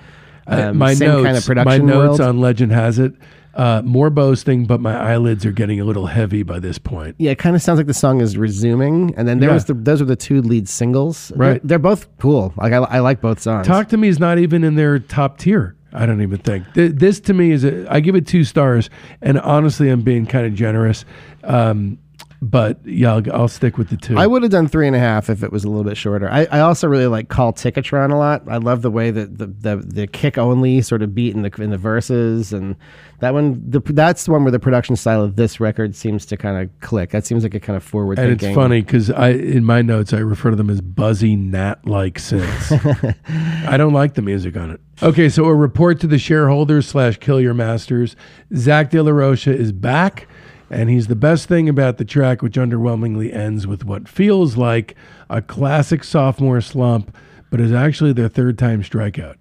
Um, 0.47 0.77
my 0.77 0.93
same 0.93 1.07
notes, 1.09 1.25
kind 1.25 1.38
of 1.38 1.45
production 1.45 1.86
my 1.86 1.93
notes 1.93 2.19
world. 2.19 2.21
on 2.21 2.39
Legend 2.39 2.71
has 2.71 2.99
it. 2.99 3.13
Uh, 3.55 3.83
more 3.85 4.09
boasting, 4.09 4.65
but 4.65 4.81
my 4.81 4.95
eyelids 4.95 5.45
are 5.45 5.51
getting 5.51 5.79
a 5.79 5.85
little 5.85 6.07
heavy 6.07 6.41
by 6.41 6.59
this 6.59 6.79
point. 6.79 7.15
Yeah, 7.19 7.31
it 7.31 7.37
kind 7.37 7.55
of 7.55 7.61
sounds 7.61 7.77
like 7.77 7.85
the 7.85 7.93
song 7.93 8.19
is 8.19 8.35
resuming, 8.35 9.13
and 9.15 9.27
then 9.27 9.39
there 9.39 9.49
Yeah. 9.49 9.53
was 9.53 9.65
the, 9.65 9.75
those 9.75 9.99
were 9.99 10.07
the 10.07 10.15
two 10.15 10.41
lead 10.41 10.67
singles. 10.67 11.31
Right. 11.35 11.53
they're, 11.61 11.67
they're 11.67 11.79
both 11.79 12.07
cool. 12.17 12.51
Like 12.57 12.73
I, 12.73 12.77
I 12.77 12.99
like 12.99 13.21
both 13.21 13.39
songs. 13.39 13.67
Talk 13.67 13.89
to 13.89 13.97
Me 13.97 14.07
is 14.07 14.17
not 14.19 14.39
even 14.39 14.63
in 14.63 14.73
their 14.73 14.97
top 14.97 15.37
tier. 15.37 15.75
I 15.95 16.07
don't 16.07 16.23
even 16.23 16.39
think 16.39 16.65
Th- 16.73 16.91
this 16.93 17.19
to 17.19 17.35
me 17.35 17.51
is. 17.51 17.63
A, 17.63 17.85
I 17.93 17.99
give 17.99 18.15
it 18.15 18.25
two 18.25 18.43
stars, 18.43 18.89
and 19.21 19.39
honestly, 19.39 19.89
I'm 19.89 20.01
being 20.01 20.25
kind 20.25 20.47
of 20.47 20.55
generous. 20.55 21.05
Um, 21.43 21.99
but 22.43 22.86
yeah, 22.86 23.13
I'll, 23.13 23.34
I'll 23.34 23.47
stick 23.47 23.77
with 23.77 23.89
the 23.89 23.95
two. 23.95 24.17
I 24.17 24.27
would 24.27 24.43
have 24.43 24.51
done 24.51 24.67
three 24.67 24.86
and 24.86 24.95
a 24.95 24.99
half 24.99 25.29
if 25.29 25.43
it 25.43 25.51
was 25.51 25.63
a 25.63 25.69
little 25.69 25.86
bit 25.86 25.95
shorter. 25.95 26.29
I, 26.29 26.45
I 26.51 26.60
also 26.60 26.88
really 26.88 27.08
like 27.08 27.29
Call 27.29 27.53
Ticketron 27.53 28.12
a 28.12 28.17
lot. 28.17 28.43
I 28.47 28.58
love 28.58 28.82
the 28.82 28.91
way 28.91 29.12
that 29.12 29.38
the, 29.38 29.47
the, 29.47 29.77
the 29.77 30.08
kick 30.08 30.38
only 30.38 30.82
sort 30.82 31.01
of 31.01 31.15
beat 31.15 31.34
in 31.34 31.41
the 31.43 31.62
in 31.62 31.69
the 31.69 31.77
verses, 31.77 32.51
and 32.51 32.75
that 33.19 33.34
one 33.34 33.63
the, 33.69 33.79
that's 33.79 34.25
the 34.25 34.32
one 34.32 34.43
where 34.43 34.51
the 34.51 34.60
production 34.60 34.97
style 34.97 35.23
of 35.23 35.38
this 35.38 35.62
record 35.62 35.95
seems 35.95 36.25
to 36.25 36.38
kind 36.38 36.62
of 36.62 36.79
click. 36.82 37.12
That 37.12 37.25
seems 37.25 37.43
like 37.43 37.53
a 37.53 37.60
kind 37.60 37.77
of 37.77 37.84
forward. 37.84 38.19
and 38.19 38.32
thinking. 38.32 38.49
it's 38.49 38.56
funny 38.56 38.82
because 38.82 39.10
I, 39.10 39.29
in 39.29 39.63
my 39.63 39.82
notes, 39.82 40.12
I 40.12 40.19
refer 40.19 40.49
to 40.49 40.58
them 40.58 40.69
as 40.69 40.82
buzzy 40.82 41.38
gnat-like 41.38 42.15
synths. 42.15 43.15
I 43.67 43.77
don't 43.77 43.93
like 43.93 44.15
the 44.15 44.21
music 44.21 44.58
on 44.58 44.71
it. 44.71 44.82
Okay, 45.01 45.29
so 45.29 45.45
a 45.45 45.56
report 45.56 45.99
to 46.01 46.08
the 46.08 46.19
shareholders 46.19 46.88
slash 46.88 47.17
kill 47.17 47.39
your 47.39 47.53
masters. 47.53 48.15
Zach 48.56 48.91
De 48.91 49.01
La 49.01 49.12
Rocha 49.12 49.56
is 49.56 49.71
back, 49.71 50.27
and 50.69 50.89
he's 50.89 51.08
the 51.08 51.15
best 51.15 51.47
thing 51.47 51.67
about 51.69 51.97
the 51.97 52.06
track, 52.06 52.41
which 52.41 52.56
underwhelmingly 52.56 53.34
ends 53.34 53.67
with 53.67 53.86
what 53.86 54.08
feels 54.08 54.58
like 54.58 54.95
a 55.30 55.41
classic 55.41 56.04
sophomore 56.04 56.62
slump, 56.62 57.15
but 57.49 57.60
is 57.60 57.71
actually 57.71 58.13
their 58.13 58.30
third 58.30 58.58
time 58.58 58.82
strikeout. 58.82 59.36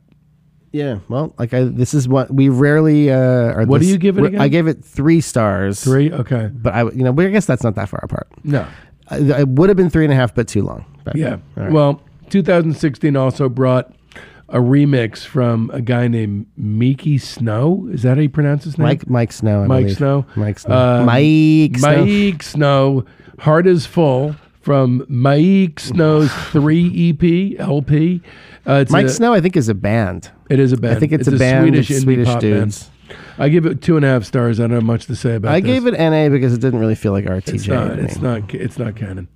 Yeah, 0.73 1.01
well, 1.09 1.35
like 1.39 1.53
I, 1.53 1.65
this 1.65 1.93
is 1.93 2.09
what 2.09 2.33
we 2.33 2.49
rarely. 2.49 3.11
Uh, 3.11 3.17
are 3.19 3.65
What 3.67 3.83
do 3.83 3.87
you 3.87 3.99
give 3.99 4.17
it 4.19 4.25
again? 4.25 4.41
I 4.41 4.49
gave 4.49 4.67
it 4.67 4.83
three 4.83 5.21
stars. 5.21 5.83
Three, 5.85 6.11
okay, 6.11 6.49
but 6.53 6.73
I, 6.75 6.85
you 6.85 7.05
know, 7.05 7.15
I 7.19 7.29
guess 7.29 7.45
that's 7.45 7.63
not 7.63 7.75
that 7.75 7.89
far 7.91 8.01
apart. 8.03 8.29
no, 8.43 8.67
I, 9.09 9.19
it 9.19 9.49
would 9.49 9.69
have 9.69 9.77
been 9.77 9.91
three 9.91 10.05
and 10.05 10.13
a 10.13 10.17
half, 10.17 10.35
but 10.35 10.49
too 10.49 10.63
long. 10.63 10.87
But, 11.05 11.17
Yeah. 11.17 11.39
right. 11.57 11.71
Well, 11.71 12.01
2016 12.31 13.17
also 13.17 13.49
brought 13.51 13.95
a 14.53 14.59
remix 14.59 15.25
from 15.25 15.71
a 15.73 15.81
guy 15.81 16.07
named 16.09 16.47
Miki 16.57 17.19
Snow. 17.19 17.89
Is 17.91 18.03
that 18.03 18.17
how 18.17 18.23
you 18.23 18.29
pronounce 18.29 18.65
his 18.65 18.79
name? 18.79 18.87
Mike 18.87 19.05
Miike 19.07 19.33
Snow. 19.33 19.65
I 19.65 19.67
Mike 19.67 19.83
believe. 19.85 19.97
Snow. 19.97 20.27
Miike 20.37 20.59
Snow. 20.61 20.75
Um, 21.01 21.07
Miike 21.09 21.79
Snow. 21.79 22.05
Miike 22.05 22.43
Snow. 22.43 23.05
Heart 23.41 23.67
is 23.67 23.87
Full 23.87 24.37
from 24.61 25.01
Miike 25.11 25.81
Snow's 25.81 26.33
3 26.51 27.11
EP, 27.11 27.61
LP. 27.61 28.21
Uh, 28.67 28.75
it's 28.75 28.93
Mike 28.93 29.07
a- 29.07 29.11
Snow, 29.11 29.33
I 29.33 29.41
think, 29.41 29.57
is 29.57 29.69
a 29.69 29.75
band. 29.75 30.31
It 30.49 30.61
is 30.61 30.73
a 30.73 30.77
band. 30.77 30.97
I 30.97 31.01
think 31.01 31.13
it's, 31.13 31.27
a, 31.27 31.33
band 31.33 31.65
Swedish 31.65 31.89
Swedish 32.03 32.35
dudes. 32.37 32.85
band. 32.85 32.92
I 33.39 33.49
give 33.49 33.67
it 33.67 33.83
two 33.83 33.97
and 33.97 34.05
a 34.05 34.09
half 34.09 34.25
stars. 34.25 34.61
I 34.61 34.65
don't 34.65 34.73
have 34.73 34.85
much 34.85 35.07
to 35.07 35.17
say 35.17 35.37
about 35.37 35.51
it. 35.51 35.55
I 35.57 35.61
this. 35.61 35.67
gave 35.67 35.87
it 35.87 35.99
NA 35.99 36.29
because 36.29 36.53
it 36.53 36.61
didn't 36.61 36.81
really 36.81 36.95
feel 36.95 37.13
like 37.13 37.25
RTJ. 37.25 37.55
It's 37.55 37.69
not. 37.69 37.99
It's 37.99 38.19
not. 38.19 38.55
It's 38.55 38.79
not 38.79 38.97
canon. 38.97 39.29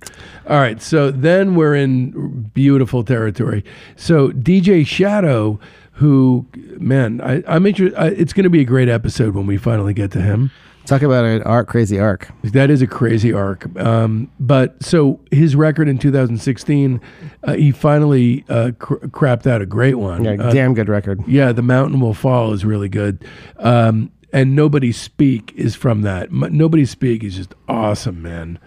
All 0.47 0.57
right. 0.57 0.81
So 0.81 1.11
then 1.11 1.55
we're 1.55 1.75
in 1.75 2.49
beautiful 2.53 3.03
territory. 3.03 3.63
So 3.95 4.29
DJ 4.29 4.85
Shadow, 4.85 5.59
who 5.93 6.45
man, 6.79 7.21
I, 7.21 7.43
I'm 7.47 7.65
interested. 7.65 8.01
It's 8.19 8.33
going 8.33 8.43
to 8.43 8.49
be 8.49 8.61
a 8.61 8.65
great 8.65 8.89
episode 8.89 9.35
when 9.35 9.47
we 9.47 9.57
finally 9.57 9.93
get 9.93 10.11
to 10.11 10.21
him. 10.21 10.51
Talk 10.87 11.01
about 11.01 11.25
an 11.25 11.43
arc, 11.43 11.67
crazy 11.67 11.99
arc. 11.99 12.29
That 12.43 12.69
is 12.69 12.81
a 12.81 12.87
crazy 12.87 13.33
arc. 13.33 13.67
Um, 13.77 14.31
but 14.39 14.81
so 14.81 15.19
his 15.31 15.53
record 15.53 15.89
in 15.89 15.97
2016, 15.97 17.01
uh, 17.43 17.53
he 17.53 17.71
finally 17.71 18.45
uh, 18.47 18.71
cr- 18.79 18.95
crapped 19.07 19.45
out 19.45 19.61
a 19.61 19.65
great 19.65 19.95
one. 19.95 20.23
Yeah, 20.23 20.37
Uh, 20.39 20.49
damn 20.51 20.73
good 20.73 20.87
record. 20.87 21.21
yeah, 21.27 21.51
The 21.51 21.61
Mountain 21.61 21.99
Will 21.99 22.13
Fall 22.13 22.53
is 22.53 22.63
really 22.63 22.87
good. 22.87 23.25
Um, 23.59 24.11
and 24.31 24.55
Nobody 24.55 24.93
Speak 24.93 25.51
is 25.57 25.75
from 25.75 26.03
that. 26.03 26.29
M- 26.29 26.55
Nobody 26.57 26.85
Speak 26.85 27.21
is 27.21 27.35
just 27.35 27.53
awesome, 27.67 28.21
man. 28.21 28.57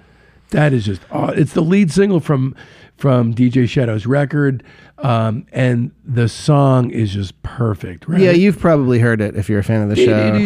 That 0.51 0.73
is 0.75 0.85
just 0.85 1.01
aw- 1.11 1.29
it's 1.31 1.55
the 1.55 1.63
lead 1.63 1.91
single 1.91 2.21
from 2.21 2.55
from 3.01 3.35
DJ 3.35 3.67
Shadow's 3.67 4.05
record, 4.07 4.63
um, 4.99 5.47
and 5.53 5.91
the 6.05 6.29
song 6.29 6.91
is 6.91 7.13
just 7.15 7.43
perfect. 7.43 8.07
Right? 8.07 8.21
Yeah, 8.21 8.33
you've 8.33 8.59
probably 8.59 8.99
heard 8.99 9.21
it 9.23 9.35
if 9.37 9.49
you're 9.49 9.61
a 9.61 9.65
fan 9.65 9.83
of 9.83 9.89
the 9.89 9.97
show. 9.97 10.37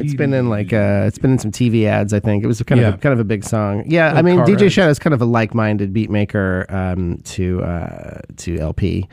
It's 0.00 0.14
been 0.14 0.32
in 0.32 0.48
like 0.48 0.72
uh, 0.72 1.04
it's 1.06 1.18
been 1.18 1.32
in 1.32 1.38
some 1.38 1.52
TV 1.52 1.84
ads. 1.84 2.12
I 2.12 2.20
think 2.20 2.42
it 2.42 2.46
was 2.46 2.62
kind 2.62 2.80
of 2.80 2.86
Yeah. 2.86 2.94
a, 2.94 2.98
kind 2.98 3.12
of 3.12 3.20
a 3.20 3.24
big 3.24 3.44
song. 3.44 3.84
Yeah, 3.86 4.14
I 4.14 4.22
mean 4.22 4.38
DJ. 4.40 4.70
Shadow 4.70 4.90
is 4.90 4.98
kind 4.98 5.12
of 5.14 5.20
a 5.22 5.26
like-minded 5.26 5.92
beat 5.92 6.10
maker 6.10 6.66
um, 6.70 7.18
to 7.24 7.62
uh, 7.62 8.20
to 8.38 8.58
El-P. 8.58 9.08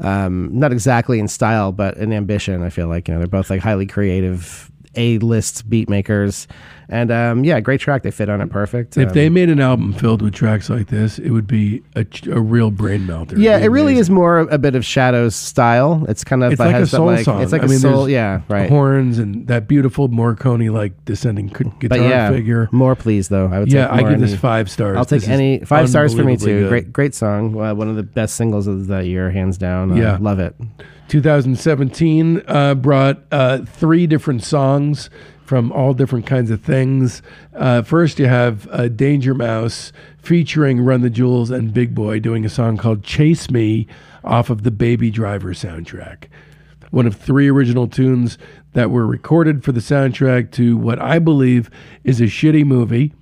Um, 0.00 0.48
not 0.58 0.72
exactly 0.72 1.18
in 1.20 1.28
style, 1.28 1.70
but 1.72 1.96
in 1.98 2.12
ambition. 2.12 2.62
I 2.62 2.70
feel 2.70 2.88
like 2.88 3.08
you 3.08 3.14
know 3.14 3.20
they're 3.20 3.26
both 3.28 3.50
like 3.50 3.60
highly 3.60 3.86
creative 3.86 4.70
A-list 4.96 5.68
beat 5.68 5.88
makers, 5.88 6.48
and 6.88 7.10
um, 7.10 7.44
yeah, 7.44 7.60
great 7.60 7.80
track. 7.80 8.02
They 8.02 8.10
fit 8.10 8.28
on 8.28 8.40
it 8.40 8.50
perfect. 8.50 8.96
If 8.96 9.08
Um, 9.08 9.14
they 9.14 9.28
made 9.28 9.48
an 9.48 9.60
album 9.60 9.92
filled 9.92 10.22
with 10.22 10.34
tracks 10.34 10.68
like 10.70 10.88
this, 10.88 11.18
it 11.18 11.30
would 11.30 11.46
be 11.46 11.82
a, 11.96 12.04
a 12.30 12.40
real 12.40 12.70
brain 12.70 13.06
melter. 13.06 13.38
yeah, 13.38 13.58
it 13.58 13.66
really 13.68 13.92
amazing. 13.94 14.00
is 14.00 14.10
more 14.10 14.38
a 14.40 14.58
bit 14.58 14.74
of 14.74 14.84
Shadow's 14.84 15.34
style. 15.34 16.04
It's 16.08 16.24
kind 16.24 16.42
of 16.44 16.52
It's 16.52 16.58
like 16.60 16.74
a 16.76 16.86
soul 16.86 17.06
like, 17.06 17.24
song. 17.24 17.42
It's 17.42 17.52
like 17.52 17.62
I 17.62 17.66
a 17.66 17.68
mean, 17.68 17.78
soul. 17.78 18.08
Yeah, 18.08 18.42
right. 18.48 18.68
horns 18.68 19.18
and 19.18 19.46
that 19.48 19.66
beautiful 19.68 20.08
Morricone 20.08 20.70
like 20.72 21.04
descending 21.04 21.46
guitar 21.48 21.72
But 21.88 22.00
yeah, 22.00 22.30
figure. 22.30 22.68
more 22.72 22.94
please 22.96 23.28
though. 23.28 23.46
I 23.52 23.60
would. 23.60 23.72
Yeah, 23.72 23.88
I 23.92 24.02
give 24.02 24.20
this 24.20 24.34
five 24.36 24.70
stars. 24.70 24.96
I'll 24.96 25.04
take 25.04 25.20
This 25.20 25.28
any 25.30 25.60
five 25.60 25.88
stars 25.88 26.14
for 26.14 26.24
me 26.24 26.36
too. 26.36 26.60
good. 26.60 26.68
Great, 26.68 26.92
great 26.92 27.14
song. 27.14 27.58
Uh, 27.60 27.74
one 27.74 27.88
of 27.88 27.96
the 27.96 28.02
best 28.02 28.34
singles 28.36 28.66
of 28.66 28.86
the 28.86 29.06
year, 29.06 29.30
hands 29.30 29.56
down. 29.58 29.92
Uh, 29.92 29.94
Yeah. 29.96 30.18
love 30.20 30.38
it. 30.38 30.54
2017 31.08 32.42
uh, 32.48 32.74
brought 32.74 33.22
uh, 33.30 33.58
three 33.64 34.06
different 34.06 34.42
songs 34.42 35.10
from 35.44 35.70
all 35.72 35.94
different 35.94 36.26
kinds 36.26 36.50
of 36.50 36.62
things. 36.62 37.22
Uh, 37.54 37.82
first, 37.82 38.18
you 38.18 38.26
have 38.26 38.66
uh, 38.70 38.88
Danger 38.88 39.34
Mouse 39.34 39.92
featuring 40.16 40.80
Run 40.80 41.02
the 41.02 41.10
Jewels 41.10 41.50
and 41.50 41.72
Big 41.72 41.94
Boi 41.94 42.18
doing 42.18 42.44
a 42.44 42.48
song 42.48 42.76
called 42.76 43.04
Chase 43.04 43.50
Me 43.50 43.86
off 44.24 44.48
of 44.50 44.62
the 44.62 44.70
Baby 44.70 45.10
Driver 45.10 45.52
soundtrack. 45.52 46.24
One 46.90 47.06
of 47.06 47.16
three 47.16 47.48
original 47.48 47.88
tunes 47.88 48.38
that 48.72 48.90
were 48.90 49.06
recorded 49.06 49.62
for 49.62 49.72
the 49.72 49.80
soundtrack 49.80 50.50
to 50.52 50.76
what 50.76 51.00
I 51.00 51.18
believe 51.18 51.70
is 52.04 52.20
a 52.20 52.24
shitty 52.24 52.64
movie. 52.64 53.12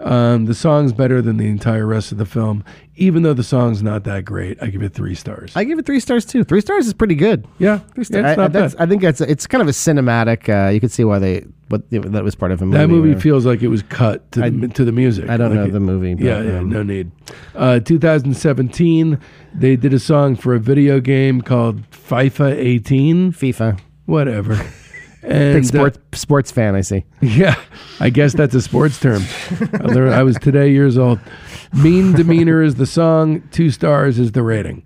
Um, 0.00 0.46
the 0.46 0.54
song's 0.54 0.92
better 0.92 1.20
than 1.22 1.36
the 1.36 1.46
entire 1.46 1.86
rest 1.86 2.10
of 2.10 2.18
the 2.18 2.24
film, 2.26 2.64
even 2.96 3.22
though 3.22 3.34
the 3.34 3.44
song's 3.44 3.82
not 3.82 4.04
that 4.04 4.24
great. 4.24 4.60
I 4.62 4.68
give 4.68 4.82
it 4.82 4.94
three 4.94 5.14
stars. 5.14 5.52
I 5.54 5.64
give 5.64 5.78
it 5.78 5.86
three 5.86 6.00
stars 6.00 6.24
too. 6.24 6.42
Three 6.42 6.60
stars 6.62 6.86
is 6.86 6.94
pretty 6.94 7.14
good. 7.14 7.46
yeah, 7.58 7.78
Three 7.94 8.02
yeah, 8.02 8.04
stars. 8.04 8.24
it's 8.24 8.28
I, 8.28 8.32
I, 8.32 8.36
not 8.36 8.52
bad. 8.52 8.74
I 8.78 8.86
think 8.86 9.02
that's 9.02 9.20
it's 9.20 9.46
kind 9.46 9.60
of 9.62 9.68
a 9.68 9.72
cinematic. 9.72 10.48
Uh, 10.48 10.70
you 10.70 10.80
could 10.80 10.90
see 10.90 11.04
why 11.04 11.18
they 11.18 11.44
what 11.68 11.88
that 11.90 12.24
was 12.24 12.34
part 12.34 12.50
of 12.50 12.60
a 12.62 12.66
movie. 12.66 12.78
That 12.78 12.88
movie 12.88 13.10
where- 13.10 13.20
feels 13.20 13.46
like 13.46 13.62
it 13.62 13.68
was 13.68 13.82
cut 13.84 14.32
to, 14.32 14.50
the, 14.50 14.68
to 14.68 14.84
the 14.84 14.90
music. 14.92 15.28
I 15.28 15.36
don't 15.36 15.50
Like 15.50 15.58
know 15.60 15.64
it- 15.66 15.72
the 15.72 15.80
movie. 15.80 16.14
But, 16.14 16.24
Yeah, 16.24 16.42
yeah, 16.42 16.58
um, 16.58 16.68
no 16.70 16.82
need. 16.82 17.10
Uh, 17.54 17.78
2017, 17.78 19.18
they 19.54 19.76
did 19.76 19.92
a 19.94 19.98
song 20.00 20.34
for 20.34 20.54
a 20.54 20.58
video 20.58 20.98
game 21.00 21.42
called 21.42 21.88
FIFA 21.90 22.56
18. 22.56 23.32
FIFA. 23.32 23.78
Whatever. 24.06 24.54
And 25.22 25.54
Big 25.54 25.64
uh, 25.64 25.66
sports 25.66 25.98
sports 26.12 26.50
fan. 26.50 26.74
I 26.74 26.80
see. 26.80 27.04
yeah, 27.20 27.56
I 27.98 28.10
guess 28.10 28.32
that's 28.32 28.54
a 28.54 28.62
sports 28.62 28.98
term. 28.98 29.22
I, 29.74 29.84
learned, 29.84 30.14
I 30.14 30.22
was 30.22 30.36
today 30.38 30.70
years 30.70 30.96
old. 30.96 31.20
Mean 31.74 32.12
demeanor 32.12 32.62
is 32.62 32.76
the 32.76 32.86
song. 32.86 33.42
Two 33.50 33.70
stars 33.70 34.18
is 34.18 34.32
the 34.32 34.42
rating. 34.42 34.82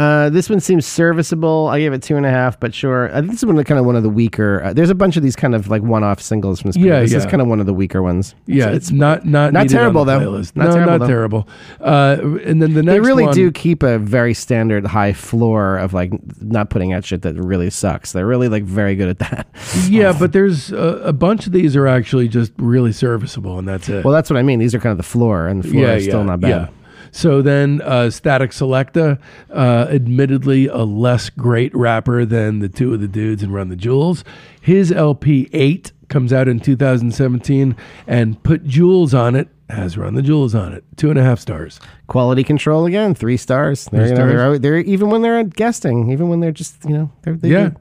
Uh, 0.00 0.30
this 0.30 0.48
one 0.48 0.60
seems 0.60 0.86
serviceable. 0.86 1.68
I 1.68 1.78
gave 1.78 1.92
it 1.92 2.02
two 2.02 2.16
and 2.16 2.24
a 2.24 2.30
half, 2.30 2.58
but 2.58 2.74
sure. 2.74 3.10
I 3.10 3.20
think 3.20 3.32
this 3.32 3.40
is 3.40 3.44
one 3.44 3.62
kind 3.64 3.78
of 3.78 3.84
one 3.84 3.96
of 3.96 4.02
the 4.02 4.08
weaker. 4.08 4.62
Uh, 4.64 4.72
there's 4.72 4.88
a 4.88 4.94
bunch 4.94 5.18
of 5.18 5.22
these 5.22 5.36
kind 5.36 5.54
of 5.54 5.68
like 5.68 5.82
one-off 5.82 6.22
singles 6.22 6.58
from 6.62 6.70
this. 6.70 6.78
period. 6.78 6.94
Yeah, 6.94 7.00
this 7.00 7.12
is 7.12 7.26
kind 7.26 7.42
of 7.42 7.48
one 7.48 7.60
of 7.60 7.66
the 7.66 7.74
weaker 7.74 8.00
ones. 8.02 8.34
Yeah, 8.46 8.70
it's, 8.70 8.90
not 8.90 9.26
not 9.26 9.52
not 9.52 9.68
terrible, 9.68 10.06
though. 10.06 10.18
playlist. 10.18 10.56
Not 10.56 10.68
no, 10.68 10.72
terrible, 10.72 10.90
not 10.90 11.00
though. 11.00 11.06
terrible. 11.06 11.48
Uh, 11.80 12.16
and 12.46 12.62
then 12.62 12.72
the 12.72 12.82
next 12.82 12.86
one. 12.86 12.86
They 12.86 13.00
really 13.00 13.24
one, 13.24 13.34
do 13.34 13.52
keep 13.52 13.82
a 13.82 13.98
very 13.98 14.32
standard 14.32 14.86
high 14.86 15.12
floor 15.12 15.76
of 15.76 15.92
like 15.92 16.12
not 16.40 16.70
putting 16.70 16.94
out 16.94 17.04
shit 17.04 17.20
that 17.20 17.34
really 17.34 17.68
sucks. 17.68 18.12
They're 18.12 18.26
really 18.26 18.48
like 18.48 18.62
very 18.62 18.96
good 18.96 19.10
at 19.10 19.18
that. 19.18 19.48
Yeah, 19.86 20.16
but 20.18 20.32
there's 20.32 20.72
a, 20.72 21.02
a 21.04 21.12
bunch 21.12 21.46
of 21.46 21.52
these 21.52 21.76
are 21.76 21.86
actually 21.86 22.28
just 22.28 22.52
really 22.56 22.92
serviceable, 22.92 23.58
and 23.58 23.68
that's 23.68 23.90
it. 23.90 24.02
Well, 24.02 24.14
that's 24.14 24.30
what 24.30 24.38
I 24.38 24.42
mean. 24.42 24.60
These 24.60 24.74
are 24.74 24.78
kind 24.78 24.92
of 24.92 24.96
the 24.96 25.02
floor, 25.02 25.46
and 25.46 25.62
the 25.62 25.68
floor 25.68 25.84
is 25.90 26.04
still 26.04 26.24
not 26.24 26.40
bad. 26.40 26.70
So 27.12 27.42
then, 27.42 27.80
uh, 27.84 28.04
Statik 28.10 28.50
Selektah, 28.52 29.18
uh, 29.52 29.86
admittedly 29.90 30.66
a 30.68 30.78
less 30.84 31.30
great 31.30 31.74
rapper 31.74 32.24
than 32.24 32.60
the 32.60 32.68
two 32.68 32.94
of 32.94 33.00
the 33.00 33.08
dudes 33.08 33.42
in 33.42 33.52
Run 33.52 33.68
the 33.68 33.76
Jewels. 33.76 34.24
His 34.60 34.92
LP 34.92 35.48
eight 35.52 35.92
comes 36.08 36.32
out 36.32 36.48
in 36.48 36.60
2017, 36.60 37.76
and 38.06 38.42
Put 38.42 38.64
Jewels 38.64 39.14
on 39.14 39.34
it 39.36 39.48
has 39.68 39.96
Run 39.96 40.14
the 40.14 40.22
Jewels 40.22 40.54
on 40.54 40.72
it. 40.72 40.84
Two 40.96 41.10
and 41.10 41.18
a 41.18 41.22
half 41.22 41.38
stars. 41.38 41.78
Quality 42.08 42.42
control 42.44 42.86
again, 42.86 43.14
three 43.14 43.36
stars. 43.36 43.84
They're, 43.86 44.00
Three 44.02 44.08
you 44.10 44.14
know, 44.14 44.26
stars. 44.28 44.32
they're, 44.32 44.58
they're 44.58 44.78
even 44.80 45.10
when 45.10 45.22
they're 45.22 45.42
guesting, 45.44 46.10
even 46.10 46.28
when 46.28 46.40
they're 46.40 46.50
just 46.52 46.84
you 46.84 46.94
know 46.94 47.10
they're, 47.22 47.34
they 47.36 47.48
Yeah. 47.50 47.68
do- 47.70 47.76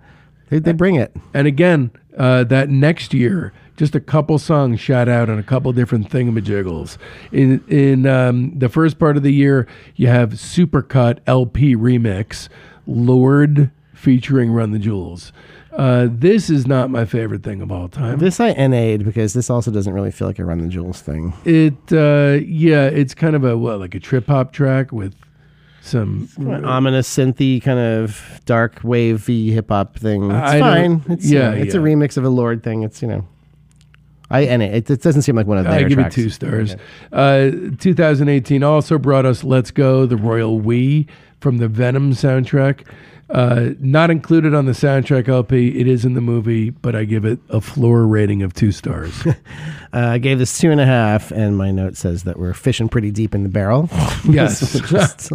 They, 0.50 0.60
they 0.60 0.72
bring 0.72 0.96
it. 0.96 1.16
And 1.34 1.48
again, 1.48 1.92
uh, 2.18 2.44
that 2.46 2.70
next 2.70 3.14
year, 3.14 3.54
just 3.78 3.96
a 3.96 4.00
couple 4.02 4.38
songs 4.38 4.80
shot 4.80 5.08
out 5.08 5.30
on 5.30 5.40
a 5.40 5.44
couple 5.44 5.72
different 5.72 6.10
thingamajiggles. 6.10 6.98
In 7.32 7.64
in 7.70 8.06
um, 8.06 8.58
the 8.58 8.68
first 8.68 9.00
part 9.00 9.16
of 9.16 9.24
the 9.24 9.34
year, 9.34 9.68
you 9.96 10.08
have 10.08 10.32
Supercut 10.32 11.20
El-P 11.26 11.76
remix, 11.76 12.50
Lorde 12.86 13.72
featuring 13.94 14.52
Run 14.52 14.72
the 14.72 14.80
Jewels. 14.80 15.32
Uh, 15.72 16.08
this 16.12 16.50
is 16.50 16.68
not 16.68 16.90
my 16.90 17.06
favorite 17.06 17.44
thing 17.44 17.62
of 17.62 17.72
all 17.72 17.88
time. 17.88 18.18
This 18.18 18.40
I 18.40 18.52
NA'd 18.54 19.06
because 19.06 19.34
this 19.34 19.50
also 19.50 19.72
doesn't 19.72 19.94
really 19.94 20.12
feel 20.12 20.28
like 20.28 20.40
a 20.40 20.46
Run 20.46 20.58
the 20.60 20.68
Jewels 20.68 21.02
thing. 21.02 21.34
It 21.46 21.94
uh, 21.94 22.40
yeah, 22.44 22.86
it's 22.88 23.14
kind 23.14 23.36
of 23.36 23.46
a 23.46 23.58
what 23.58 23.80
like 23.80 23.96
a 23.96 24.00
trip 24.00 24.28
hop 24.28 24.52
track 24.52 24.92
with 24.92 25.16
some 25.82 26.30
ominous 26.66 27.08
synthy 27.10 27.62
kind 27.62 27.80
of 27.80 28.42
dark 28.46 28.80
wavy 28.84 29.52
hip 29.52 29.70
hop 29.70 29.98
thing. 29.98 30.26
It's 30.32 30.34
I 30.34 30.60
fine. 30.60 31.04
It's, 31.10 31.26
yeah, 31.30 31.52
it's 31.52 31.74
a 31.74 31.80
remix 31.80 32.18
of 32.18 32.24
a 32.24 32.30
Lorde 32.30 32.64
thing. 32.64 32.84
It's 32.84 33.02
you 33.02 33.08
know, 33.08 33.28
I 34.30 34.46
NA. 34.58 34.66
It, 34.66 34.90
it 34.90 35.02
doesn't 35.02 35.24
seem 35.24 35.36
like 35.36 35.48
one 35.48 35.58
of 35.58 35.66
their 35.66 35.74
I 35.74 35.84
give 35.84 35.98
tracks. 35.98 36.18
it 36.18 36.22
two 36.22 36.30
stars. 36.30 36.76
Uh, 37.12 37.52
2018 37.80 38.64
also 38.64 38.98
brought 38.98 39.26
us 39.26 39.44
"Let's 39.44 39.72
Go," 39.72 40.06
the 40.06 40.18
Royal 40.18 40.60
We 40.60 41.08
from 41.40 41.58
the 41.58 41.68
Venom 41.68 42.12
soundtrack. 42.14 42.86
Uh, 43.30 43.70
not 43.80 44.10
included 44.10 44.56
on 44.56 44.66
the 44.66 44.72
soundtrack 44.72 45.28
LP. 45.30 45.80
It 45.80 45.88
is 45.88 46.04
in 46.04 46.16
the 46.16 46.22
movie, 46.22 46.72
but 46.72 46.96
I 46.96 47.04
give 47.06 47.26
it 47.26 47.38
a 47.50 47.62
floor 47.62 48.08
rating 48.08 48.42
of 48.42 48.54
two 48.54 48.72
stars. 48.72 49.14
Uh, 49.92 50.02
I 50.10 50.18
gave 50.20 50.38
this 50.38 50.56
two 50.60 50.70
and 50.70 50.80
a 50.80 50.86
half, 50.86 51.32
and 51.32 51.58
my 51.58 51.72
note 51.72 51.98
says 51.98 52.22
that 52.26 52.38
we're 52.38 52.54
fishing 52.54 52.90
pretty 52.90 53.10
deep 53.10 53.34
in 53.34 53.42
the 53.42 53.50
barrel. 53.50 53.90
yes, 54.24 54.80
Just- 54.88 55.32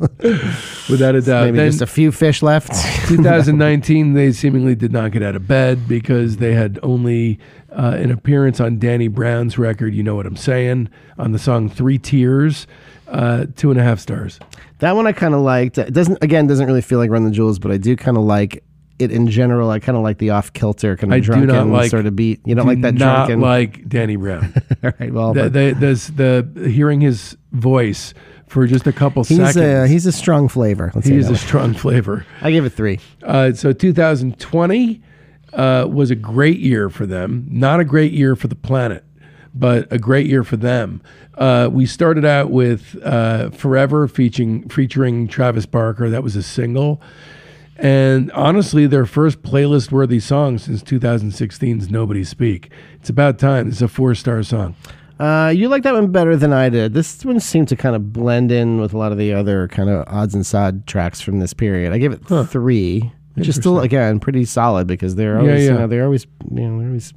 without 0.88 1.16
a 1.16 1.20
doubt. 1.20 1.46
maybe 1.46 1.56
Then 1.56 1.70
just 1.72 1.82
a 1.82 1.88
few 1.88 2.12
fish 2.12 2.40
left. 2.40 2.68
2019, 3.08 4.12
they 4.14 4.30
seemingly 4.30 4.76
did 4.76 4.92
not 4.92 5.10
get 5.10 5.24
out 5.24 5.34
of 5.34 5.48
bed 5.48 5.88
because 5.88 6.36
they 6.36 6.54
had 6.54 6.78
only 6.84 7.40
uh, 7.72 7.96
an 7.98 8.12
appearance 8.12 8.60
on 8.60 8.78
Danny 8.78 9.08
Brown's 9.08 9.58
record. 9.58 9.92
You 9.92 10.04
know 10.04 10.14
what 10.14 10.24
I'm 10.24 10.36
saying? 10.36 10.88
On 11.18 11.32
the 11.32 11.38
song 11.40 11.68
Three 11.68 11.98
Tears, 11.98 12.68
uh, 13.08 13.46
two 13.56 13.70
and 13.70 13.78
a 13.78 13.82
half 13.82 14.00
stars. 14.00 14.38
That 14.78 14.96
one 14.96 15.06
I 15.06 15.12
kind 15.12 15.34
of 15.34 15.40
liked. 15.40 15.78
It 15.78 15.92
doesn't 15.92 16.22
again 16.22 16.46
doesn't 16.46 16.66
really 16.66 16.82
feel 16.82 16.98
like 16.98 17.10
Run 17.10 17.24
the 17.24 17.30
Jewels, 17.30 17.58
but 17.58 17.70
I 17.70 17.76
do 17.76 17.96
kind 17.96 18.16
of 18.16 18.24
like 18.24 18.64
it 18.98 19.10
in 19.10 19.26
general. 19.28 19.70
I 19.70 19.78
kind 19.80 19.96
of 19.96 20.02
like 20.04 20.18
the 20.18 20.30
off 20.30 20.52
kilter 20.52 20.96
kind 20.96 21.12
of 21.12 21.22
drunken 21.22 21.72
like- 21.72 21.90
sort 21.90 22.06
of 22.06 22.14
beat. 22.16 22.40
You 22.44 22.54
don't 22.54 22.66
Do 22.66 22.70
like 22.72 22.80
that 22.82 22.94
not 22.94 23.26
drunken. 23.26 23.40
like 23.40 23.88
Danny 23.88 24.16
Brown. 24.16 24.52
All 24.84 24.92
right, 25.00 25.12
well, 25.12 25.32
the, 25.34 25.42
but 25.44 25.52
the, 25.52 26.48
the 26.54 26.68
hearing 26.70 27.00
his 27.00 27.36
voice 27.52 28.14
for 28.46 28.66
just 28.66 28.86
a 28.86 28.92
couple 28.92 29.24
he's 29.24 29.38
seconds. 29.38 29.56
a 29.56 29.88
he's 29.88 30.06
a 30.06 30.12
strong 30.12 30.48
flavor. 30.48 30.92
Let's 30.94 31.06
he 31.08 31.16
is 31.16 31.28
a 31.28 31.32
way. 31.32 31.36
strong 31.38 31.74
flavor. 31.74 32.24
I 32.40 32.50
give 32.52 32.64
it 32.64 32.70
three. 32.70 33.00
Uh, 33.22 33.52
so 33.52 33.72
2020 33.72 35.02
uh, 35.52 35.86
was 35.90 36.10
a 36.10 36.14
great 36.14 36.58
year 36.58 36.88
for 36.90 37.06
them. 37.06 37.46
Not 37.50 37.80
a 37.80 37.84
great 37.84 38.12
year 38.12 38.36
for 38.36 38.48
the 38.48 38.54
planet, 38.54 39.04
but 39.54 39.90
a 39.92 39.98
great 39.98 40.26
year 40.26 40.44
for 40.44 40.56
them. 40.56 41.00
Uh, 41.34 41.68
we 41.72 41.86
started 41.86 42.24
out 42.24 42.50
with 42.50 42.96
uh, 43.02 43.50
"Forever" 43.50 44.08
featuring 44.08 44.68
featuring 44.68 45.28
Travis 45.28 45.66
Barker. 45.66 46.10
That 46.10 46.22
was 46.22 46.36
a 46.36 46.42
single, 46.42 47.00
and 47.76 48.30
honestly, 48.32 48.86
their 48.86 49.06
first 49.06 49.42
playlist-worthy 49.42 50.20
song 50.20 50.58
since 50.58 50.82
2016's 50.82 51.90
"Nobody 51.90 52.24
Speak." 52.24 52.70
It's 52.94 53.08
about 53.08 53.38
time. 53.38 53.68
It's 53.68 53.82
a 53.82 53.88
four-star 53.88 54.42
song. 54.42 54.76
Uh, 55.18 55.52
you 55.54 55.68
like 55.68 55.84
that 55.84 55.94
one 55.94 56.10
better 56.10 56.36
than 56.36 56.52
I 56.52 56.68
did. 56.68 56.92
This 56.92 57.24
one 57.24 57.38
seemed 57.38 57.68
to 57.68 57.76
kind 57.76 57.94
of 57.94 58.12
blend 58.12 58.50
in 58.50 58.80
with 58.80 58.92
a 58.92 58.98
lot 58.98 59.12
of 59.12 59.18
the 59.18 59.32
other 59.32 59.68
kind 59.68 59.88
of 59.88 60.04
odds 60.08 60.34
and 60.34 60.44
sod 60.44 60.86
tracks 60.88 61.20
from 61.20 61.38
this 61.38 61.54
period. 61.54 61.92
I 61.92 61.98
give 61.98 62.12
it 62.12 62.26
three, 62.48 63.12
which 63.34 63.46
is 63.46 63.54
still 63.54 63.80
again 63.80 64.18
pretty 64.18 64.44
solid 64.44 64.88
because 64.88 65.14
they're 65.14 65.38
always 65.38 65.64
yeah. 65.64 65.72
you 65.72 65.78
know 65.78 65.86
they're 65.86 66.04
always 66.04 66.26
you 66.50 66.68
know 66.68 66.78
they're 66.78 66.88
always 66.88 67.14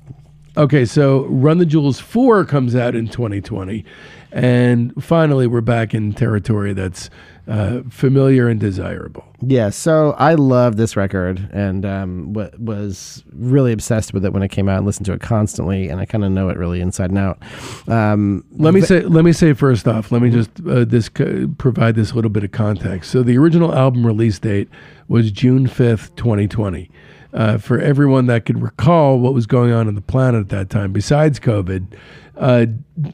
Okay, 0.57 0.85
so 0.85 1.25
Run 1.25 1.59
the 1.59 1.67
Jewels 1.67 1.99
4 1.99 2.43
comes 2.43 2.75
out 2.75 2.95
in 2.95 3.07
2020. 3.07 3.85
And 4.31 4.91
finally, 5.01 5.45
we're 5.45 5.61
back 5.61 5.93
in 5.93 6.13
territory 6.13 6.73
that's 6.73 7.11
uh, 7.47 7.81
familiar 7.89 8.49
and 8.49 8.59
desirable. 8.59 9.23
Yeah, 9.39 9.69
so 9.69 10.15
I 10.17 10.33
love 10.33 10.77
this 10.77 10.97
record 10.97 11.47
and 11.53 11.85
um, 11.85 12.33
wa 12.33 12.47
was 12.57 13.23
really 13.33 13.71
obsessed 13.71 14.15
with 14.15 14.25
it 14.25 14.33
when 14.33 14.41
it 14.41 14.49
came 14.49 14.67
out 14.67 14.77
and 14.77 14.85
listened 14.85 15.05
to 15.05 15.13
it 15.13 15.21
constantly, 15.21 15.89
and 15.89 16.01
I 16.01 16.05
kind 16.05 16.25
of 16.25 16.31
know 16.31 16.49
it 16.49 16.57
really 16.57 16.81
inside 16.81 17.11
and 17.11 17.19
out. 17.19 17.41
Um, 17.87 18.43
Let 18.51 18.73
me 18.73 18.81
say. 18.81 19.01
Let 19.01 19.23
me 19.23 19.31
say 19.31 19.53
first 19.53 19.87
off. 19.87 20.11
Let 20.11 20.21
me 20.21 20.29
just 20.29 20.49
uh, 20.67 20.83
this 20.85 21.07
co- 21.07 21.47
provide 21.57 21.95
this 21.95 22.13
little 22.13 22.31
bit 22.31 22.43
of 22.43 22.51
context. 22.51 23.11
So 23.11 23.23
the 23.23 23.37
original 23.37 23.73
album 23.73 24.05
release 24.05 24.39
date 24.39 24.69
was 25.07 25.31
June 25.31 25.67
fifth, 25.67 26.15
twenty 26.15 26.47
twenty. 26.47 26.89
Uh, 27.33 27.57
for 27.57 27.77
everyone 27.77 28.25
that 28.27 28.45
could 28.45 28.61
recall 28.61 29.19
what 29.19 29.33
was 29.33 29.45
going 29.45 29.71
on 29.71 29.87
on 29.87 29.95
the 29.95 30.01
planet 30.01 30.41
at 30.41 30.49
that 30.49 30.69
time, 30.69 30.93
besides 30.93 31.39
COVID, 31.41 31.93
uh, 32.39 32.67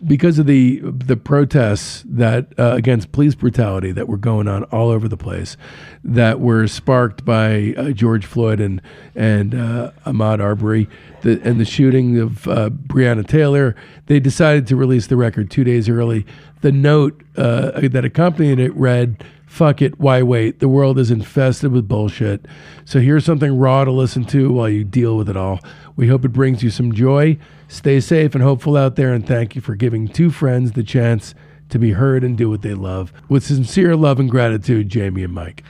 because 0.06 0.38
of 0.38 0.48
the 0.48 0.80
the 0.84 1.16
protests 1.16 2.04
that 2.06 2.48
uh, 2.60 2.74
against 2.74 3.12
police 3.12 3.36
brutality 3.36 3.92
that 3.92 4.08
were 4.08 4.18
going 4.18 4.48
on 4.48 4.64
all 4.66 4.90
over 4.90 5.08
the 5.08 5.18
place, 5.18 5.56
that 6.04 6.40
were 6.40 6.68
sparked 6.68 7.24
by 7.24 7.74
uh, 7.78 7.92
George 7.92 8.26
Floyd 8.26 8.60
and 8.60 8.82
and 9.16 9.56
uh, 9.56 9.92
Ahmaud 10.06 10.42
Arbery, 10.42 10.90
the, 11.22 11.40
and 11.44 11.60
the 11.60 11.66
shooting 11.66 12.20
of 12.20 12.48
uh, 12.48 12.70
Breonna 12.70 13.26
Taylor, 13.26 13.76
they 14.08 14.20
decided 14.20 14.68
to 14.68 14.76
release 14.76 15.08
the 15.08 15.18
record 15.18 15.50
two 15.50 15.64
days 15.64 15.88
early. 15.88 16.26
The 16.62 16.72
note 16.72 17.24
that 17.36 18.04
accompanied 18.06 18.60
it 18.60 18.74
read. 18.76 19.24
Fuck 19.54 19.84
it, 19.84 20.00
why 20.00 20.24
wait? 20.24 20.62
The 20.62 20.68
world 20.68 20.98
is 20.98 21.12
infested 21.12 21.72
with 21.72 21.88
bullshit. 21.88 22.48
So 22.86 23.00
here's 23.00 23.24
something 23.24 23.56
raw 23.56 23.86
to 23.86 23.92
listen 23.92 24.26
to 24.26 24.52
while 24.52 24.68
you 24.68 24.84
deal 24.84 25.16
with 25.16 25.30
it 25.30 25.38
all. 25.38 25.60
We 25.96 26.08
hope 26.08 26.26
it 26.26 26.34
brings 26.34 26.64
you 26.64 26.72
some 26.72 26.92
joy. 26.92 27.38
Stay 27.68 28.00
safe 28.00 28.34
and 28.34 28.44
hopeful 28.44 28.76
out 28.76 28.96
there, 28.96 29.14
and 29.14 29.28
thank 29.28 29.56
you 29.56 29.62
for 29.62 29.76
giving 29.76 30.08
two 30.08 30.32
friends 30.32 30.72
the 30.72 30.82
chance 30.82 31.36
to 31.70 31.78
be 31.78 31.92
heard 31.92 32.24
and 32.24 32.36
do 32.36 32.50
what 32.50 32.64
they 32.64 32.74
love. 32.74 33.14
With 33.30 33.44
sincere 33.44 33.96
love 33.96 34.20
and 34.20 34.28
gratitude, 34.28 34.90
Jamie 34.90 35.24
and 35.24 35.34
Mike. 35.34 35.64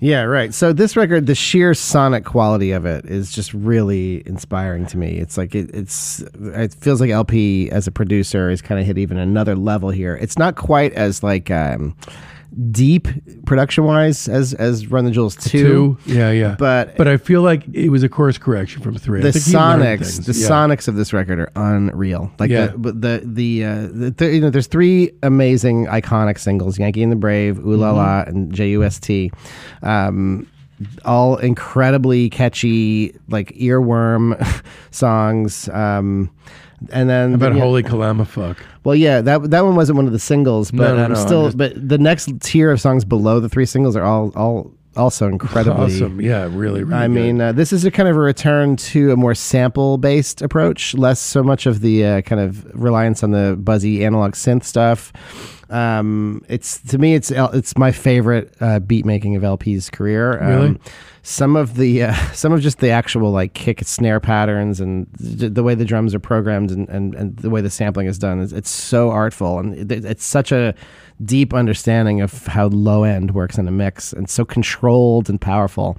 Yeah, 0.00 0.22
right. 0.22 0.54
So 0.54 0.72
this 0.72 0.96
record, 0.96 1.26
the 1.26 1.34
sheer 1.34 1.74
sonic 1.74 2.24
quality 2.24 2.72
of 2.72 2.86
it 2.86 3.04
is 3.04 3.30
just 3.30 3.52
really 3.52 4.26
inspiring 4.26 4.86
to 4.86 4.96
me. 4.96 5.18
It's 5.18 5.36
like 5.36 5.54
it, 5.54 5.70
it's 5.74 6.20
it 6.40 6.72
feels 6.72 6.98
like 7.02 7.10
El-P 7.10 7.70
as 7.70 7.86
a 7.86 7.92
producer 7.92 8.48
has 8.48 8.62
kind 8.62 8.80
of 8.80 8.86
hit 8.86 8.96
even 8.96 9.18
another 9.18 9.54
level 9.54 9.90
here. 9.90 10.16
It's 10.16 10.38
not 10.38 10.56
quite 10.56 10.94
as 10.94 11.22
like 11.22 11.50
um, 11.50 11.94
deep 12.70 13.08
production 13.46 13.84
wise 13.84 14.28
as 14.28 14.52
as 14.54 14.86
Run 14.88 15.04
the 15.04 15.10
Jewels 15.10 15.36
two, 15.36 15.96
Two, 16.04 16.12
yeah, 16.12 16.30
yeah. 16.30 16.56
but 16.58 16.96
but 16.98 17.08
I 17.08 17.16
feel 17.16 17.42
like 17.42 17.66
it 17.72 17.88
was 17.90 18.02
a 18.02 18.08
course 18.08 18.36
correction 18.38 18.82
from 18.82 18.96
three. 18.98 19.22
The 19.22 19.32
think 19.32 19.44
he 19.46 19.52
learned 19.56 19.82
sonics, 19.82 20.24
the 20.26 20.32
Yeah. 20.38 20.48
sonics 20.48 20.88
of 20.88 20.94
this 20.96 21.12
record 21.12 21.38
are 21.40 21.50
unreal. 21.56 22.30
Like 22.38 22.50
Yeah. 22.50 22.68
the 22.76 22.92
the 22.92 23.22
the, 23.24 23.64
uh, 23.64 23.80
the, 23.92 24.14
the 24.16 24.34
you 24.34 24.40
know, 24.40 24.50
there's 24.50 24.66
three 24.66 25.10
amazing 25.22 25.86
iconic 25.86 26.38
singles: 26.38 26.78
Yankee 26.78 27.02
and 27.02 27.10
the 27.12 27.16
Brave, 27.16 27.58
Ooh 27.60 27.76
La 27.76 27.92
La, 27.92 28.22
Mm-hmm. 28.24 28.30
and 28.30 28.52
J 28.52 28.68
U 28.70 28.84
S 28.84 28.98
T. 29.00 29.30
Um, 29.82 30.46
all 31.04 31.36
incredibly 31.36 32.28
catchy, 32.28 33.14
like 33.28 33.52
earworm 33.56 34.34
songs. 34.90 35.68
Um, 35.68 36.28
and 36.92 37.08
then 37.08 37.34
About 37.34 37.54
yeah, 37.54 37.60
Holy 37.62 37.82
Calamafuck. 37.82 38.56
well, 38.84 38.94
yeah, 38.94 39.20
that 39.20 39.50
that 39.50 39.64
one 39.64 39.76
wasn't 39.76 39.96
one 39.96 40.06
of 40.06 40.12
the 40.12 40.18
singles, 40.18 40.70
but 40.70 40.78
No, 40.88 40.96
no, 40.96 41.04
I'm 41.04 41.12
no, 41.12 41.18
I'm 41.20 41.26
still. 41.26 41.44
just- 41.46 41.56
But 41.58 41.88
the 41.88 41.98
next 41.98 42.28
tier 42.40 42.70
of 42.70 42.80
songs 42.80 43.04
below 43.04 43.40
the 43.40 43.48
three 43.48 43.66
singles 43.66 43.96
are 43.96 44.02
all 44.04 44.32
all 44.34 44.72
also 44.94 45.26
incredibly 45.26 45.84
Awesome. 45.96 46.20
Yeah, 46.20 46.42
really, 46.50 46.82
really 46.84 46.94
I 46.94 47.06
good. 47.06 47.14
mean, 47.14 47.40
uh, 47.40 47.52
this 47.52 47.72
is 47.72 47.86
a 47.86 47.90
kind 47.90 48.10
of 48.10 48.16
a 48.16 48.20
return 48.20 48.76
to 48.76 49.10
a 49.12 49.16
more 49.16 49.34
sample 49.34 49.96
based 49.96 50.42
approach, 50.42 50.94
less 50.94 51.18
so 51.18 51.42
much 51.42 51.64
of 51.64 51.80
the 51.80 52.04
uh, 52.04 52.20
kind 52.22 52.40
of 52.42 52.66
reliance 52.74 53.22
on 53.22 53.30
the 53.30 53.56
buzzy 53.58 54.04
analog 54.04 54.32
synth 54.32 54.64
stuff. 54.64 55.10
Um, 55.72 56.44
it's 56.48 56.80
to 56.82 56.98
me, 56.98 57.14
it's 57.14 57.30
it's 57.30 57.76
my 57.78 57.92
favorite 57.92 58.54
uh, 58.60 58.78
beat 58.80 59.04
making 59.06 59.36
of 59.36 59.44
El-P's 59.44 59.90
career. 59.90 60.42
Um, 60.42 60.48
Really? 60.48 60.78
some 61.22 61.54
of 61.56 61.76
the 61.76 62.02
uh, 62.04 62.14
some 62.32 62.52
of 62.52 62.60
just 62.60 62.78
the 62.80 62.90
actual 62.90 63.30
like 63.30 63.54
kick 63.54 63.80
snare 63.84 64.20
patterns 64.20 64.80
and 64.80 65.06
th- 65.18 65.52
the 65.52 65.62
way 65.62 65.74
the 65.74 65.84
drums 65.84 66.14
are 66.14 66.20
programmed 66.20 66.70
and, 66.70 66.88
and, 66.88 67.14
and 67.14 67.36
the 67.38 67.48
way 67.50 67.60
the 67.60 67.70
sampling 67.70 68.06
is 68.08 68.18
done 68.18 68.40
is 68.40 68.52
it's 68.52 68.70
so 68.70 69.10
artful 69.10 69.58
and 69.58 69.90
it, 69.92 70.04
it's 70.04 70.24
such 70.24 70.50
a 70.52 70.74
deep 71.24 71.54
understanding 71.54 72.20
of 72.20 72.46
how 72.46 72.66
low 72.68 73.04
end 73.04 73.32
works 73.32 73.58
in 73.58 73.68
a 73.68 73.70
mix 73.70 74.12
and 74.12 74.28
so 74.28 74.44
controlled 74.44 75.28
and 75.28 75.40
powerful 75.40 75.96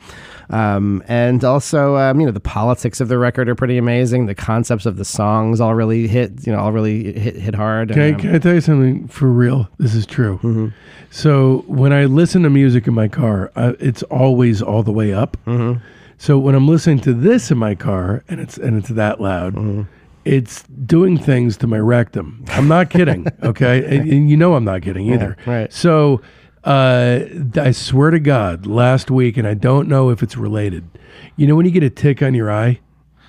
um, 0.49 1.03
and 1.07 1.43
also 1.43 1.95
um, 1.97 2.19
you 2.19 2.25
know 2.25 2.31
the 2.31 2.39
politics 2.39 2.99
of 2.99 3.07
the 3.07 3.17
record 3.17 3.47
are 3.47 3.55
pretty 3.55 3.77
amazing 3.77 4.25
the 4.25 4.35
concepts 4.35 4.85
of 4.85 4.97
the 4.97 5.05
songs 5.05 5.61
all 5.61 5.75
really 5.75 6.07
hit 6.07 6.45
you 6.45 6.51
know 6.51 6.59
all 6.59 6.71
really 6.71 7.13
hit 7.13 7.35
hit 7.35 7.55
hard 7.55 7.89
Can, 7.89 8.01
I, 8.01 8.05
and, 8.05 8.15
um, 8.15 8.21
can 8.21 8.35
I 8.35 8.39
tell 8.39 8.53
you 8.53 8.61
something 8.61 9.07
for 9.07 9.27
real? 9.27 9.69
This 9.77 9.95
is 9.95 10.05
true. 10.05 10.37
Mm-hmm. 10.37 10.67
So 11.11 11.63
when 11.67 11.93
I 11.93 12.05
listen 12.05 12.43
to 12.43 12.49
music 12.49 12.87
in 12.87 12.93
my 12.93 13.07
car, 13.07 13.51
uh, 13.55 13.73
it's 13.79 14.03
always 14.03 14.61
all 14.61 14.83
the 14.83 14.91
way 14.91 15.13
up. 15.13 15.37
Mm-hmm. 15.45 15.83
So 16.17 16.39
when 16.39 16.55
I'm 16.55 16.67
listening 16.67 16.99
to 17.01 17.13
this 17.13 17.51
in 17.51 17.57
my 17.57 17.75
car 17.75 18.23
and 18.27 18.39
it's 18.39 18.57
and 18.57 18.77
it's 18.77 18.89
that 18.89 19.21
loud, 19.21 19.55
Mm-hmm. 19.55 19.83
It's 20.25 20.63
doing 20.63 21.17
things 21.17 21.57
to 21.57 21.67
my 21.67 21.79
rectum. 21.79 22.43
I'm 22.49 22.67
not 22.67 22.89
kidding. 22.89 23.27
Okay, 23.43 23.83
and, 23.85 24.09
and 24.09 24.29
you 24.29 24.37
know 24.37 24.55
I'm 24.55 24.63
not 24.63 24.81
kidding 24.81 25.11
either. 25.13 25.35
right. 25.45 25.71
So 25.73 26.21
Uh, 26.63 27.25
I 27.57 27.71
swear 27.71 28.09
to 28.11 28.19
God, 28.19 28.65
last 28.65 29.11
week, 29.11 29.35
and 29.35 29.45
I 29.45 29.53
don't 29.53 29.89
know 29.89 30.09
if 30.09 30.23
it's 30.23 30.37
related. 30.37 30.87
You 31.35 31.45
know 31.47 31.55
when 31.55 31.65
you 31.65 31.71
get 31.73 31.83
a 31.83 31.89
tick 31.89 32.21
on 32.23 32.33
your 32.33 32.49
eye? 32.49 32.79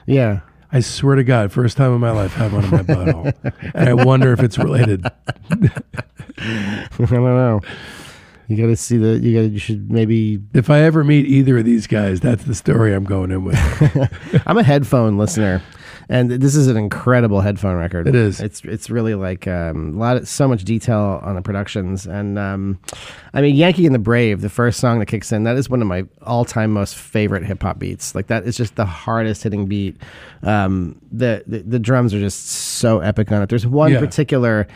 Yeah. 0.06 0.40
I 0.70 0.78
swear 0.80 1.16
to 1.16 1.24
God, 1.24 1.50
first 1.50 1.76
time 1.76 1.92
in 1.94 2.00
my 2.00 2.10
life, 2.12 2.36
I 2.38 2.44
have 2.44 2.52
one 2.52 2.64
in 2.64 2.70
my 2.70 2.82
butthole, 2.82 3.32
and 3.74 3.88
I 3.88 3.94
wonder 3.94 4.32
if 4.32 4.40
it's 4.40 4.56
related. 4.58 5.04
I 6.38 6.88
don't 6.98 7.10
know. 7.10 7.60
You 8.48 8.56
got 8.56 8.66
to 8.66 8.76
see 8.76 8.98
the. 8.98 9.18
You 9.18 9.34
got. 9.34 9.46
to 9.46 9.48
You 9.48 9.58
should 9.58 9.90
maybe. 9.90 10.40
If 10.52 10.68
I 10.70 10.80
ever 10.80 11.02
meet 11.02 11.26
either 11.26 11.58
of 11.58 11.64
these 11.64 11.86
guys, 11.86 12.20
that's 12.20 12.44
the 12.44 12.54
story 12.54 12.92
I'm 12.94 13.04
going 13.04 13.30
in 13.30 13.44
with. 13.44 13.56
I'm 14.46 14.58
a 14.58 14.62
headphone 14.62 15.16
listener, 15.16 15.62
and 16.08 16.30
this 16.30 16.54
is 16.56 16.66
an 16.68 16.76
incredible 16.76 17.40
headphone 17.40 17.76
record. 17.76 18.06
It 18.08 18.14
is. 18.14 18.40
It's 18.40 18.62
it's 18.64 18.90
really 18.90 19.14
like 19.14 19.46
um, 19.48 19.94
a 19.96 19.98
lot 19.98 20.16
of 20.16 20.28
so 20.28 20.46
much 20.48 20.64
detail 20.64 21.20
on 21.22 21.34
the 21.34 21.42
productions, 21.42 22.06
and 22.06 22.38
um, 22.38 22.78
I 23.32 23.40
mean 23.40 23.56
Yankee 23.56 23.86
and 23.86 23.94
the 23.94 23.98
Brave, 24.00 24.40
the 24.40 24.48
first 24.50 24.80
song 24.80 24.98
that 25.00 25.06
kicks 25.06 25.32
in, 25.32 25.44
that 25.44 25.56
is 25.56 25.68
one 25.70 25.80
of 25.82 25.88
my 25.88 26.04
all 26.22 26.44
time 26.44 26.72
most 26.72 26.94
favorite 26.96 27.44
hip 27.44 27.62
hop 27.62 27.78
beats. 27.78 28.14
Like 28.14 28.26
that 28.28 28.44
is 28.44 28.56
just 28.56 28.76
the 28.76 28.84
hardest 28.84 29.42
hitting 29.42 29.66
beat. 29.66 29.96
Um, 30.42 31.00
the, 31.12 31.42
the 31.46 31.60
the 31.60 31.78
drums 31.78 32.12
are 32.14 32.20
just 32.20 32.46
so 32.46 33.00
epic 33.00 33.30
on 33.32 33.42
it. 33.42 33.48
There's 33.48 33.66
one 33.66 33.92
Yeah. 33.92 34.00
particular 34.00 34.66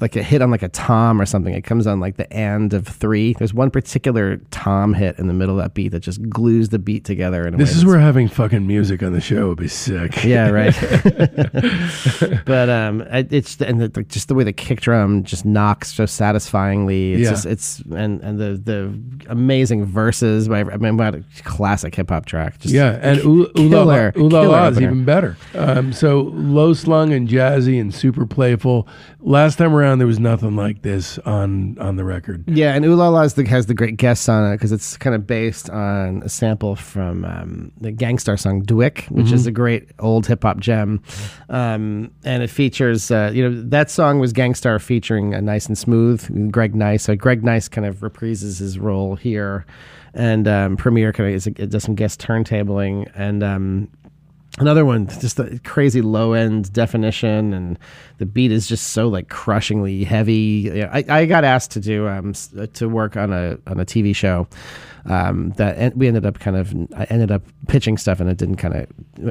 like 0.00 0.16
a 0.16 0.22
hit 0.22 0.42
on 0.42 0.50
like 0.50 0.62
a 0.62 0.68
tom 0.68 1.20
or 1.20 1.26
something. 1.26 1.54
It 1.54 1.62
comes 1.62 1.86
on 1.86 2.00
like 2.00 2.16
the 2.16 2.30
end 2.32 2.72
of 2.74 2.86
three. 2.86 3.34
There's 3.34 3.52
one 3.54 3.70
particular 3.70 4.36
tom 4.50 4.94
hit 4.94 5.18
in 5.18 5.26
the 5.26 5.34
middle 5.34 5.58
of 5.58 5.64
that 5.64 5.74
beat 5.74 5.88
that 5.88 6.00
just 6.00 6.28
glues 6.30 6.70
the 6.70 6.78
beat 6.78 7.04
together. 7.04 7.46
In 7.46 7.54
a 7.54 7.56
This 7.56 7.76
is 7.76 7.84
where 7.84 7.98
having 7.98 8.28
fucking 8.28 8.66
music 8.66 9.02
on 9.02 9.12
the 9.12 9.20
show 9.20 9.48
would 9.48 9.58
be 9.58 9.68
sick. 9.68 10.24
yeah, 10.24 10.48
right. 10.50 10.74
but 12.44 12.68
um, 12.68 13.02
it's 13.10 13.60
and 13.60 13.80
the, 13.80 14.02
just 14.08 14.28
the 14.28 14.34
way 14.34 14.44
the 14.44 14.52
kick 14.52 14.80
drum 14.80 15.22
just 15.24 15.44
knocks 15.44 15.92
so 15.94 16.06
satisfyingly. 16.06 17.14
It's 17.14 17.22
Yeah. 17.22 17.30
just 17.30 17.46
it's 17.46 17.80
and 17.94 18.20
and 18.22 18.38
the 18.38 18.60
the 18.62 19.28
amazing 19.30 19.84
verses 19.84 20.48
by 20.48 20.60
I 20.60 20.76
mean, 20.76 20.96
what 20.96 21.14
a 21.14 21.24
classic 21.44 21.94
hip 21.94 22.10
hop 22.10 22.26
track. 22.26 22.58
Just 22.58 22.74
Yeah, 22.74 22.98
and 23.02 23.18
ooh, 23.20 23.50
la 23.56 23.82
la, 23.82 23.94
killer, 23.94 24.12
ooh 24.16 24.28
la 24.28 24.42
la 24.42 24.68
is 24.68 24.80
even 24.80 25.04
better. 25.04 25.36
Um, 25.54 25.92
so 25.92 26.22
low 26.34 26.72
slung 26.72 27.12
and 27.12 27.28
jazzy 27.28 27.80
and 27.80 27.94
super 27.94 28.26
playful. 28.26 28.88
Last 29.20 29.56
time 29.56 29.72
around, 29.82 29.98
there 29.98 30.06
was 30.06 30.20
nothing 30.20 30.56
like 30.56 30.82
this 30.82 31.18
on 31.20 31.76
on 31.78 31.96
the 31.96 32.04
record. 32.04 32.44
Yeah, 32.48 32.74
and 32.74 32.84
Ooh 32.84 32.94
La 32.94 33.08
La 33.08 33.26
the, 33.26 33.44
has 33.46 33.66
the 33.66 33.74
great 33.74 33.96
guests 33.96 34.28
on 34.28 34.52
it 34.52 34.56
because 34.56 34.72
it's 34.72 34.96
kind 34.96 35.14
of 35.14 35.26
based 35.26 35.68
on 35.70 36.22
a 36.22 36.28
sample 36.28 36.76
from 36.76 37.24
um, 37.24 37.72
the 37.80 37.90
Gang 37.90 38.18
Starr 38.18 38.36
song 38.36 38.62
"DWYCK," 38.64 39.10
which 39.10 39.32
is 39.32 39.46
a 39.46 39.50
great 39.50 39.90
old 39.98 40.26
hip 40.26 40.42
hop 40.42 40.60
gem, 40.60 41.02
um, 41.48 42.10
and 42.24 42.42
it 42.42 42.50
features 42.50 43.10
uh, 43.10 43.30
you 43.34 43.48
know 43.48 43.62
that 43.68 43.90
song 43.90 44.18
was 44.18 44.32
Gang 44.32 44.54
Starr 44.54 44.78
featuring 44.78 45.34
a 45.34 45.42
Nice 45.42 45.66
and 45.66 45.76
Smooth, 45.76 46.50
Greg 46.52 46.74
Nice. 46.74 47.04
So 47.04 47.16
Greg 47.16 47.44
Nice 47.44 47.68
kind 47.68 47.86
of 47.86 47.96
reprises 47.96 48.58
his 48.58 48.78
role 48.78 49.16
here, 49.16 49.66
and 50.14 50.46
um, 50.46 50.76
Premier 50.76 51.12
kind 51.12 51.30
of 51.30 51.34
is, 51.34 51.44
does 51.68 51.82
some 51.82 51.94
guest 51.94 52.20
turntabling 52.20 53.10
and. 53.14 53.42
Um, 53.42 53.88
Another 54.58 54.84
one, 54.84 55.06
just 55.06 55.38
the 55.38 55.58
crazy 55.64 56.02
low 56.02 56.34
end 56.34 56.72
definition, 56.74 57.54
and 57.54 57.78
the 58.18 58.26
beat 58.26 58.52
is 58.52 58.66
just 58.66 58.88
so 58.88 59.08
like 59.08 59.28
crushingly 59.30 60.04
heavy. 60.04 60.84
I, 60.84 61.04
I 61.08 61.26
got 61.26 61.42
asked 61.42 61.70
to 61.72 61.80
do 61.80 62.06
um 62.06 62.34
to 62.74 62.88
work 62.88 63.16
on 63.16 63.32
a 63.32 63.56
on 63.66 63.80
a 63.80 63.86
TV 63.86 64.14
show 64.14 64.46
um 65.06 65.50
that 65.56 65.96
we 65.96 66.06
ended 66.08 66.24
up 66.24 66.38
kind 66.38 66.56
of 66.56 66.72
I 66.96 67.04
ended 67.10 67.30
up 67.30 67.42
pitching 67.68 67.98
stuff 67.98 68.20
and 68.20 68.28
it 68.30 68.36
didn't 68.36 68.56
kind 68.56 68.74
of 68.74 68.80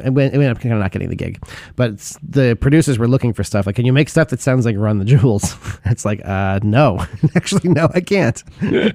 it 0.05 0.13
went- 0.13 0.33
it 0.33 0.37
ended 0.37 0.51
up 0.51 0.59
kind 0.59 0.73
of 0.73 0.79
not 0.79 0.91
getting 0.91 1.09
the 1.09 1.15
gig. 1.15 1.41
But 1.75 1.97
the 2.27 2.57
producers 2.59 2.97
were 2.99 3.07
looking 3.07 3.33
for 3.33 3.43
stuff 3.43 3.65
like, 3.65 3.75
can 3.75 3.85
you 3.85 3.93
make 3.93 4.09
stuff 4.09 4.29
that 4.29 4.41
sounds 4.41 4.65
like 4.65 4.75
Run 4.77 4.99
the 4.99 5.05
Jewels? 5.05 5.55
it's 5.85 6.05
like, 6.05 6.21
uh, 6.25 6.59
no, 6.63 7.05
actually, 7.35 7.69
no, 7.69 7.89
I 7.93 8.01
can't. 8.01 8.41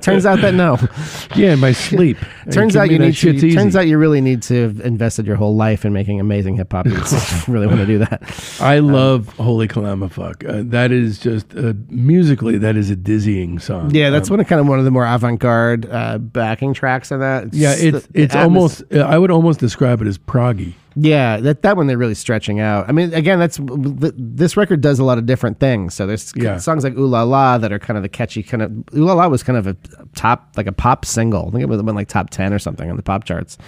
Turns 0.02 0.26
out 0.26 0.40
that 0.40 0.54
no. 0.54 0.76
Yeah, 1.36 1.52
in 1.54 1.60
my 1.60 1.72
sleep. 1.72 2.16
Turns 2.50 2.76
out 2.76 2.90
you 2.90 2.98
need 2.98 3.14
to. 3.16 3.30
easy. 3.34 3.52
Turns 3.52 3.76
out 3.76 3.86
you 3.86 3.98
really 3.98 4.20
need 4.20 4.42
to 4.42 4.62
have 4.62 4.80
invested 4.80 5.26
your 5.26 5.36
whole 5.36 5.54
life 5.56 5.84
in 5.84 5.92
making 5.92 6.20
amazing 6.20 6.56
hip 6.56 6.72
hop 6.72 6.84
beats. 6.86 7.46
really 7.48 7.66
want 7.66 7.78
to 7.80 7.86
do 7.86 7.98
that. 7.98 8.22
I 8.60 8.78
love 8.78 9.28
Holy 9.36 9.68
Calamafuck. 9.68 10.48
Uh, 10.48 10.62
that 10.70 10.92
is 10.92 11.18
just 11.18 11.54
uh, 11.56 11.74
musically, 11.88 12.58
that 12.58 12.76
is 12.76 12.90
a 12.90 12.96
dizzying 12.96 13.58
song. 13.58 13.90
Yeah, 13.94 14.10
that's 14.10 14.28
Um, 14.30 14.34
one 14.34 14.40
of 14.40 14.46
kind 14.46 14.60
of 14.60 14.66
one 14.68 14.78
of 14.78 14.84
the 14.84 14.90
more 14.90 15.06
avant-garde 15.06 15.86
uh, 15.90 16.18
backing 16.18 16.65
tracks 16.74 17.10
on 17.12 17.20
that. 17.20 17.52
yeah, 17.54 17.74
it's 17.76 18.06
the 18.06 18.22
it's 18.22 18.34
atmos- 18.34 18.42
almost. 18.42 18.82
uh, 18.92 18.98
I 19.00 19.18
would 19.18 19.30
almost 19.30 19.60
describe 19.60 20.00
it 20.02 20.06
as 20.08 20.18
proggy. 20.18 20.74
yeah 20.96 21.36
that 21.38 21.62
that 21.62 21.76
one 21.76 21.86
they're 21.86 21.98
really 21.98 22.14
stretching 22.14 22.58
out. 22.60 22.88
I 22.88 22.92
mean, 22.92 23.12
again, 23.14 23.38
that's 23.38 23.58
this 23.62 24.56
record 24.56 24.80
does 24.80 24.98
a 24.98 25.04
lot 25.04 25.18
of 25.18 25.26
different 25.26 25.60
things. 25.60 25.94
So 25.94 26.06
there's 26.06 26.32
Yeah. 26.36 26.56
songs 26.58 26.84
like 26.84 26.96
Ooh 26.96 27.06
La 27.06 27.22
La 27.22 27.58
that 27.58 27.72
are 27.72 27.78
kind 27.78 27.96
of 27.96 28.02
the 28.02 28.08
catchy 28.08 28.42
kind 28.42 28.62
of. 28.62 28.70
Ooh 28.96 29.04
La 29.04 29.12
La 29.14 29.28
was 29.28 29.42
kind 29.42 29.58
of 29.58 29.66
a 29.66 29.76
top 30.14 30.52
like 30.56 30.66
a 30.66 30.72
pop 30.72 31.04
single. 31.04 31.48
I 31.48 31.50
think 31.50 31.62
it 31.62 31.68
was 31.68 31.82
went 31.82 31.96
like 31.96 32.08
top 32.08 32.30
ten 32.30 32.52
or 32.52 32.58
something 32.58 32.88
on 32.90 32.96
the 32.96 33.02
pop 33.02 33.24
charts. 33.24 33.58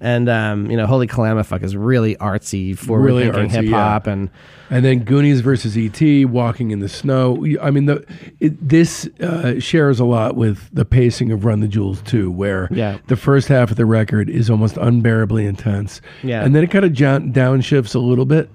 And 0.00 0.28
um, 0.30 0.70
you 0.70 0.76
know, 0.78 0.86
Holy 0.86 1.06
Calamafuck 1.06 1.62
is 1.62 1.76
really 1.76 2.16
artsy, 2.16 2.76
forward-thinking 2.76 3.50
hip 3.50 3.66
hop, 3.70 4.06
and 4.06 4.30
And 4.70 4.82
then 4.84 5.00
Goonies 5.00 5.40
versus 5.40 5.76
E.T. 5.76 6.24
Walking 6.24 6.70
in 6.70 6.78
the 6.80 6.88
Snow. 6.88 7.44
I 7.60 7.70
mean, 7.70 7.84
the 7.86 8.04
it, 8.40 8.66
this 8.66 9.06
uh, 9.20 9.60
shares 9.60 10.00
a 10.00 10.04
lot 10.06 10.36
with 10.36 10.70
the 10.72 10.84
pacing 10.86 11.32
of 11.32 11.44
Run 11.44 11.60
the 11.60 11.68
Jewels 11.68 12.00
too, 12.02 12.30
where 12.30 12.68
Yeah. 12.70 12.96
the 13.08 13.16
first 13.16 13.48
half 13.48 13.70
of 13.70 13.76
the 13.76 13.84
record 13.84 14.30
is 14.30 14.48
almost 14.48 14.76
unbearably 14.78 15.44
intense. 15.44 16.00
Yeah. 16.22 16.44
and 16.44 16.54
then 16.54 16.64
it 16.64 16.70
kind 16.70 16.84
of 16.86 16.92
downshifts 16.92 17.94
a 17.94 17.98
little 17.98 18.24
bit. 18.26 18.48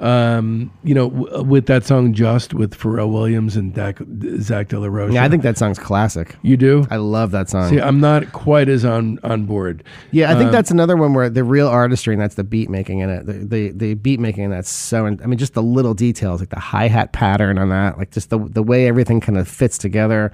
Um, 0.00 0.70
you 0.84 0.94
know, 0.94 1.10
w- 1.10 1.42
with 1.42 1.66
that 1.66 1.84
song 1.84 2.12
"Just" 2.12 2.54
with 2.54 2.76
Pharrell 2.78 3.12
Williams 3.12 3.56
and 3.56 3.74
Dak, 3.74 3.98
Zach 4.40 4.68
De 4.68 4.78
La 4.78 4.86
Rocha. 4.86 5.12
yeah, 5.14 5.24
I 5.24 5.28
think 5.28 5.42
that 5.42 5.58
song's 5.58 5.78
classic. 5.78 6.36
you 6.42 6.56
do. 6.56 6.86
I 6.90 6.96
love 6.96 7.30
that 7.32 7.48
song. 7.48 7.68
See, 7.70 7.80
I'm 7.80 8.00
not 8.00 8.32
quite 8.32 8.68
as 8.68 8.84
on 8.84 9.18
on 9.24 9.44
board. 9.44 9.82
Yeah, 10.10 10.30
I 10.30 10.34
think 10.34 10.46
Um, 10.46 10.52
that's 10.52 10.70
another 10.70 10.96
one 10.96 11.14
where 11.14 11.28
the 11.28 11.44
real 11.44 11.68
artistry, 11.68 12.14
and 12.14 12.20
that's 12.22 12.36
the 12.36 12.44
beat 12.44 12.70
making 12.70 13.00
in 13.00 13.10
it. 13.10 13.26
The 13.26 13.32
the, 13.32 13.70
the 13.72 13.94
beat 13.94 14.20
making 14.20 14.44
in 14.44 14.50
that's 14.50 14.70
so. 14.70 15.06
I 15.06 15.10
mean, 15.10 15.38
just 15.38 15.54
the 15.54 15.62
little 15.62 15.94
details, 15.94 16.40
like 16.40 16.50
the 16.50 16.60
hi 16.60 16.88
hat 16.88 17.12
pattern 17.12 17.58
on 17.58 17.68
that, 17.70 17.98
like 17.98 18.10
just 18.10 18.30
the 18.30 18.38
the 18.38 18.62
way 18.62 18.86
everything 18.86 19.20
kind 19.20 19.38
of 19.38 19.48
fits 19.48 19.78
together. 19.78 20.32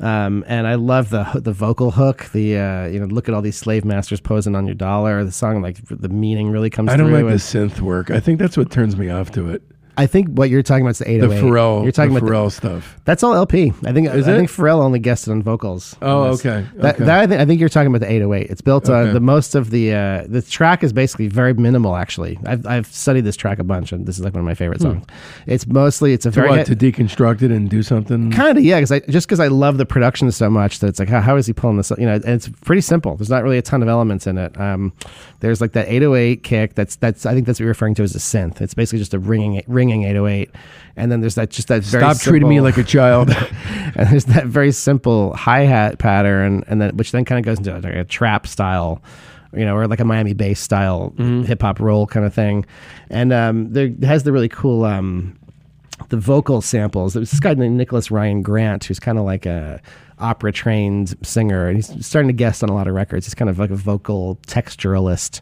Um, 0.00 0.44
and 0.46 0.66
I 0.66 0.74
love 0.74 1.10
the 1.10 1.24
the 1.42 1.52
vocal 1.52 1.90
hook. 1.90 2.26
The 2.32 2.58
uh, 2.58 2.86
you 2.86 3.00
know, 3.00 3.06
look 3.06 3.28
at 3.28 3.34
all 3.34 3.42
these 3.42 3.56
slave 3.56 3.84
masters 3.84 4.20
posing 4.20 4.54
on 4.54 4.66
your 4.66 4.74
dollar. 4.74 5.24
The 5.24 5.32
song, 5.32 5.62
like 5.62 5.78
the 5.88 6.08
meaning 6.08 6.50
really 6.50 6.70
comes. 6.70 6.90
I 6.90 6.96
don't 6.96 7.12
like 7.12 7.24
the 7.24 7.32
synth 7.34 7.80
work. 7.80 8.10
I 8.10 8.20
think 8.20 8.38
that's 8.38 8.56
what 8.56 8.70
turns 8.70 8.96
me 8.96 9.05
off 9.10 9.30
to 9.32 9.50
it. 9.50 9.62
I 9.98 10.06
think 10.06 10.28
what 10.28 10.50
you're 10.50 10.62
talking 10.62 10.82
about 10.82 10.90
is 10.90 10.98
the 10.98 11.10
808. 11.10 11.28
The 11.28 11.34
808. 11.46 11.50
Pharrell, 11.52 11.82
You're 11.82 11.92
talking 11.92 12.12
the 12.12 12.18
about 12.18 12.26
the- 12.26 12.32
Pharrell 12.32 12.52
stuff. 12.52 13.00
that's 13.04 13.22
all 13.22 13.34
El-P. 13.34 13.72
I 13.84 13.92
think 13.92 14.08
Is 14.08 14.28
I 14.28 14.32
it? 14.32 14.36
think 14.36 14.50
Pharrell 14.50 14.80
only 14.80 14.98
guested 14.98 15.32
on 15.32 15.42
vocals. 15.42 15.96
Oh, 16.02 16.22
on 16.24 16.30
okay, 16.32 16.66
That, 16.76 16.94
okay. 16.96 17.04
that 17.04 17.20
I, 17.20 17.26
think, 17.26 17.40
I 17.40 17.44
think 17.46 17.60
you're 17.60 17.68
talking 17.68 17.88
about 17.88 18.00
the 18.00 18.10
808. 18.12 18.50
It's 18.50 18.60
built 18.60 18.88
Okay. 18.90 19.08
on 19.08 19.14
the 19.14 19.20
most 19.20 19.54
of 19.54 19.70
the 19.70 19.94
uh, 19.94 20.24
the 20.28 20.42
track 20.42 20.84
is 20.84 20.92
basically 20.92 21.28
very 21.28 21.54
minimal. 21.54 21.96
Actually, 21.96 22.38
I've 22.44 22.66
I've 22.66 22.86
studied 22.88 23.22
this 23.22 23.36
track 23.36 23.58
a 23.58 23.64
bunch, 23.64 23.92
and 23.92 24.06
this 24.06 24.18
is 24.18 24.24
like 24.24 24.34
one 24.34 24.40
of 24.40 24.46
my 24.46 24.54
favorite 24.54 24.80
songs. 24.82 25.04
It's 25.46 25.66
mostly 25.66 26.12
it's 26.12 26.26
a 26.26 26.28
Hmm. 26.30 26.34
To 26.34 26.40
very 26.40 26.48
what? 26.58 26.66
To 26.66 26.76
deconstruct 26.76 27.42
it 27.42 27.50
and 27.50 27.70
do 27.70 27.82
something. 27.82 28.30
kind 28.32 28.58
of 28.58 28.62
yeah, 28.64 28.76
because 28.76 28.92
I 28.92 29.00
just 29.00 29.26
because 29.26 29.40
I 29.40 29.48
love 29.48 29.78
the 29.78 29.86
production 29.86 30.30
so 30.30 30.50
much 30.50 30.80
that 30.80 30.88
it's 30.88 30.98
like 30.98 31.08
how, 31.08 31.20
how 31.20 31.36
is 31.36 31.46
he 31.46 31.52
pulling 31.54 31.78
this? 31.78 31.90
You 31.96 32.04
know, 32.06 32.14
and 32.14 32.24
it's 32.26 32.48
pretty 32.48 32.82
simple. 32.82 33.16
There's 33.16 33.30
not 33.30 33.42
really 33.42 33.58
a 33.58 33.62
ton 33.62 33.82
of 33.82 33.88
elements 33.88 34.26
in 34.26 34.36
it. 34.36 34.58
Um, 34.60 34.92
there's 35.40 35.60
like 35.60 35.72
that 35.72 35.88
808 35.88 36.42
kick. 36.42 36.74
That's 36.74 36.96
that's 36.96 37.24
I 37.24 37.32
think 37.34 37.46
that's 37.46 37.58
what 37.58 37.64
you're 37.64 37.68
referring 37.70 37.94
to 37.94 38.02
as 38.02 38.14
a 38.14 38.18
synth. 38.18 38.60
It's 38.60 38.74
basically 38.74 38.98
just 38.98 39.14
a 39.14 39.18
ringing 39.18 39.62
ringing 39.86 40.04
808, 40.04 40.50
and 40.96 41.12
then 41.12 41.20
there's 41.20 41.34
that 41.36 41.50
just 41.50 41.68
that 41.68 41.82
very 41.82 42.02
Stop 42.02 42.18
treating 42.18 42.48
me 42.48 42.60
like 42.60 42.76
a 42.76 42.84
child. 42.84 43.30
and 43.94 44.08
there's 44.10 44.24
that 44.26 44.46
very 44.46 44.72
simple 44.72 45.34
hi 45.34 45.60
hat 45.60 45.98
pattern, 45.98 46.64
and 46.68 46.80
then 46.80 46.96
which 46.96 47.12
then 47.12 47.24
kind 47.24 47.38
of 47.38 47.44
goes 47.44 47.58
into 47.58 47.74
like 47.74 47.94
a 47.94 48.04
trap 48.04 48.46
style, 48.46 49.02
you 49.52 49.64
know, 49.64 49.76
or 49.76 49.86
like 49.86 50.00
a 50.00 50.04
Miami 50.04 50.32
bass 50.32 50.60
style 50.60 51.12
hip 51.44 51.62
hop 51.62 51.80
roll 51.80 52.06
kind 52.06 52.26
of 52.26 52.34
thing, 52.34 52.64
and 53.10 53.32
um, 53.32 53.72
there 53.72 53.90
has 54.02 54.24
the 54.24 54.32
really 54.32 54.48
cool 54.48 54.84
um, 54.84 55.38
the 56.08 56.16
vocal 56.16 56.60
samples. 56.60 57.14
There's 57.14 57.30
this 57.30 57.40
guy 57.40 57.54
named 57.54 57.76
Nicholas 57.76 58.10
Ryan 58.10 58.42
Gant, 58.42 58.84
who's 58.84 58.98
kind 59.00 59.18
of 59.18 59.24
like 59.24 59.46
a 59.46 59.80
opera 60.18 60.52
trained 60.52 61.14
singer, 61.22 61.68
and 61.68 61.76
he's 61.76 62.06
starting 62.06 62.28
to 62.28 62.34
guest 62.34 62.62
on 62.62 62.68
a 62.68 62.74
lot 62.74 62.88
of 62.88 62.94
records. 62.94 63.26
He's 63.26 63.34
kind 63.34 63.50
of 63.50 63.58
like 63.58 63.70
a 63.70 63.76
vocal 63.76 64.38
texturalist. 64.46 65.40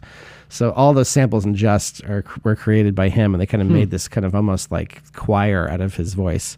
So 0.54 0.70
all 0.70 0.94
those 0.94 1.08
samples 1.08 1.44
and 1.44 1.56
just 1.56 2.04
are 2.04 2.24
were 2.44 2.54
created 2.54 2.94
by 2.94 3.08
him, 3.08 3.34
and 3.34 3.40
they 3.40 3.46
kind 3.46 3.60
of 3.60 3.68
made 3.68 3.90
this 3.90 4.06
kind 4.06 4.24
of 4.24 4.36
almost 4.36 4.70
like 4.70 5.02
choir 5.12 5.68
out 5.68 5.80
of 5.80 5.96
his 5.96 6.14
voice. 6.14 6.56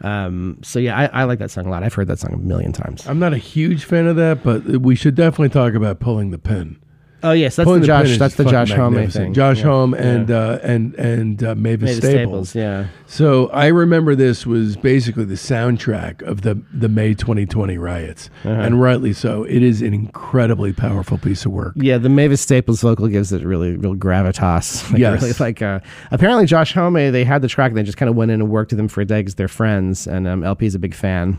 Um, 0.00 0.58
so 0.62 0.80
yeah, 0.80 0.98
I, 0.98 1.20
I 1.20 1.24
like 1.24 1.38
that 1.38 1.52
song 1.52 1.66
a 1.66 1.70
lot. 1.70 1.84
I've 1.84 1.94
heard 1.94 2.08
that 2.08 2.18
song 2.18 2.32
a 2.32 2.38
million 2.38 2.72
times. 2.72 3.06
I'm 3.06 3.20
not 3.20 3.32
a 3.32 3.38
huge 3.38 3.84
fan 3.84 4.08
of 4.08 4.16
that, 4.16 4.42
but 4.42 4.64
we 4.80 4.96
should 4.96 5.14
definitely 5.14 5.50
talk 5.50 5.74
about 5.74 6.00
pulling 6.00 6.32
the 6.32 6.38
pin. 6.38 6.76
Oh 7.22 7.32
yes, 7.32 7.56
that's 7.56 7.64
Pulling 7.66 7.80
the 7.80 7.86
Josh. 7.86 8.18
That's 8.18 8.34
the 8.36 8.44
Josh 8.44 8.70
Homme 8.70 9.08
thing. 9.08 9.32
Josh 9.34 9.58
Yeah. 9.58 9.64
Homme 9.64 9.94
and 9.94 10.30
uh, 10.30 10.58
and 10.62 10.94
and 10.94 11.42
uh, 11.42 11.54
Mavis, 11.54 11.88
Mavis 11.88 11.96
Staples. 11.98 12.50
Staples. 12.50 12.54
Yeah. 12.54 12.86
So 13.06 13.48
I 13.48 13.66
remember 13.68 14.14
this 14.14 14.46
was 14.46 14.76
basically 14.76 15.24
the 15.24 15.34
soundtrack 15.34 16.22
of 16.22 16.42
the 16.42 16.60
the 16.72 16.88
May 16.88 17.14
2020 17.14 17.78
riots, 17.78 18.28
Uh-huh. 18.44 18.50
and 18.60 18.80
rightly 18.80 19.12
so. 19.12 19.44
It 19.44 19.62
is 19.62 19.82
an 19.82 19.94
incredibly 19.94 20.72
powerful 20.72 21.18
piece 21.18 21.44
of 21.46 21.52
work. 21.52 21.72
Yeah, 21.76 21.98
the 21.98 22.08
Mavis 22.10 22.40
Staples 22.42 22.80
vocal 22.82 23.08
gives 23.08 23.32
it 23.32 23.42
really, 23.44 23.76
real 23.76 23.94
gravitas. 23.94 24.90
Like, 24.92 25.00
Yes. 25.00 25.22
really, 25.22 25.32
like 25.40 25.62
uh, 25.62 25.80
apparently 26.10 26.46
Josh 26.46 26.72
Homme, 26.74 26.94
they 26.94 27.24
had 27.24 27.42
the 27.42 27.48
track 27.48 27.70
and 27.70 27.78
they 27.78 27.82
just 27.82 27.96
kind 27.98 28.08
of 28.10 28.14
went 28.16 28.30
in 28.30 28.40
and 28.40 28.50
worked 28.50 28.72
with 28.72 28.76
them 28.78 28.88
for 28.88 29.00
a 29.00 29.04
day 29.04 29.20
because 29.20 29.34
they're 29.36 29.48
friends, 29.48 30.06
and 30.06 30.28
um, 30.28 30.44
is 30.60 30.74
a 30.74 30.78
big 30.78 30.94
fan. 30.94 31.38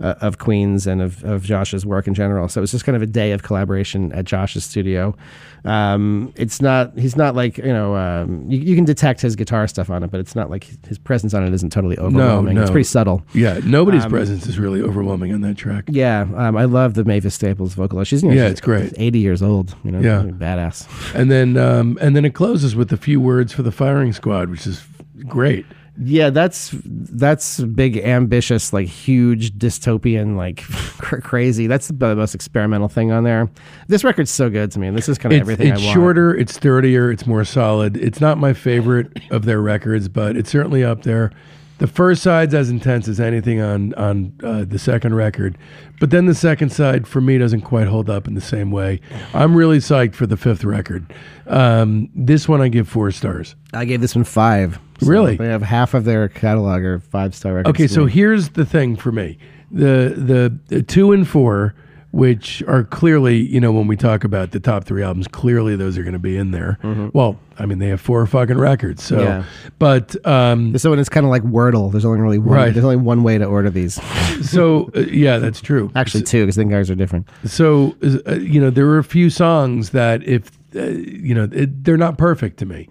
Uh, 0.00 0.14
of 0.20 0.38
Queens 0.38 0.86
and 0.86 1.02
of, 1.02 1.24
of 1.24 1.42
Josh's 1.42 1.84
work 1.84 2.06
in 2.06 2.14
general. 2.14 2.48
So 2.48 2.60
it 2.60 2.62
was 2.62 2.70
just 2.70 2.84
kind 2.84 2.96
of 2.96 3.02
a 3.02 3.06
day 3.06 3.32
of 3.32 3.42
collaboration 3.42 4.12
at 4.12 4.24
Josh's 4.24 4.64
studio. 4.64 5.16
Um, 5.64 6.32
it's 6.36 6.62
not 6.62 6.96
he's 6.96 7.16
not 7.16 7.34
like 7.34 7.58
you 7.58 7.64
know 7.72 7.96
um, 7.96 8.48
you, 8.48 8.58
you 8.58 8.76
can 8.76 8.84
detect 8.84 9.20
his 9.20 9.34
guitar 9.34 9.66
stuff 9.66 9.90
on 9.90 10.02
it, 10.04 10.10
but 10.10 10.20
it's 10.20 10.36
not 10.36 10.50
like 10.50 10.68
his 10.86 10.98
presence 10.98 11.34
on 11.34 11.42
it 11.44 11.52
isn't 11.52 11.70
totally 11.70 11.98
overwhelming. 11.98 12.54
no. 12.54 12.60
no. 12.60 12.62
It's 12.62 12.70
pretty 12.70 12.84
subtle. 12.84 13.24
Yeah, 13.34 13.60
nobody's 13.64 14.06
presence 14.06 14.46
is 14.46 14.58
really 14.58 14.80
overwhelming 14.80 15.32
on 15.32 15.40
that 15.42 15.56
track. 15.56 15.84
Yeah, 15.88 16.26
um, 16.36 16.56
I 16.56 16.64
love 16.64 16.94
the 16.94 17.04
Mavis 17.04 17.34
Staples 17.34 17.74
vocalist. 17.74 18.10
She's 18.10 18.22
you 18.22 18.28
know, 18.28 18.34
Yeah, 18.36 18.44
she's 18.44 18.52
it's 18.52 18.60
great. 18.60 18.92
Eighty 18.96 19.18
years 19.18 19.42
old. 19.42 19.74
You 19.84 19.90
know, 19.90 20.00
Yeah. 20.00 20.22
badass. 20.30 20.86
And 21.14 21.30
then 21.30 21.56
um, 21.56 21.98
and 22.00 22.14
then 22.14 22.24
it 22.24 22.34
closes 22.34 22.76
with 22.76 22.92
a 22.92 22.96
few 22.96 23.20
words 23.20 23.52
for 23.52 23.62
the 23.62 23.72
firing 23.72 24.12
squad, 24.12 24.50
which 24.50 24.66
is 24.66 24.84
great. 25.26 25.66
Yeah, 26.00 26.30
that's 26.30 26.72
that's 26.84 27.60
big, 27.60 27.96
ambitious, 27.96 28.72
like 28.72 28.86
huge 28.86 29.52
dystopian, 29.52 30.36
like 30.36 30.58
crazy. 31.24 31.66
That's 31.66 31.88
the 31.88 32.14
most 32.14 32.34
experimental 32.36 32.88
thing 32.88 33.10
on 33.10 33.24
there. 33.24 33.50
This 33.88 34.04
record's 34.04 34.30
so 34.30 34.48
good 34.48 34.70
to 34.72 34.78
me, 34.78 34.86
and 34.86 34.96
this 34.96 35.08
is 35.08 35.18
kind 35.18 35.34
of 35.34 35.40
everything 35.40 35.72
it's 35.72 35.82
I 35.82 35.84
want. 35.84 35.94
shorter, 35.94 36.36
it's 36.36 36.54
sturdier, 36.54 37.10
it's 37.10 37.26
more 37.26 37.44
solid. 37.44 37.96
It's 37.96 38.20
not 38.20 38.38
my 38.38 38.52
favorite 38.52 39.10
of 39.32 39.44
their 39.44 39.60
records, 39.60 40.08
but 40.08 40.36
it's 40.36 40.50
certainly 40.50 40.84
up 40.84 41.02
there. 41.02 41.32
The 41.78 41.86
first 41.86 42.22
side's 42.22 42.54
as 42.54 42.70
intense 42.70 43.06
as 43.06 43.20
anything 43.20 43.60
on 43.60 43.94
on 43.94 44.32
uh, 44.42 44.64
the 44.64 44.78
second 44.78 45.14
record, 45.14 45.56
but 46.00 46.10
then 46.10 46.26
the 46.26 46.34
second 46.34 46.70
side 46.70 47.06
for 47.06 47.20
me 47.20 47.38
doesn't 47.38 47.60
quite 47.62 47.86
hold 47.86 48.10
up 48.10 48.26
in 48.26 48.34
the 48.34 48.40
same 48.40 48.70
way. 48.72 49.00
I'm 49.32 49.54
really 49.56 49.78
psyched 49.78 50.14
for 50.14 50.26
the 50.26 50.36
fifth 50.36 50.64
record. 50.64 51.12
Um, 51.46 52.10
this 52.14 52.48
one 52.48 52.60
I 52.60 52.68
give 52.68 52.88
four 52.88 53.10
stars. 53.12 53.54
I 53.72 53.84
gave 53.84 54.00
this 54.00 54.14
one 54.16 54.24
five. 54.24 54.80
So 55.00 55.06
Really? 55.06 55.36
They 55.36 55.46
have 55.46 55.62
half 55.62 55.94
of 55.94 56.04
their 56.04 56.28
catalog 56.28 56.82
are 56.82 56.98
five 56.98 57.34
star 57.34 57.54
records. 57.54 57.70
Okay, 57.76 57.86
so 57.86 58.06
here's 58.06 58.50
the 58.50 58.66
thing 58.66 58.96
for 58.96 59.12
me: 59.12 59.38
the, 59.70 60.14
the 60.16 60.58
the 60.66 60.82
two 60.82 61.12
and 61.12 61.26
four, 61.28 61.74
which 62.10 62.62
are 62.66 62.84
clearly, 62.84 63.36
you 63.36 63.60
know, 63.60 63.70
when 63.70 63.86
we 63.86 63.96
talk 63.96 64.24
about 64.24 64.52
the 64.52 64.60
top 64.60 64.84
three 64.84 65.02
albums, 65.02 65.28
clearly 65.28 65.76
those 65.76 65.98
are 65.98 66.02
going 66.02 66.14
to 66.14 66.18
be 66.18 66.36
in 66.36 66.52
there. 66.52 66.78
Well, 67.12 67.38
I 67.58 67.66
mean, 67.66 67.78
they 67.78 67.88
have 67.88 68.00
four 68.00 68.24
fucking 68.26 68.56
records, 68.56 69.02
so. 69.02 69.16
Mm-hmm. 69.16 69.26
Yeah. 69.26 69.44
But 69.78 70.26
um, 70.26 70.72
one 70.72 70.98
is 70.98 71.08
kind 71.08 71.26
of 71.26 71.30
like 71.30 71.42
Wordle. 71.42 71.92
There's 71.92 72.04
only 72.04 72.20
really 72.20 72.38
one. 72.38 72.56
Right. 72.56 72.72
There's 72.72 72.84
only 72.84 72.96
one 72.96 73.22
way 73.22 73.36
to 73.36 73.44
order 73.44 73.68
these. 73.68 74.00
so 74.48 74.90
uh, 74.96 75.00
yeah, 75.00 75.38
that's 75.38 75.60
true. 75.60 75.90
Actually, 75.94 76.24
two 76.24 76.42
because 76.42 76.56
then 76.56 76.68
guys 76.68 76.90
are 76.90 76.94
different. 76.94 77.28
So 77.44 77.94
uh, 78.26 78.34
you 78.36 78.60
know, 78.60 78.70
there 78.70 78.86
were 78.86 78.98
a 78.98 79.04
few 79.04 79.28
songs 79.28 79.90
that 79.90 80.22
if 80.22 80.50
uh, 80.74 80.84
you 80.84 81.34
know, 81.34 81.48
it, 81.52 81.84
they're 81.84 81.96
not 81.96 82.16
perfect 82.16 82.58
to 82.58 82.66
me. 82.66 82.88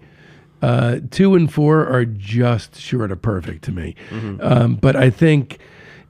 Uh, 0.60 0.98
two 1.10 1.34
and 1.34 1.52
four 1.52 1.86
are 1.86 2.04
just 2.04 2.76
short 2.76 3.12
of 3.12 3.22
perfect 3.22 3.62
to 3.64 3.72
me. 3.72 3.94
Um, 4.40 4.74
but 4.74 4.96
I 4.96 5.08
think 5.10 5.58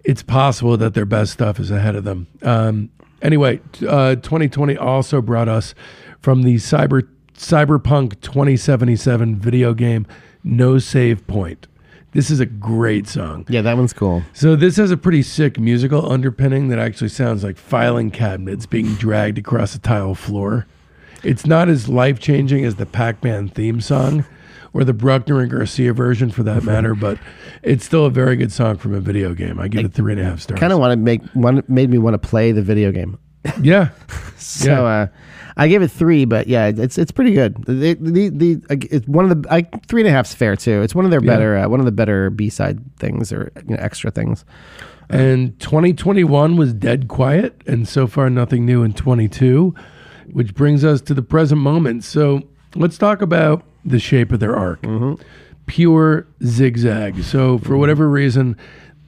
it's 0.05 0.23
possible 0.23 0.77
that 0.77 0.95
their 0.95 1.05
best 1.05 1.33
stuff 1.33 1.59
is 1.61 1.71
ahead 1.71 1.97
of 1.97 2.05
them. 2.05 2.27
Um, 2.43 2.91
anyway, 3.23 3.61
uh, 3.87 4.17
2020 4.17 4.77
also 4.77 5.21
brought 5.21 5.49
us 5.49 5.75
from 6.21 6.43
the 6.43 6.57
cyber 6.57 7.07
cyberpunk 7.35 8.21
2077 8.21 9.37
video 9.37 9.73
game 9.73 10.07
No 10.43 10.79
Save 10.79 11.27
Point. 11.27 11.69
This 12.13 12.31
is 12.31 12.41
a 12.41 12.47
great 12.47 13.07
song. 13.07 13.45
Yeah, 13.49 13.61
that 13.63 13.77
one's 13.77 13.93
cool. 13.93 14.23
So 14.33 14.57
this 14.57 14.77
has 14.77 14.91
a 14.91 14.97
pretty 14.97 15.23
sick 15.23 15.61
musical 15.61 16.11
underpinning 16.11 16.69
that 16.69 16.79
actually 16.79 17.11
sounds 17.11 17.45
like 17.45 17.59
filing 17.59 18.11
cabinets 18.11 18.67
being 18.67 18.95
dragged 18.95 19.39
across 19.39 19.75
a 19.75 19.79
tile 19.79 20.15
floor. 20.15 20.67
It's 21.23 21.47
not 21.47 21.69
as 21.69 21.89
life 21.89 22.19
changing 22.19 22.65
as 22.65 22.77
the 22.77 22.87
Pac-Man 22.87 23.49
theme 23.49 23.81
song 23.81 24.25
or 24.73 24.85
the 24.85 24.93
Buckner 24.93 25.41
and 25.41 25.51
Garcia 25.51 25.93
version 25.93 26.31
for 26.31 26.43
that 26.43 26.63
matter, 26.65 26.95
but 26.95 27.19
it's 27.63 27.85
still 27.85 28.05
a 28.07 28.11
very 28.11 28.37
good 28.37 28.53
song 28.53 28.77
from 28.77 28.95
a 28.95 29.01
video 29.01 29.35
game. 29.35 29.59
I 29.59 29.69
give 29.69 29.85
it 29.85 29.93
three 29.93 30.13
and 30.13 30.21
a 30.21 30.25
half 30.25 30.41
stars. 30.41 30.61
Kind 30.61 30.73
of 30.73 30.79
want 30.79 30.93
to 30.93 30.97
make 30.97 31.23
one 31.35 31.63
made 31.69 31.91
me 31.91 31.99
want 31.99 32.15
to 32.15 32.19
play 32.29 32.53
the 32.53 32.63
video 32.63 32.93
game. 32.93 33.19
yeah. 33.61 33.91
So 34.41 34.71
Yeah. 34.71 34.83
uh, 34.83 35.07
I 35.57 35.67
gave 35.67 35.83
it 35.83 35.89
three, 35.91 36.25
but 36.25 36.47
yeah, 36.47 36.67
it's 36.69 36.97
it's 36.97 37.11
pretty 37.11 37.33
good. 37.33 37.57
The 37.65 37.95
the, 37.95 38.29
the 38.29 38.63
uh, 38.71 38.77
it's 38.89 39.07
one 39.09 39.29
of 39.29 39.43
the 39.43 39.53
I, 39.53 39.63
three 39.89 40.03
and 40.03 40.09
a 40.09 40.13
half's 40.13 40.33
fair 40.33 40.55
too. 40.55 40.81
It's 40.83 40.95
one 40.95 41.05
of 41.05 41.11
their 41.11 41.21
Yeah. 41.21 41.27
better 41.35 41.57
uh, 41.59 41.69
one 41.69 41.81
of 41.81 41.87
the 41.87 41.91
better 41.93 42.31
B 42.31 42.49
side 42.49 42.79
things 43.01 43.33
or 43.33 43.51
you 43.67 43.75
know, 43.75 43.83
extra 43.83 44.13
things. 44.13 44.45
And 45.11 45.59
2021 45.59 46.57
was 46.57 46.73
dead 46.73 47.09
quiet, 47.09 47.61
and 47.67 47.89
so 47.89 48.07
far 48.07 48.31
nothing 48.31 48.65
new 48.65 48.85
in 48.85 48.93
22, 48.93 49.75
which 50.31 50.55
brings 50.55 50.85
us 50.85 51.01
to 51.03 51.15
the 51.15 51.23
present 51.23 51.61
moment. 51.61 52.05
So 52.05 52.43
let's 52.75 52.99
talk 52.99 53.23
about 53.23 53.65
the 53.85 53.99
shape 53.99 54.33
of 54.33 54.41
their 54.41 54.57
arc. 54.57 54.85
Pure 55.67 56.27
zigzag. 56.45 57.23
So 57.23 57.59
for 57.59 57.77
whatever 57.77 58.09
reason, 58.09 58.57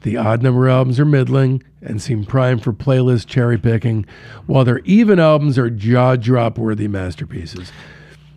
the 0.02 0.16
odd 0.16 0.42
number 0.42 0.68
albums 0.68 0.98
are 1.00 1.04
middling 1.04 1.62
and 1.82 2.00
seem 2.00 2.24
primed 2.24 2.62
for 2.62 2.72
playlist 2.72 3.26
cherry 3.26 3.58
picking, 3.58 4.06
while 4.46 4.64
their 4.64 4.80
even 4.80 5.18
albums 5.18 5.58
are 5.58 5.70
jaw 5.70 6.16
drop 6.16 6.58
worthy 6.58 6.88
masterpieces. 6.88 7.72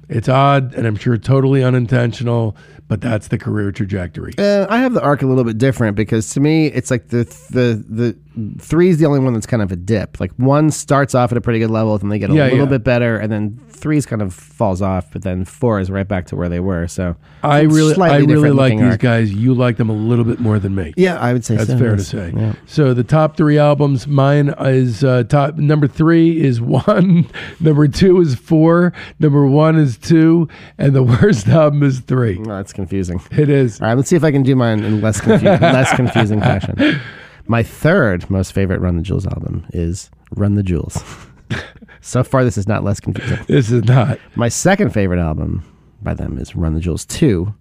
It's 0.10 0.30
odd, 0.30 0.74
and 0.76 0.86
I'm 0.86 0.96
sure 0.96 1.18
totally 1.18 1.64
unintentional, 1.64 2.56
but 2.88 3.02
that's 3.02 3.30
the 3.30 3.38
career 3.38 3.72
trajectory. 3.72 4.34
Uh, 4.38 4.68
I 4.70 4.78
have 4.80 4.94
the 4.94 5.02
arc 5.02 5.22
a 5.22 5.26
little 5.26 5.44
bit 5.46 5.58
different 5.58 5.96
because 5.96 6.30
to 6.34 6.40
me 6.40 6.68
it's 6.68 6.92
like 6.92 7.08
the 7.08 7.24
the 7.50 7.84
the 7.90 8.18
three 8.60 8.90
is 8.90 8.98
the 8.98 9.06
only 9.06 9.20
one 9.20 9.34
that's 9.34 9.46
kind 9.46 9.62
of 9.62 9.72
a 9.72 9.76
dip. 9.76 10.20
Like 10.20 10.32
one 10.38 10.72
starts 10.72 11.14
off 11.16 11.32
at 11.32 11.38
a 11.38 11.42
pretty 11.42 11.60
good 11.60 11.70
level, 11.72 11.98
then 11.98 12.10
they 12.10 12.20
get 12.20 12.30
a 12.30 12.34
Yeah, 12.34 12.44
little 12.46 12.60
yeah. 12.60 12.66
bit 12.66 12.84
better, 12.84 13.18
and 13.18 13.32
then 13.32 13.60
three's 13.70 14.06
kind 14.06 14.22
of 14.22 14.34
falls 14.34 14.82
off, 14.82 15.12
but 15.12 15.24
then 15.24 15.44
four 15.46 15.80
is 15.80 15.92
right 15.92 16.08
back 16.08 16.26
to 16.28 16.36
where 16.36 16.50
they 16.50 16.60
were. 16.60 16.88
So 16.88 17.16
I 17.44 17.62
really, 17.62 17.96
I 18.02 18.18
really 18.20 18.50
like 18.52 18.74
these 18.74 18.82
arc. 18.82 19.00
guys. 19.02 19.34
You 19.34 19.54
like 19.54 19.78
them 19.78 19.90
a 19.90 19.94
little 19.94 20.26
bit 20.26 20.40
more 20.40 20.58
than 20.60 20.74
me. 20.74 20.94
Yeah, 20.96 21.20
I 21.20 21.34
would 21.34 21.44
say 21.46 21.58
That's 21.58 21.70
so, 21.70 21.78
fair 21.78 21.96
to 21.96 22.04
say. 22.04 22.34
Yeah. 22.36 22.54
So 22.66 22.94
the 22.94 23.04
top 23.04 23.36
three 23.38 23.58
albums, 23.58 24.08
mine 24.08 24.54
is 24.60 25.04
uh, 25.04 25.24
top 25.24 25.58
number 25.58 25.88
three 25.88 26.42
is 26.42 26.62
one, 26.88 27.30
number 27.60 27.88
two 27.88 28.22
is 28.22 28.36
four, 28.36 28.94
number 29.20 29.46
one 29.46 29.78
is 29.78 29.98
two, 29.98 30.48
and 30.78 30.96
the 30.96 31.04
worst 31.22 31.48
album 31.50 31.84
is 31.84 32.00
three. 32.00 32.40
Oh, 32.40 32.44
that's 32.46 32.74
confusing. 32.74 33.22
It 33.32 33.50
is. 33.50 33.82
All 33.82 33.88
right, 33.88 33.94
let's 33.98 34.10
see 34.10 34.16
if 34.16 34.24
I 34.24 34.32
can 34.32 34.44
do 34.44 34.56
mine 34.56 34.84
in 34.84 35.02
less 35.02 35.20
confu- 35.22 35.46
less 35.46 35.94
confusing 35.96 36.40
fashion. 36.40 37.00
My 37.48 37.64
third 37.64 38.30
most 38.30 38.54
favorite 38.54 38.80
Run 38.80 38.98
the 38.98 39.04
Jewels 39.04 39.28
album 39.28 39.66
is 39.74 40.10
Run 40.32 40.56
the 40.56 40.64
Jewels. 40.64 41.04
so 42.02 42.24
far, 42.24 42.44
this 42.44 42.58
is 42.58 42.68
not 42.68 42.84
less 42.84 43.00
confusing. 43.00 43.40
This 43.48 43.72
is 43.72 43.84
not. 43.84 44.20
My 44.36 44.50
second 44.50 44.92
favorite 44.92 45.20
album 45.20 45.64
by 46.02 46.14
them 46.14 46.38
is 46.38 46.56
Run 46.56 46.74
the 46.74 46.80
Jewels 46.80 47.06
2. 47.06 47.54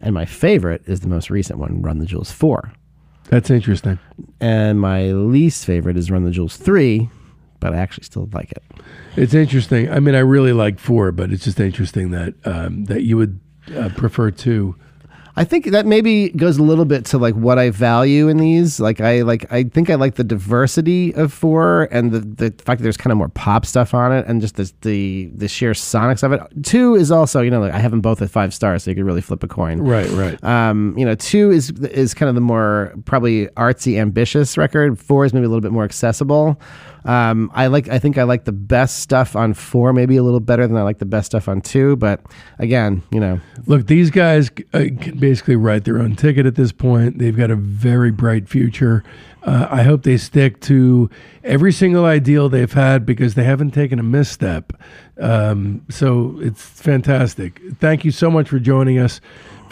And 0.00 0.14
my 0.14 0.26
favorite 0.26 0.82
is 0.86 1.00
the 1.00 1.08
most 1.08 1.30
recent 1.30 1.58
one, 1.58 1.80
Run 1.80 1.98
the 1.98 2.06
Jewels 2.06 2.30
4. 2.30 2.72
That's 3.30 3.50
interesting. 3.50 3.98
And 4.40 4.80
my 4.80 5.12
least 5.12 5.64
favorite 5.64 5.96
is 5.96 6.10
Run 6.10 6.24
the 6.24 6.30
Jewels 6.30 6.58
3, 6.58 7.08
but 7.60 7.72
I 7.72 7.78
actually 7.78 8.04
still 8.04 8.28
like 8.32 8.52
it. 8.52 8.62
It's 9.16 9.32
interesting. 9.32 9.90
I 9.90 10.00
mean, 10.00 10.14
I 10.14 10.18
really 10.18 10.52
like 10.52 10.78
four, 10.78 11.12
but 11.12 11.32
it's 11.32 11.44
just 11.44 11.58
interesting 11.60 12.10
that 12.10 12.34
um, 12.44 12.84
that 12.86 13.04
you 13.04 13.16
would 13.16 13.40
uh, 13.74 13.88
prefer 13.96 14.30
two. 14.30 14.76
I 15.36 15.42
think 15.44 15.66
that 15.66 15.84
maybe 15.84 16.28
goes 16.30 16.58
a 16.58 16.62
little 16.62 16.84
bit 16.84 17.04
to 17.06 17.18
like 17.18 17.34
what 17.34 17.58
I 17.58 17.70
value 17.70 18.28
in 18.28 18.36
these. 18.36 18.78
Like 18.78 19.00
I 19.00 19.22
like 19.22 19.50
I 19.52 19.64
think 19.64 19.90
I 19.90 19.96
like 19.96 20.14
the 20.14 20.22
diversity 20.22 21.12
of 21.14 21.32
four 21.32 21.88
and 21.90 22.12
the, 22.12 22.20
the 22.20 22.62
fact 22.62 22.78
that 22.78 22.84
there's 22.84 22.96
kind 22.96 23.10
of 23.10 23.18
more 23.18 23.30
pop 23.30 23.66
stuff 23.66 23.94
on 23.94 24.12
it 24.12 24.26
and 24.26 24.40
just 24.40 24.54
the 24.56 24.72
the 24.82 25.30
the 25.34 25.48
sheer 25.48 25.72
sonics 25.72 26.22
of 26.22 26.32
it. 26.32 26.40
Two 26.62 26.94
is 26.94 27.10
also 27.10 27.40
you 27.40 27.50
know 27.50 27.60
like 27.60 27.72
I 27.72 27.78
have 27.78 27.90
them 27.90 28.00
both 28.00 28.22
at 28.22 28.30
five 28.30 28.54
stars, 28.54 28.84
so 28.84 28.90
you 28.90 28.94
could 28.94 29.04
really 29.04 29.20
flip 29.20 29.42
a 29.42 29.48
coin. 29.48 29.80
Right, 29.80 30.08
right. 30.10 30.42
Um, 30.44 30.96
you 30.96 31.04
know, 31.04 31.16
two 31.16 31.50
is 31.50 31.70
is 31.70 32.14
kind 32.14 32.28
of 32.28 32.36
the 32.36 32.40
more 32.40 32.94
probably 33.04 33.48
artsy, 33.48 33.98
ambitious 33.98 34.56
record. 34.56 35.00
Four 35.00 35.24
is 35.24 35.34
maybe 35.34 35.46
a 35.46 35.48
little 35.48 35.62
bit 35.62 35.72
more 35.72 35.84
accessible. 35.84 36.60
Um, 37.04 37.50
I 37.54 37.66
like. 37.66 37.88
I 37.88 37.98
think 37.98 38.16
I 38.16 38.22
like 38.22 38.44
the 38.44 38.52
best 38.52 39.00
stuff 39.00 39.36
on 39.36 39.52
four, 39.52 39.92
maybe 39.92 40.16
a 40.16 40.22
little 40.22 40.40
better 40.40 40.66
than 40.66 40.76
I 40.76 40.82
like 40.82 40.98
the 40.98 41.04
best 41.04 41.26
stuff 41.26 41.48
on 41.48 41.60
two. 41.60 41.96
But 41.96 42.20
again, 42.58 43.02
you 43.10 43.20
know, 43.20 43.40
Look, 43.66 43.86
these 43.86 44.10
guys 44.10 44.50
uh, 44.72 44.84
can 45.00 45.18
basically 45.18 45.56
write 45.56 45.84
their 45.84 45.98
own 45.98 46.16
ticket 46.16 46.46
at 46.46 46.54
this 46.54 46.72
point. 46.72 47.18
They've 47.18 47.36
got 47.36 47.50
a 47.50 47.56
very 47.56 48.10
bright 48.10 48.48
future. 48.48 49.04
Uh, 49.42 49.68
I 49.70 49.82
hope 49.82 50.04
they 50.04 50.16
stick 50.16 50.60
to 50.62 51.10
every 51.42 51.72
single 51.72 52.06
ideal 52.06 52.48
they've 52.48 52.72
had 52.72 53.04
because 53.04 53.34
they 53.34 53.44
haven't 53.44 53.72
taken 53.72 53.98
a 53.98 54.02
misstep. 54.02 54.72
Um, 55.20 55.84
so 55.90 56.38
it's 56.40 56.62
fantastic. 56.62 57.60
Thank 57.78 58.06
you 58.06 58.10
so 58.10 58.30
much 58.30 58.48
for 58.48 58.58
joining 58.58 58.98
us 58.98 59.20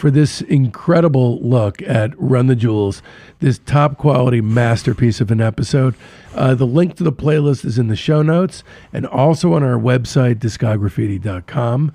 for 0.03 0.11
this 0.11 0.41
incredible 0.41 1.39
look 1.39 1.81
at 1.83 2.11
Run 2.17 2.47
the 2.47 2.57
Jewels, 2.57 3.01
this 3.39 3.57
top 3.59 3.97
quality 3.97 4.41
masterpiece 4.41 5.21
of 5.21 5.31
an 5.31 5.39
episode. 5.39 5.95
Uh, 6.35 6.53
the 6.55 6.67
link 6.67 6.97
to 6.97 7.05
the 7.05 7.11
playlist 7.13 7.63
is 7.63 7.77
in 7.77 7.87
the 7.87 7.95
show 7.95 8.21
notes 8.21 8.65
and 8.91 9.05
also 9.05 9.53
on 9.53 9.63
our 9.63 9.79
website, 9.79 10.39
discograffiti.com. 10.39 11.93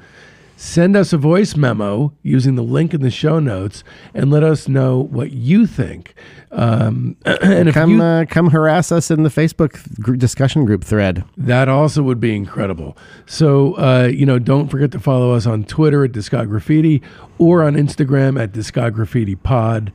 Send 0.60 0.96
us 0.96 1.12
a 1.12 1.16
voice 1.16 1.54
memo 1.54 2.12
using 2.24 2.56
the 2.56 2.64
link 2.64 2.92
in 2.92 3.00
the 3.00 3.12
show 3.12 3.38
notes 3.38 3.84
and 4.12 4.28
let 4.28 4.42
us 4.42 4.66
know 4.66 4.98
what 4.98 5.30
you 5.30 5.68
think. 5.68 6.14
Um, 6.50 7.14
and 7.24 7.68
if 7.68 7.74
come 7.74 7.92
you, 7.92 8.02
uh, 8.02 8.24
come 8.24 8.50
harass 8.50 8.90
us 8.90 9.08
in 9.08 9.22
the 9.22 9.28
Facebook 9.28 10.00
gr- 10.00 10.16
discussion 10.16 10.64
group 10.64 10.82
thread. 10.82 11.22
that 11.36 11.68
also 11.68 12.02
would 12.02 12.18
be 12.18 12.34
incredible. 12.34 12.98
So, 13.24 13.74
uh, 13.74 14.10
you 14.12 14.26
know, 14.26 14.40
don't 14.40 14.66
forget 14.66 14.90
to 14.90 14.98
follow 14.98 15.32
us 15.32 15.46
on 15.46 15.62
Twitter 15.62 16.04
at 16.04 16.10
Discograffiti 16.10 17.04
or 17.38 17.62
on 17.62 17.76
Instagram 17.76 18.42
at 18.42 18.50
Discograffiti 18.50 19.40
Pod. 19.40 19.92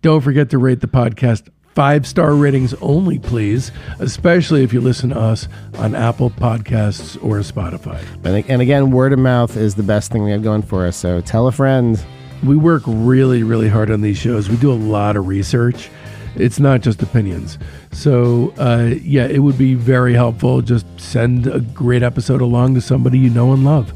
Don't 0.00 0.20
forget 0.20 0.48
to 0.50 0.58
rate 0.58 0.78
the 0.78 0.86
podcast 0.86 1.48
Five 1.74 2.06
star 2.06 2.36
ratings 2.36 2.72
only, 2.74 3.18
please, 3.18 3.72
especially 3.98 4.62
if 4.62 4.72
you 4.72 4.80
listen 4.80 5.10
to 5.10 5.18
us 5.18 5.48
on 5.76 5.96
Apple 5.96 6.30
Podcasts 6.30 7.16
or 7.16 7.38
Spotify. 7.38 8.00
And, 8.24 8.48
and 8.48 8.62
again, 8.62 8.92
word 8.92 9.12
of 9.12 9.18
mouth 9.18 9.56
is 9.56 9.74
the 9.74 9.82
best 9.82 10.12
thing 10.12 10.22
we 10.22 10.30
have 10.30 10.44
going 10.44 10.62
for 10.62 10.86
us. 10.86 10.96
So 10.96 11.20
tell 11.20 11.48
a 11.48 11.52
friend. 11.52 12.02
We 12.44 12.56
work 12.56 12.84
really, 12.86 13.42
really 13.42 13.68
hard 13.68 13.90
on 13.90 14.02
these 14.02 14.18
shows. 14.18 14.48
We 14.48 14.56
do 14.56 14.70
a 14.70 14.74
lot 14.74 15.16
of 15.16 15.26
research. 15.26 15.90
It's 16.36 16.60
not 16.60 16.80
just 16.80 17.02
opinions. 17.02 17.58
So, 17.90 18.54
uh, 18.56 18.94
yeah, 19.02 19.26
it 19.26 19.40
would 19.40 19.58
be 19.58 19.74
very 19.74 20.14
helpful. 20.14 20.62
Just 20.62 20.86
send 20.96 21.48
a 21.48 21.58
great 21.58 22.04
episode 22.04 22.40
along 22.40 22.74
to 22.74 22.80
somebody 22.80 23.18
you 23.18 23.30
know 23.30 23.52
and 23.52 23.64
love. 23.64 23.92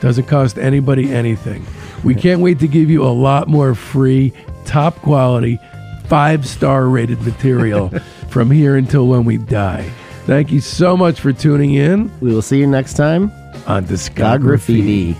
Doesn't 0.00 0.24
cost 0.24 0.56
anybody 0.56 1.12
anything. 1.12 1.66
We 2.02 2.14
can't 2.14 2.40
wait 2.40 2.58
to 2.60 2.68
give 2.68 2.88
you 2.88 3.02
a 3.04 3.12
lot 3.12 3.48
more 3.48 3.74
free, 3.74 4.32
top 4.64 4.96
quality, 4.96 5.58
five 6.04 6.46
star 6.46 6.86
rated 6.88 7.22
material 7.22 7.88
from 8.28 8.50
here 8.50 8.76
until 8.76 9.06
when 9.06 9.24
we 9.24 9.38
die. 9.38 9.90
Thank 10.26 10.50
you 10.50 10.60
so 10.60 10.96
much 10.96 11.20
for 11.20 11.32
tuning 11.32 11.74
in 11.74 12.10
We 12.20 12.32
will 12.32 12.42
see 12.42 12.58
you 12.58 12.66
next 12.66 12.94
time 12.94 13.30
on 13.66 13.84
Discograffiti. 13.84 15.16